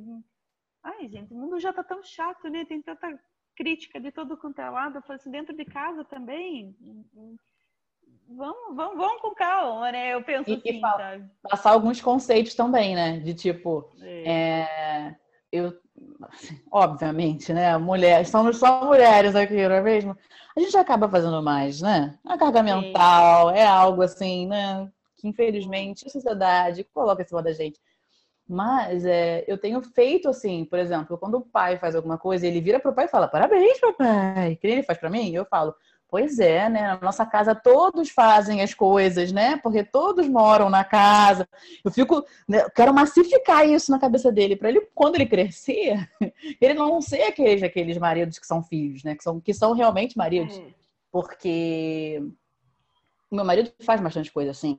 Ai, 0.84 1.08
gente, 1.08 1.32
o 1.32 1.36
mundo 1.36 1.60
já 1.60 1.72
tá 1.72 1.82
tão 1.82 2.02
chato, 2.02 2.48
né? 2.48 2.64
Tem 2.66 2.82
tanta 2.82 3.18
crítica 3.56 4.00
de 4.00 4.10
todo 4.10 4.36
quanto 4.36 4.60
é 4.60 4.68
lado. 4.68 4.98
Eu 4.98 5.02
falei 5.02 5.16
assim, 5.16 5.30
dentro 5.30 5.56
de 5.56 5.64
casa 5.64 6.04
também. 6.04 6.76
Vamos, 8.28 8.76
vamos, 8.76 8.96
vamos 8.96 9.22
com 9.22 9.34
calma, 9.34 9.90
né? 9.92 10.12
Eu 10.12 10.22
penso 10.22 10.50
e, 10.50 10.54
assim, 10.54 10.76
e 10.76 10.80
sabe? 10.80 11.30
Passar 11.42 11.70
alguns 11.70 12.00
conceitos 12.00 12.54
também, 12.54 12.94
né? 12.94 13.20
De 13.20 13.32
tipo. 13.32 13.90
É. 14.02 14.28
É 14.28 15.22
eu, 15.52 15.78
assim, 16.22 16.58
obviamente, 16.70 17.52
né? 17.52 17.76
Mulheres, 17.76 18.30
somos 18.30 18.56
só 18.56 18.84
mulheres 18.86 19.36
aqui, 19.36 19.68
não 19.68 19.76
é 19.76 19.82
mesmo? 19.82 20.16
A 20.56 20.60
gente 20.60 20.76
acaba 20.76 21.08
fazendo 21.08 21.42
mais, 21.42 21.82
né? 21.82 22.18
A 22.24 22.38
carga 22.38 22.62
mental 22.62 23.50
Sim. 23.50 23.56
é 23.56 23.66
algo 23.66 24.02
assim, 24.02 24.46
né? 24.46 24.90
Que 25.16 25.28
infelizmente 25.28 26.06
a 26.06 26.10
sociedade 26.10 26.84
coloca 26.84 27.22
em 27.22 27.26
cima 27.26 27.42
da 27.42 27.52
gente. 27.52 27.78
Mas 28.48 29.04
é, 29.04 29.44
eu 29.46 29.56
tenho 29.56 29.80
feito 29.82 30.28
assim, 30.28 30.64
por 30.64 30.78
exemplo, 30.78 31.16
quando 31.16 31.36
o 31.36 31.42
pai 31.42 31.78
faz 31.78 31.94
alguma 31.94 32.18
coisa, 32.18 32.46
ele 32.46 32.60
vira 32.60 32.80
pro 32.80 32.92
pai 32.92 33.04
e 33.04 33.08
fala: 33.08 33.28
Parabéns, 33.28 33.78
papai. 33.78 34.56
Que 34.56 34.66
ele 34.66 34.82
faz 34.82 34.98
para 34.98 35.10
mim, 35.10 35.32
eu 35.34 35.44
falo: 35.44 35.74
Pois 36.12 36.38
é, 36.38 36.68
né? 36.68 36.82
Na 36.82 37.00
nossa 37.00 37.24
casa 37.24 37.54
todos 37.54 38.10
fazem 38.10 38.60
as 38.60 38.74
coisas, 38.74 39.32
né? 39.32 39.56
Porque 39.56 39.82
todos 39.82 40.28
moram 40.28 40.68
na 40.68 40.84
casa. 40.84 41.48
Eu 41.82 41.90
fico, 41.90 42.22
né? 42.46 42.64
eu 42.64 42.70
quero 42.70 42.92
massificar 42.92 43.66
isso 43.66 43.90
na 43.90 43.98
cabeça 43.98 44.30
dele 44.30 44.54
para 44.54 44.68
ele, 44.68 44.86
quando 44.94 45.14
ele 45.14 45.24
crescer, 45.24 46.06
ele 46.60 46.74
não 46.74 47.00
ser 47.00 47.22
aqueles, 47.22 47.62
aqueles 47.62 47.96
maridos 47.96 48.38
que 48.38 48.46
são 48.46 48.62
filhos, 48.62 49.02
né? 49.02 49.14
Que 49.14 49.22
são, 49.22 49.40
que 49.40 49.54
são 49.54 49.72
realmente 49.72 50.18
maridos, 50.18 50.60
porque 51.10 52.22
o 53.30 53.36
meu 53.36 53.44
marido 53.46 53.72
faz 53.80 53.98
bastante 53.98 54.30
coisa 54.30 54.50
assim. 54.50 54.78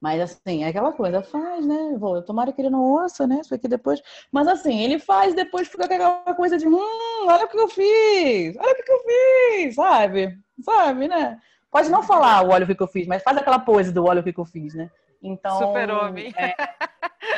Mas 0.00 0.20
assim, 0.20 0.62
é 0.62 0.68
aquela 0.68 0.92
coisa, 0.92 1.22
faz, 1.22 1.66
né? 1.66 1.96
Vou, 1.98 2.22
tomara 2.22 2.52
que 2.52 2.60
ele 2.60 2.70
não 2.70 2.82
ouça, 2.82 3.26
né? 3.26 3.40
Isso 3.40 3.54
aqui 3.54 3.66
depois. 3.66 4.00
Mas 4.30 4.46
assim, 4.46 4.78
ele 4.80 4.98
faz 4.98 5.34
depois 5.34 5.66
fica 5.66 5.88
com 5.88 5.94
aquela 5.94 6.34
coisa 6.34 6.56
de 6.56 6.68
hum, 6.68 7.26
olha 7.26 7.44
o 7.44 7.48
que 7.48 7.58
eu 7.58 7.68
fiz, 7.68 8.56
olha 8.56 8.72
o 8.72 8.84
que 8.84 8.92
eu 8.92 9.00
fiz, 9.00 9.74
sabe? 9.74 10.38
Sabe, 10.62 11.08
né? 11.08 11.38
Pode 11.70 11.90
não 11.90 12.02
falar 12.02 12.42
o 12.42 12.50
olha 12.50 12.64
o 12.64 12.76
que 12.76 12.82
eu 12.82 12.88
fiz, 12.88 13.06
mas 13.06 13.22
faz 13.22 13.36
aquela 13.36 13.58
pose 13.58 13.92
do 13.92 14.04
olha 14.04 14.20
o 14.20 14.24
que 14.24 14.38
eu 14.38 14.44
fiz, 14.44 14.74
né? 14.74 14.88
Então. 15.22 15.58
Super-homem. 15.58 16.32
É, 16.36 16.54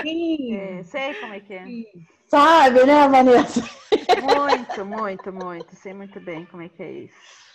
sim, 0.03 0.55
É, 0.55 0.83
sei 0.83 1.15
como 1.15 1.33
é 1.35 1.41
que 1.41 1.55
é. 1.55 1.65
sabe, 2.29 2.85
né, 2.85 3.09
Vanessa? 3.09 3.63
Muito, 4.23 4.85
muito, 4.85 5.33
muito. 5.33 5.77
Sei 5.77 5.95
muito 5.95 6.21
bem 6.21 6.45
como 6.47 6.63
é 6.63 6.69
que 6.69 6.83
é 6.83 6.93
isso. 6.93 7.50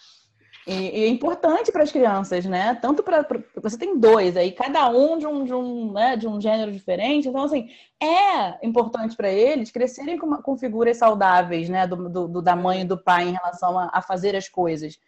E, 0.67 0.73
e 1.01 1.03
é 1.03 1.07
importante 1.07 1.71
para 1.71 1.83
as 1.83 1.91
crianças, 1.91 2.43
né? 2.45 2.73
Tanto 2.81 3.03
para 3.03 3.23
você 3.61 3.77
tem 3.77 3.99
dois 3.99 4.35
aí, 4.35 4.51
cada 4.51 4.89
um 4.89 5.17
de 5.17 5.27
um 5.27 5.43
de 5.43 5.53
um, 5.53 5.91
né, 5.93 6.15
de 6.17 6.27
um 6.27 6.41
gênero 6.41 6.71
diferente. 6.71 7.27
Então 7.29 7.43
assim 7.43 7.69
é 8.01 8.65
importante 8.65 9.15
para 9.15 9.29
eles 9.29 9.71
crescerem 9.71 10.17
com, 10.17 10.35
com 10.41 10.57
figuras 10.57 10.97
saudáveis, 10.97 11.69
né? 11.69 11.85
Do, 11.85 12.09
do- 12.09 12.27
do- 12.27 12.41
da 12.41 12.55
mãe 12.55 12.81
e 12.81 12.85
do 12.85 12.97
pai 12.97 13.27
em 13.29 13.33
relação 13.33 13.77
a, 13.77 13.89
a 13.93 14.01
fazer 14.01 14.35
as 14.35 14.49
coisas. 14.49 14.99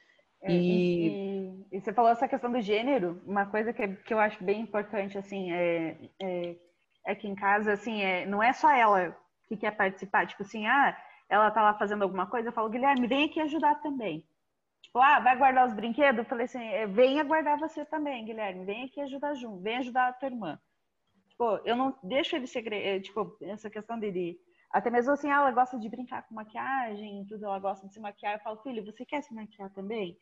É, 0.43 0.51
E- 0.51 1.65
e, 1.71 1.77
e 1.77 1.81
você 1.81 1.91
falou 1.91 2.11
essa 2.11 2.27
questão 2.27 2.51
do 2.51 2.61
gênero, 2.61 3.19
uma 3.25 3.45
coisa 3.47 3.73
que, 3.73 3.87
que 3.87 4.13
eu 4.13 4.19
acho 4.19 4.43
bem 4.43 4.61
importante, 4.61 5.17
assim, 5.17 5.51
é, 5.51 5.97
é, 6.21 6.55
é 7.05 7.15
que 7.15 7.27
em 7.27 7.33
casa, 7.35 7.73
assim, 7.73 8.01
é, 8.01 8.25
não 8.27 8.41
é 8.43 8.53
só 8.53 8.69
ela 8.71 9.17
que 9.47 9.57
quer 9.57 9.71
participar, 9.75 10.27
tipo 10.27 10.43
assim, 10.43 10.67
ah, 10.67 10.95
ela 11.29 11.49
tá 11.51 11.61
lá 11.63 11.73
fazendo 11.73 12.03
alguma 12.03 12.27
coisa, 12.27 12.49
eu 12.49 12.53
falo, 12.53 12.69
Guilherme, 12.69 13.07
vem 13.07 13.25
aqui 13.25 13.39
ajudar 13.41 13.75
também. 13.81 14.23
Tipo, 14.81 14.99
ah, 14.99 15.19
vai 15.19 15.37
guardar 15.37 15.67
os 15.67 15.73
brinquedos? 15.73 16.19
Eu 16.19 16.25
falei 16.25 16.45
assim, 16.45 16.63
é, 16.63 16.87
venha 16.87 17.23
guardar 17.23 17.59
você 17.59 17.85
também, 17.85 18.25
Guilherme, 18.25 18.65
vem 18.65 18.85
aqui 18.85 19.01
ajudar 19.01 19.33
junto, 19.35 19.61
vem 19.61 19.77
ajudar 19.77 20.07
a 20.07 20.13
tua 20.13 20.27
irmã. 20.27 20.59
Tipo, 21.29 21.59
eu 21.65 21.75
não 21.75 21.97
deixo 22.03 22.35
ele 22.35 22.47
segredo, 22.47 23.03
tipo, 23.03 23.37
essa 23.41 23.69
questão 23.69 23.99
dele, 23.99 24.39
até 24.71 24.89
mesmo 24.89 25.11
assim, 25.11 25.29
ah, 25.29 25.35
ela 25.35 25.51
gosta 25.51 25.77
de 25.79 25.89
brincar 25.89 26.23
com 26.27 26.35
maquiagem, 26.35 27.25
tudo, 27.27 27.45
ela 27.45 27.59
gosta 27.59 27.87
de 27.87 27.93
se 27.93 27.99
maquiar, 27.99 28.33
eu 28.33 28.39
falo, 28.39 28.61
filho, 28.63 28.83
você 28.83 29.05
quer 29.05 29.21
se 29.21 29.33
maquiar 29.33 29.69
também? 29.71 30.17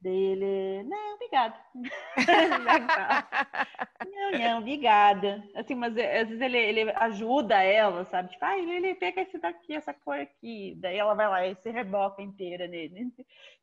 Daí 0.00 0.14
ele, 0.14 0.82
não, 0.84 1.14
obrigado. 1.14 1.54
não, 4.04 4.38
não, 4.38 4.58
obrigada. 4.58 5.42
Assim, 5.54 5.74
mas 5.74 5.96
é, 5.96 6.20
às 6.20 6.28
vezes 6.28 6.42
ele, 6.42 6.58
ele 6.58 6.90
ajuda 6.96 7.62
ela, 7.62 8.04
sabe? 8.04 8.30
Tipo, 8.30 8.44
ah, 8.44 8.58
ele, 8.58 8.72
ele 8.72 8.94
pega 8.94 9.22
esse 9.22 9.38
daqui, 9.38 9.74
essa 9.74 9.94
cor 9.94 10.16
aqui. 10.16 10.76
Daí 10.78 10.98
ela 10.98 11.14
vai 11.14 11.28
lá 11.28 11.46
e 11.46 11.54
se 11.56 11.70
reboca 11.70 12.22
inteira 12.22 12.68
nele. 12.68 13.10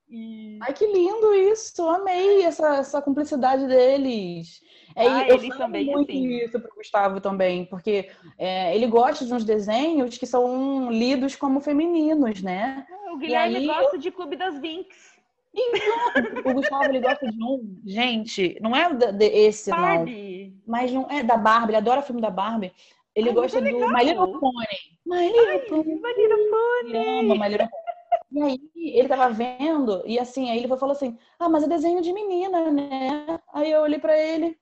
E 0.09 0.59
Ai, 0.61 0.73
que 0.73 0.85
lindo 0.85 1.33
isso! 1.35 1.87
Amei 1.87 2.43
essa, 2.43 2.77
essa 2.77 3.01
cumplicidade 3.01 3.67
deles. 3.67 4.61
É, 4.95 5.07
Ah, 5.07 5.27
eu 5.27 5.35
eles 5.35 5.55
falo 5.55 5.71
bem 5.71 5.85
muito 5.85 6.11
assim. 6.11 6.27
isso 6.35 6.59
pro 6.59 6.75
Gustavo 6.75 7.21
também, 7.21 7.65
porque 7.65 8.09
é, 8.37 8.75
ele 8.75 8.87
gosta 8.87 9.25
de 9.25 9.33
uns 9.33 9.45
desenhos 9.45 10.17
que 10.17 10.25
são 10.25 10.91
lidos 10.91 11.35
como 11.35 11.61
femininos, 11.61 12.41
né? 12.41 12.85
o 13.13 13.17
Guilherme 13.17 13.57
aí 13.57 13.67
gosta 13.67 13.97
de 13.97 14.11
Clube 14.11 14.35
das 14.35 14.59
Vinx. 15.53 16.45
O 16.45 16.53
Gustavo 16.53 16.85
ele 16.85 16.99
gosta 16.99 17.31
de 17.31 17.43
um, 17.43 17.81
gente, 17.85 18.57
não 18.61 18.75
é 18.75 18.87
esse 19.21 19.69
não, 19.69 19.77
Barbie. 19.81 20.55
mas 20.65 20.91
não 20.91 21.09
é 21.09 21.23
da 21.23 21.37
Barbie, 21.37 21.69
ele 21.71 21.77
adora 21.77 22.01
filme 22.01 22.21
da 22.21 22.29
Barbie. 22.29 22.73
Ele 23.15 23.29
Ai, 23.29 23.35
gosta 23.35 23.61
do. 23.61 23.67
My 23.89 24.03
Little 24.03 24.39
Pony. 24.39 24.99
My 25.05 25.27
Little 25.27 25.59
Pony. 25.69 25.95
My 26.01 26.13
Little 26.17 26.49
Pony. 26.49 26.89
Ele 26.89 27.19
ama 27.19 27.35
My 27.35 27.49
Little 27.51 27.69
Pony. 27.69 27.83
E 28.31 28.41
aí 28.41 28.59
ele 28.75 29.07
tava 29.07 29.29
vendo, 29.31 30.01
e 30.07 30.17
assim, 30.17 30.49
aí 30.49 30.57
ele 30.57 30.67
falou 30.75 30.91
assim: 30.93 31.17
Ah, 31.37 31.47
mas 31.49 31.63
é 31.63 31.67
desenho 31.67 32.01
de 32.01 32.11
menina, 32.11 32.71
né? 32.71 33.39
Aí 33.53 33.71
eu 33.71 33.81
olhei 33.81 33.99
pra 33.99 34.17
ele, 34.17 34.57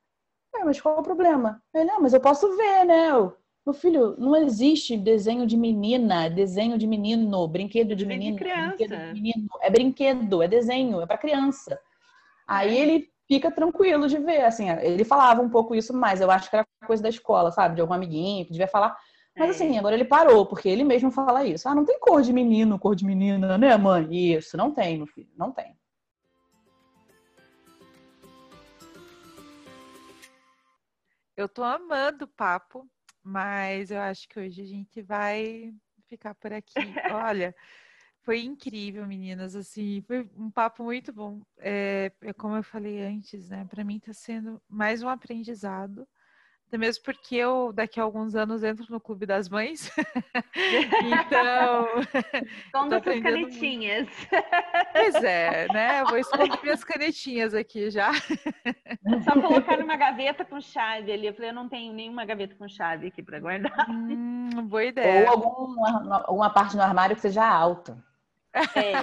"É, 0.53 0.63
mas 0.65 0.81
qual 0.81 0.99
o 0.99 1.03
problema? 1.03 1.63
Ele, 1.73 1.89
ah, 1.91 1.99
mas 1.99 2.13
eu 2.13 2.19
posso 2.21 2.55
ver, 2.57 2.85
né? 2.85 3.11
Eu, 3.11 3.33
Meu 3.65 3.73
filho, 3.75 4.15
não 4.17 4.35
existe 4.35 4.97
desenho 4.97 5.45
de 5.45 5.55
menina, 5.55 6.27
desenho 6.29 6.79
de 6.79 6.87
menino, 6.87 7.47
brinquedo 7.47 7.89
de 7.89 7.95
de 7.97 8.05
menino, 8.07 8.35
criança. 8.37 8.75
brinquedo 8.75 8.97
de 8.97 9.13
menino. 9.21 9.47
É 9.61 9.69
brinquedo, 9.69 10.41
é 10.41 10.47
desenho, 10.47 10.99
é 10.99 11.05
pra 11.05 11.17
criança. 11.17 11.79
Aí 12.47 12.75
É. 12.75 12.81
ele 12.81 13.11
fica 13.27 13.51
tranquilo 13.51 14.07
de 14.07 14.17
ver, 14.17 14.45
assim, 14.45 14.67
ele 14.69 15.03
falava 15.05 15.41
um 15.43 15.49
pouco 15.49 15.75
isso, 15.75 15.93
mas 15.93 16.19
eu 16.21 16.31
acho 16.31 16.49
que 16.49 16.55
era 16.55 16.65
coisa 16.87 17.03
da 17.03 17.09
escola, 17.09 17.51
sabe? 17.51 17.75
De 17.75 17.81
algum 17.81 17.93
amiguinho 17.93 18.45
que 18.45 18.51
devia 18.51 18.67
falar. 18.67 18.97
Mas 19.37 19.49
É. 19.49 19.51
assim, 19.51 19.77
agora 19.77 19.93
ele 19.95 20.05
parou, 20.05 20.43
porque 20.47 20.67
ele 20.67 20.83
mesmo 20.83 21.11
fala 21.11 21.45
isso. 21.45 21.69
Ah, 21.69 21.75
não 21.75 21.85
tem 21.85 21.99
cor 21.99 22.23
de 22.23 22.33
menino, 22.33 22.79
cor 22.79 22.95
de 22.95 23.05
menina, 23.05 23.59
né, 23.59 23.77
mãe? 23.77 24.07
Isso, 24.11 24.57
não 24.57 24.71
tem, 24.71 24.97
meu 24.97 25.07
filho, 25.07 25.29
não 25.37 25.51
tem. 25.51 25.77
Eu 31.37 31.47
tô 31.47 31.63
amando 31.63 32.25
o 32.25 32.27
papo, 32.27 32.85
mas 33.23 33.91
eu 33.91 33.99
acho 33.99 34.27
que 34.27 34.39
hoje 34.39 34.61
a 34.61 34.65
gente 34.65 35.01
vai 35.01 35.73
ficar 36.07 36.35
por 36.35 36.51
aqui. 36.53 36.73
Olha, 37.11 37.55
foi 38.21 38.41
incrível, 38.41 39.05
meninas. 39.05 39.55
Assim, 39.55 40.01
foi 40.01 40.29
um 40.35 40.49
papo 40.51 40.83
muito 40.83 41.11
bom. 41.13 41.41
É, 41.57 42.11
é 42.21 42.33
como 42.33 42.55
eu 42.55 42.63
falei 42.63 43.01
antes, 43.01 43.49
né? 43.49 43.65
Para 43.65 43.83
mim 43.83 43.97
está 43.97 44.13
sendo 44.13 44.61
mais 44.69 45.01
um 45.03 45.09
aprendizado. 45.09 46.07
Até 46.71 46.77
mesmo 46.77 47.03
porque 47.03 47.35
eu, 47.35 47.73
daqui 47.73 47.99
a 47.99 48.03
alguns 48.03 48.33
anos, 48.33 48.63
entro 48.63 48.85
no 48.89 48.97
Clube 48.97 49.25
das 49.25 49.49
Mães. 49.49 49.91
então, 50.55 51.85
Esconda 52.65 53.01
tô 53.01 53.09
essas 53.09 53.19
aprendendo 53.19 53.39
muito. 53.39 53.49
canetinhas. 53.49 54.07
pois 54.93 55.15
é, 55.15 55.67
né? 55.75 55.99
Eu 55.99 56.05
vou 56.05 56.17
esconder 56.17 56.57
minhas 56.63 56.81
canetinhas 56.81 57.53
aqui 57.53 57.89
já. 57.89 58.13
Só 59.25 59.33
colocar 59.41 59.79
numa 59.79 59.97
gaveta 59.97 60.45
com 60.45 60.61
chave 60.61 61.11
ali. 61.11 61.27
Eu 61.27 61.33
falei, 61.33 61.49
eu 61.49 61.55
não 61.55 61.67
tenho 61.67 61.91
nenhuma 61.91 62.23
gaveta 62.23 62.55
com 62.55 62.69
chave 62.69 63.07
aqui 63.07 63.21
para 63.21 63.41
guardar. 63.41 63.89
Hum, 63.89 64.49
boa 64.63 64.83
Ou 64.83 64.87
ideia. 64.87 65.29
algum, 65.29 65.75
alguma 66.25 66.49
parte 66.51 66.77
no 66.77 66.83
armário 66.83 67.17
que 67.17 67.21
seja 67.21 67.45
alta. 67.45 68.01
É, 68.53 68.93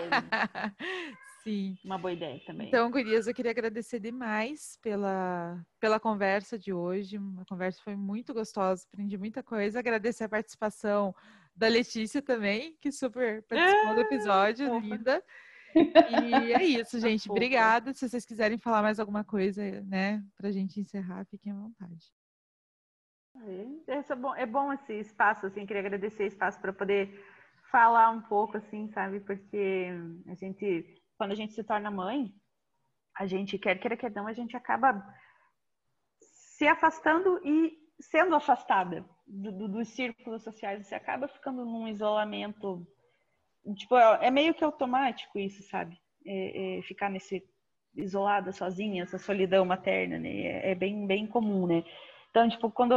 Sim. 1.49 1.79
uma 1.85 1.99
boa 1.99 2.13
ideia 2.13 2.41
também. 2.45 2.69
Então, 2.69 2.91
Gurias, 2.91 3.27
eu 3.27 3.35
queria 3.35 3.51
agradecer 3.51 3.99
demais 3.99 4.79
pela, 4.83 5.65
pela 5.81 5.99
conversa 5.99 6.59
de 6.59 6.73
hoje. 6.73 7.19
A 7.41 7.45
conversa 7.45 7.81
foi 7.83 7.97
muito 7.97 8.35
gostosa, 8.35 8.87
aprendi 8.93 9.17
muita 9.17 9.43
coisa. 9.43 9.79
Agradecer 9.79 10.25
a 10.25 10.29
participação 10.29 11.15
da 11.57 11.69
Letícia 11.69 12.23
também, 12.23 12.77
que 12.81 12.93
super 12.93 13.43
participou 13.45 13.95
do 13.95 14.01
Ah, 14.01 14.05
episódio, 14.05 14.79
linda. 14.79 15.23
E 15.75 16.53
é 16.53 16.65
isso, 16.65 17.01
gente. 17.01 17.23
Fofa. 17.23 17.33
Obrigada. 17.33 17.93
Se 17.93 18.09
vocês 18.09 18.25
quiserem 18.25 18.59
falar 18.59 18.83
mais 18.83 19.01
alguma 19.01 19.25
coisa, 19.25 19.63
né, 19.83 20.23
pra 20.37 20.51
gente 20.51 20.81
encerrar, 20.81 21.25
fiquem 21.27 21.53
à 21.53 21.57
vontade. 21.57 22.13
É, 23.87 23.99
é, 23.99 24.17
bom, 24.17 24.35
é 24.35 24.47
bom 24.47 24.73
esse 24.73 24.95
espaço, 24.95 25.47
assim, 25.47 25.65
queria 25.65 25.81
agradecer 25.81 26.25
esse 26.25 26.35
espaço 26.35 26.61
para 26.61 26.73
poder 26.73 27.25
falar 27.71 28.11
um 28.11 28.21
pouco, 28.23 28.57
assim, 28.57 28.89
sabe? 28.89 29.21
Porque 29.21 29.89
a 30.27 30.35
gente, 30.35 31.01
quando 31.19 31.33
a 31.33 31.35
gente 31.35 31.53
se 31.53 31.65
torna 31.65 31.91
mãe, 31.91 32.33
a 33.15 33.27
gente 33.27 33.59
quer 33.59 33.79
queira 33.79 33.97
quer 33.97 34.13
não, 34.13 34.27
a 34.29 34.33
gente 34.33 34.57
acaba 34.57 35.05
se 36.21 36.67
afastando 36.67 37.41
e 37.45 37.77
sendo 38.01 38.35
afastada 38.35 39.05
do- 39.27 39.53
do- 39.53 39.69
dos 39.69 39.89
círculos 39.89 40.43
sociais. 40.45 40.87
Você 40.87 40.95
acaba 40.95 41.27
ficando 41.29 41.65
num 41.65 41.89
isolamento, 41.89 42.87
tipo, 43.77 43.97
é 43.97 44.29
é 44.29 44.31
meio 44.31 44.55
que 44.55 44.65
automático 44.65 45.39
isso, 45.39 45.63
sabe? 45.65 45.99
É- 46.25 46.79
é 46.79 46.83
ficar 46.83 47.11
nesse 47.11 47.43
isolada, 47.97 48.53
sozinha, 48.53 49.03
essa 49.03 49.19
solidão 49.19 49.65
materna, 49.65 50.19
né? 50.19 50.31
É, 50.31 50.71
é 50.73 50.75
bem, 50.75 51.07
bem 51.07 51.27
comum, 51.27 51.67
né? 51.67 51.85
Então, 52.31 52.49
tipo, 52.49 52.71
quando 52.71 52.95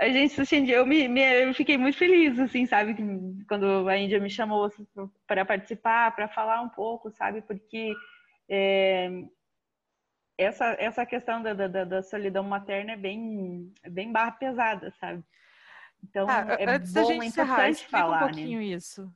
a 0.00 0.08
gente 0.08 0.40
acendia, 0.40 0.76
eu, 0.76 0.86
me, 0.86 1.06
me- 1.08 1.44
eu 1.44 1.52
fiquei 1.54 1.76
muito 1.76 1.98
feliz, 1.98 2.38
assim, 2.38 2.64
sabe? 2.66 2.94
que 2.94 3.02
Quando 3.46 3.86
a 3.88 3.96
Índia 3.98 4.18
me 4.18 4.30
chamou 4.30 4.64
assim, 4.64 4.86
para 5.26 5.44
participar, 5.44 6.14
para 6.16 6.26
falar 6.26 6.62
um 6.62 6.70
pouco, 6.70 7.10
sabe? 7.10 7.42
Porque 7.42 7.94
é, 8.48 9.10
essa, 10.38 10.74
essa 10.78 11.04
questão 11.04 11.42
da, 11.42 11.52
da, 11.52 11.84
da 11.84 12.02
solidão 12.02 12.42
materna 12.42 12.92
é 12.92 12.96
bem, 12.96 13.72
é 13.82 13.90
bem 13.90 14.10
barra 14.10 14.32
pesada, 14.32 14.90
sabe? 14.98 15.22
Então, 16.02 16.26
Ah, 16.30 16.56
é 16.58 16.64
antes 16.66 16.94
da 16.94 17.02
bom, 17.02 17.08
gente 17.08 17.22
é 17.22 17.26
encerrar, 17.26 17.68
explica 17.68 17.98
um 17.98 18.02
falar, 18.04 18.20
né? 18.20 18.26
pouquinho 18.32 18.62
isso. 18.62 19.12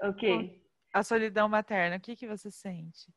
Ok. 0.00 0.62
A 0.94 1.02
solidão 1.02 1.48
materna, 1.48 1.96
o 1.96 2.00
que, 2.00 2.14
que 2.14 2.28
você 2.28 2.48
sente? 2.50 3.12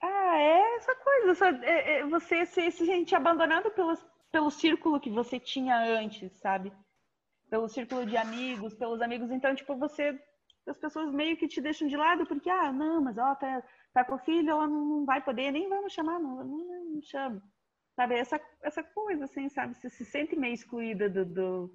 Ah, 0.00 0.36
é 0.38 0.76
essa 0.76 0.94
coisa, 0.94 1.30
essa- 1.32 1.64
é- 1.66 1.98
é 1.98 2.06
você 2.06 2.46
se, 2.46 2.70
se 2.70 2.86
sente 2.86 3.14
abandonado 3.14 3.70
pelo, 3.72 3.96
pelo 4.32 4.50
círculo 4.50 4.98
que 4.98 5.10
você 5.10 5.38
tinha 5.38 5.76
antes, 5.76 6.32
sabe? 6.38 6.72
pelo 7.52 7.68
círculo 7.68 8.06
de 8.06 8.16
amigos, 8.16 8.72
pelos 8.72 9.02
amigos. 9.02 9.30
Então, 9.30 9.54
tipo, 9.54 9.76
você. 9.76 10.18
As 10.66 10.78
pessoas 10.78 11.12
meio 11.12 11.36
que 11.36 11.48
te 11.48 11.60
deixam 11.60 11.86
de 11.86 11.96
lado 11.96 12.24
porque, 12.24 12.48
ah, 12.48 12.72
não, 12.72 13.02
mas 13.02 13.18
ela 13.18 13.34
tá, 13.34 13.62
tá 13.92 14.04
com 14.04 14.14
o 14.14 14.18
filho, 14.18 14.48
ela 14.48 14.66
não 14.66 15.04
vai 15.04 15.20
poder, 15.20 15.50
nem 15.50 15.68
vamos 15.68 15.92
chamar, 15.92 16.20
não, 16.20 16.44
não, 16.44 16.84
não 16.94 17.02
chama. 17.02 17.42
Sabe, 17.96 18.14
essa, 18.14 18.40
essa 18.62 18.82
coisa, 18.82 19.24
assim, 19.24 19.48
sabe? 19.48 19.74
Você 19.74 19.90
se 19.90 20.04
sente 20.04 20.36
meio 20.36 20.54
excluída 20.54 21.10
do, 21.10 21.24
do 21.24 21.74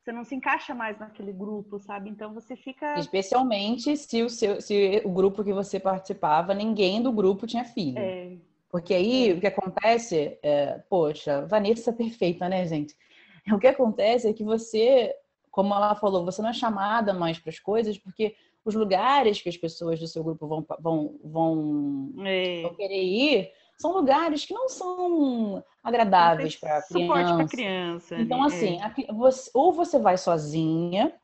você 0.00 0.12
não 0.12 0.24
se 0.24 0.36
encaixa 0.36 0.72
mais 0.72 0.98
naquele 0.98 1.32
grupo, 1.32 1.80
sabe? 1.80 2.08
Então 2.08 2.32
você 2.32 2.56
fica. 2.56 2.98
Especialmente 2.98 3.96
se 3.96 4.22
o, 4.22 4.30
seu, 4.30 4.60
se 4.62 5.02
o 5.04 5.10
grupo 5.10 5.44
que 5.44 5.52
você 5.52 5.80
participava, 5.80 6.54
ninguém 6.54 7.02
do 7.02 7.12
grupo 7.12 7.46
tinha 7.46 7.64
filho. 7.64 7.98
É, 7.98 8.38
Porque 8.68 8.92
aí 8.94 9.32
o 9.32 9.40
que 9.40 9.46
acontece, 9.46 10.38
é, 10.42 10.78
poxa, 10.90 11.46
Vanessa 11.46 11.90
é 11.90 11.92
perfeita, 11.94 12.48
né, 12.48 12.66
gente? 12.66 12.94
O 13.54 13.58
que 13.58 13.66
acontece 13.66 14.28
é 14.28 14.32
que 14.34 14.44
você, 14.44 15.14
como 15.50 15.72
ela 15.72 15.94
falou, 15.94 16.22
você 16.22 16.42
não 16.42 16.50
é 16.50 16.52
chamada 16.52 17.14
mais 17.14 17.38
para 17.38 17.48
as 17.48 17.58
coisas, 17.58 17.96
porque 17.96 18.36
os 18.62 18.74
lugares 18.74 19.40
que 19.40 19.48
as 19.48 19.56
pessoas 19.56 19.98
do 19.98 20.06
seu 20.06 20.22
grupo 20.22 20.46
vão, 20.46 20.66
vão, 20.78 21.18
vão, 21.24 22.12
é. 22.26 22.60
vão 22.60 22.74
querer 22.74 23.02
ir 23.02 23.50
são 23.78 23.92
lugares 23.92 24.44
que 24.44 24.52
não 24.52 24.68
são 24.68 25.64
agradáveis 25.82 26.56
para 26.56 26.82
Suporte 26.82 27.06
criança. 27.08 27.36
para 27.36 27.46
criança. 27.46 28.20
Então, 28.20 28.38
né? 28.40 28.46
assim, 28.46 28.80
a 28.82 29.12
você- 29.14 29.50
ou 29.54 29.72
você 29.72 29.98
vai 29.98 30.18
sozinha, 30.18 31.14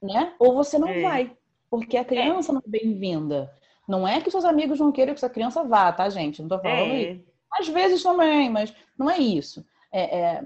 né? 0.00 0.34
Ou 0.38 0.54
você 0.54 0.78
não 0.78 0.88
É. 0.88 1.02
vai. 1.02 1.36
Porque 1.68 1.96
a 1.96 2.04
criança 2.04 2.52
não 2.52 2.62
é 2.64 2.70
bem-vinda. 2.70 3.52
Não 3.88 4.06
é 4.06 4.20
que 4.20 4.30
seus 4.30 4.44
amigos 4.44 4.78
não 4.78 4.92
queiram 4.92 5.14
que 5.14 5.18
essa 5.18 5.30
criança 5.30 5.64
vá, 5.64 5.90
tá, 5.90 6.08
gente? 6.10 6.42
Não 6.42 6.48
tô 6.48 6.58
falando 6.58 6.92
é, 6.92 7.12
isso. 7.12 7.24
Às 7.50 7.68
vezes 7.68 8.02
também, 8.02 8.50
mas 8.50 8.74
não 8.98 9.08
é 9.08 9.18
isso. 9.18 9.64
É, 9.90 10.18
é, 10.18 10.44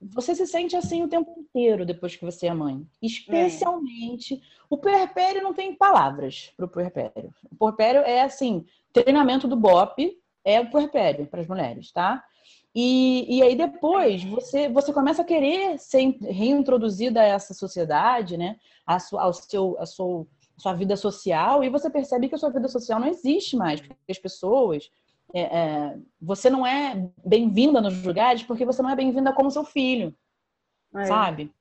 Você 0.00 0.34
se 0.34 0.44
sente 0.48 0.74
assim 0.74 1.04
o 1.04 1.08
tempo 1.08 1.32
inteiro 1.38 1.86
depois 1.86 2.16
que 2.16 2.24
você 2.24 2.48
é 2.48 2.54
mãe. 2.54 2.84
Especialmente. 3.00 4.42
O 4.68 4.76
puerpério 4.76 5.42
não 5.42 5.54
tem 5.54 5.76
palavras 5.76 6.52
pro 6.56 6.66
puerpério. 6.66 7.32
O 7.52 7.54
puerpério 7.54 8.00
é 8.00 8.22
assim: 8.22 8.66
treinamento 8.92 9.46
do 9.46 9.54
BOP 9.54 10.18
é 10.44 10.60
o 10.60 10.70
puerpério 10.70 11.26
para 11.26 11.42
as 11.42 11.46
mulheres, 11.46 11.92
tá? 11.92 12.24
E, 12.74 13.38
e 13.38 13.42
aí 13.42 13.54
depois 13.54 14.24
você, 14.24 14.68
você 14.68 14.92
começa 14.92 15.22
a 15.22 15.24
querer 15.24 15.78
ser 15.78 16.16
reintroduzida 16.20 17.20
a 17.20 17.24
essa 17.24 17.54
sociedade, 17.54 18.36
né? 18.36 18.56
A 18.86 18.98
ao 19.12 19.32
seu, 19.32 19.76
a 19.78 19.82
a 19.82 19.86
sua 20.60 20.74
vida 20.74 20.96
social, 20.96 21.64
e 21.64 21.68
você 21.68 21.90
percebe 21.90 22.28
que 22.28 22.34
a 22.34 22.38
sua 22.38 22.50
vida 22.50 22.68
social 22.68 23.00
não 23.00 23.08
existe 23.08 23.56
mais, 23.56 23.80
porque 23.80 23.96
as 24.10 24.18
pessoas. 24.18 24.90
é, 25.32 25.40
é, 25.40 25.98
você 26.20 26.50
não 26.50 26.66
é 26.66 27.08
bem-vinda 27.24 27.80
nos 27.80 28.02
lugares 28.04 28.42
porque 28.42 28.64
você 28.64 28.82
não 28.82 28.90
é 28.90 28.96
bem-vinda 28.96 29.32
como 29.32 29.50
seu 29.50 29.64
filho, 29.64 30.14
é. 30.94 31.04
sabe? 31.04 31.52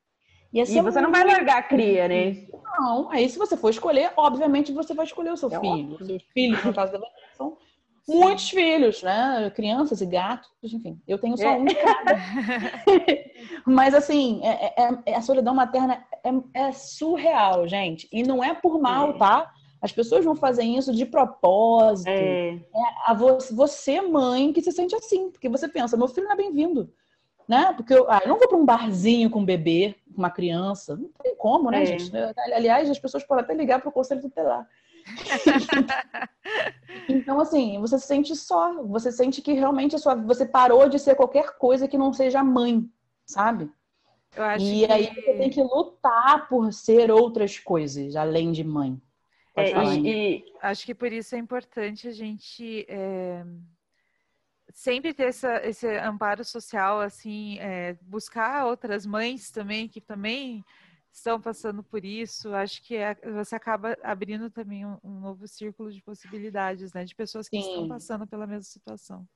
E, 0.51 0.59
assim, 0.59 0.79
E 0.79 0.81
você 0.81 0.99
não 0.99 1.11
vai 1.11 1.23
largar 1.23 1.57
a 1.59 1.63
cria, 1.63 2.07
né? 2.07 2.47
não, 2.79 3.09
aí 3.11 3.29
se 3.29 3.37
você 3.37 3.55
for 3.55 3.69
escolher, 3.69 4.11
obviamente 4.17 4.71
você 4.71 4.93
vai 4.93 5.05
escolher 5.05 5.31
o 5.31 5.37
seu 5.37 5.51
É 5.51 5.59
filho. 5.59 5.95
Os 5.99 6.07
seus 6.07 6.23
filhos, 6.33 6.63
no 6.63 6.73
caso 6.73 6.91
da 6.91 6.99
Vanessa, 6.99 7.57
são 8.03 8.15
muitos 8.15 8.49
filhos, 8.49 9.03
né? 9.03 9.51
Crianças 9.55 10.01
e 10.01 10.05
gatos, 10.05 10.49
enfim. 10.73 10.99
Eu 11.07 11.17
tenho 11.17 11.37
só 11.37 11.43
É. 11.47 11.51
um 11.57 11.65
de 11.65 11.75
cada. 11.75 12.11
Mas 13.65 13.93
assim, 13.93 14.41
é- 14.43 14.73
é- 14.83 14.99
é- 15.05 15.15
a 15.15 15.21
solidão 15.21 15.53
materna 15.53 16.03
é, 16.23 16.29
é 16.67 16.71
surreal, 16.71 17.67
gente. 17.67 18.07
E 18.11 18.23
não 18.23 18.43
é 18.43 18.53
por 18.53 18.79
mal, 18.79 19.11
É. 19.11 19.17
tá? 19.17 19.51
As 19.81 19.91
pessoas 19.91 20.25
vão 20.25 20.35
fazer 20.35 20.63
isso 20.63 20.93
de 20.93 21.05
propósito. 21.05 22.09
É, 22.09 22.59
A 23.05 23.13
vo- 23.13 23.37
você, 23.53 24.01
mãe, 24.01 24.51
que 24.51 24.61
se 24.61 24.71
sente 24.71 24.93
assim, 24.95 25.31
porque 25.31 25.47
você 25.47 25.67
pensa, 25.67 25.95
meu 25.95 26.07
filho 26.07 26.25
não 26.25 26.33
é 26.33 26.37
bem-vindo. 26.37 26.91
Né? 27.47 27.73
Porque 27.75 27.93
eu, 27.93 28.05
ah, 28.11 28.19
eu 28.23 28.27
não 28.29 28.37
vou 28.37 28.47
para 28.47 28.57
um 28.57 28.65
barzinho 28.65 29.27
com 29.29 29.39
um 29.39 29.45
bebê, 29.45 29.95
com 30.13 30.19
uma 30.21 30.29
criança. 30.29 30.95
Não 30.95 31.09
tem 31.23 31.35
como, 31.35 31.71
né, 31.71 31.81
É. 31.81 31.85
gente? 31.85 32.11
Aliás, 32.53 32.87
as 32.89 32.99
pessoas 32.99 33.23
podem 33.23 33.43
até 33.43 33.55
ligar 33.55 33.79
para 33.79 33.89
o 33.89 33.91
conselho 33.91 34.21
tutelar. 34.21 34.67
Então, 37.07 37.39
assim, 37.39 37.79
você 37.79 37.97
se 37.99 38.07
sente 38.07 38.35
só. 38.35 38.83
Você 38.83 39.11
sente 39.11 39.41
que 39.41 39.53
realmente 39.53 39.95
a 39.95 39.99
sua, 39.99 40.15
você 40.15 40.45
parou 40.45 40.87
de 40.89 40.99
ser 40.99 41.15
qualquer 41.15 41.57
coisa 41.57 41.87
que 41.87 41.97
não 41.97 42.13
seja 42.13 42.43
mãe, 42.43 42.89
sabe? 43.25 43.69
E 44.59 44.85
que... 44.85 44.91
aí 44.91 45.13
você 45.13 45.33
tem 45.37 45.49
que 45.49 45.61
lutar 45.61 46.47
por 46.47 46.71
ser 46.71 47.11
outras 47.11 47.57
coisas, 47.59 48.15
além 48.15 48.51
de 48.51 48.63
mãe. 48.63 49.01
É, 49.55 49.71
e- 49.71 50.37
e, 50.37 50.45
Acho 50.61 50.85
que 50.85 50.95
por 50.95 51.11
isso 51.11 51.35
é 51.35 51.37
importante 51.37 52.07
a 52.07 52.11
gente 52.11 52.85
é, 52.87 53.43
sempre 54.71 55.13
ter 55.13 55.23
essa, 55.23 55.65
esse 55.65 55.87
amparo 55.97 56.43
social, 56.45 57.01
assim, 57.01 57.57
é, 57.59 57.97
buscar 58.01 58.65
outras 58.65 59.05
mães 59.05 59.51
também 59.51 59.87
que 59.87 59.99
também 59.99 60.63
estão 61.11 61.39
passando 61.41 61.83
por 61.83 62.05
isso. 62.05 62.53
Acho 62.53 62.81
que 62.83 62.95
é- 62.95 63.15
você 63.33 63.55
acaba 63.55 63.97
abrindo 64.03 64.49
também 64.49 64.85
um, 64.85 64.97
um 65.03 65.19
novo 65.19 65.47
círculo 65.47 65.91
de 65.91 66.01
possibilidades, 66.01 66.93
né, 66.93 67.03
de 67.03 67.15
pessoas 67.15 67.49
que 67.49 67.57
estão 67.57 67.83
Sim. 67.83 67.87
passando 67.87 68.27
pela 68.27 68.47
mesma 68.47 68.63
situação. 68.63 69.27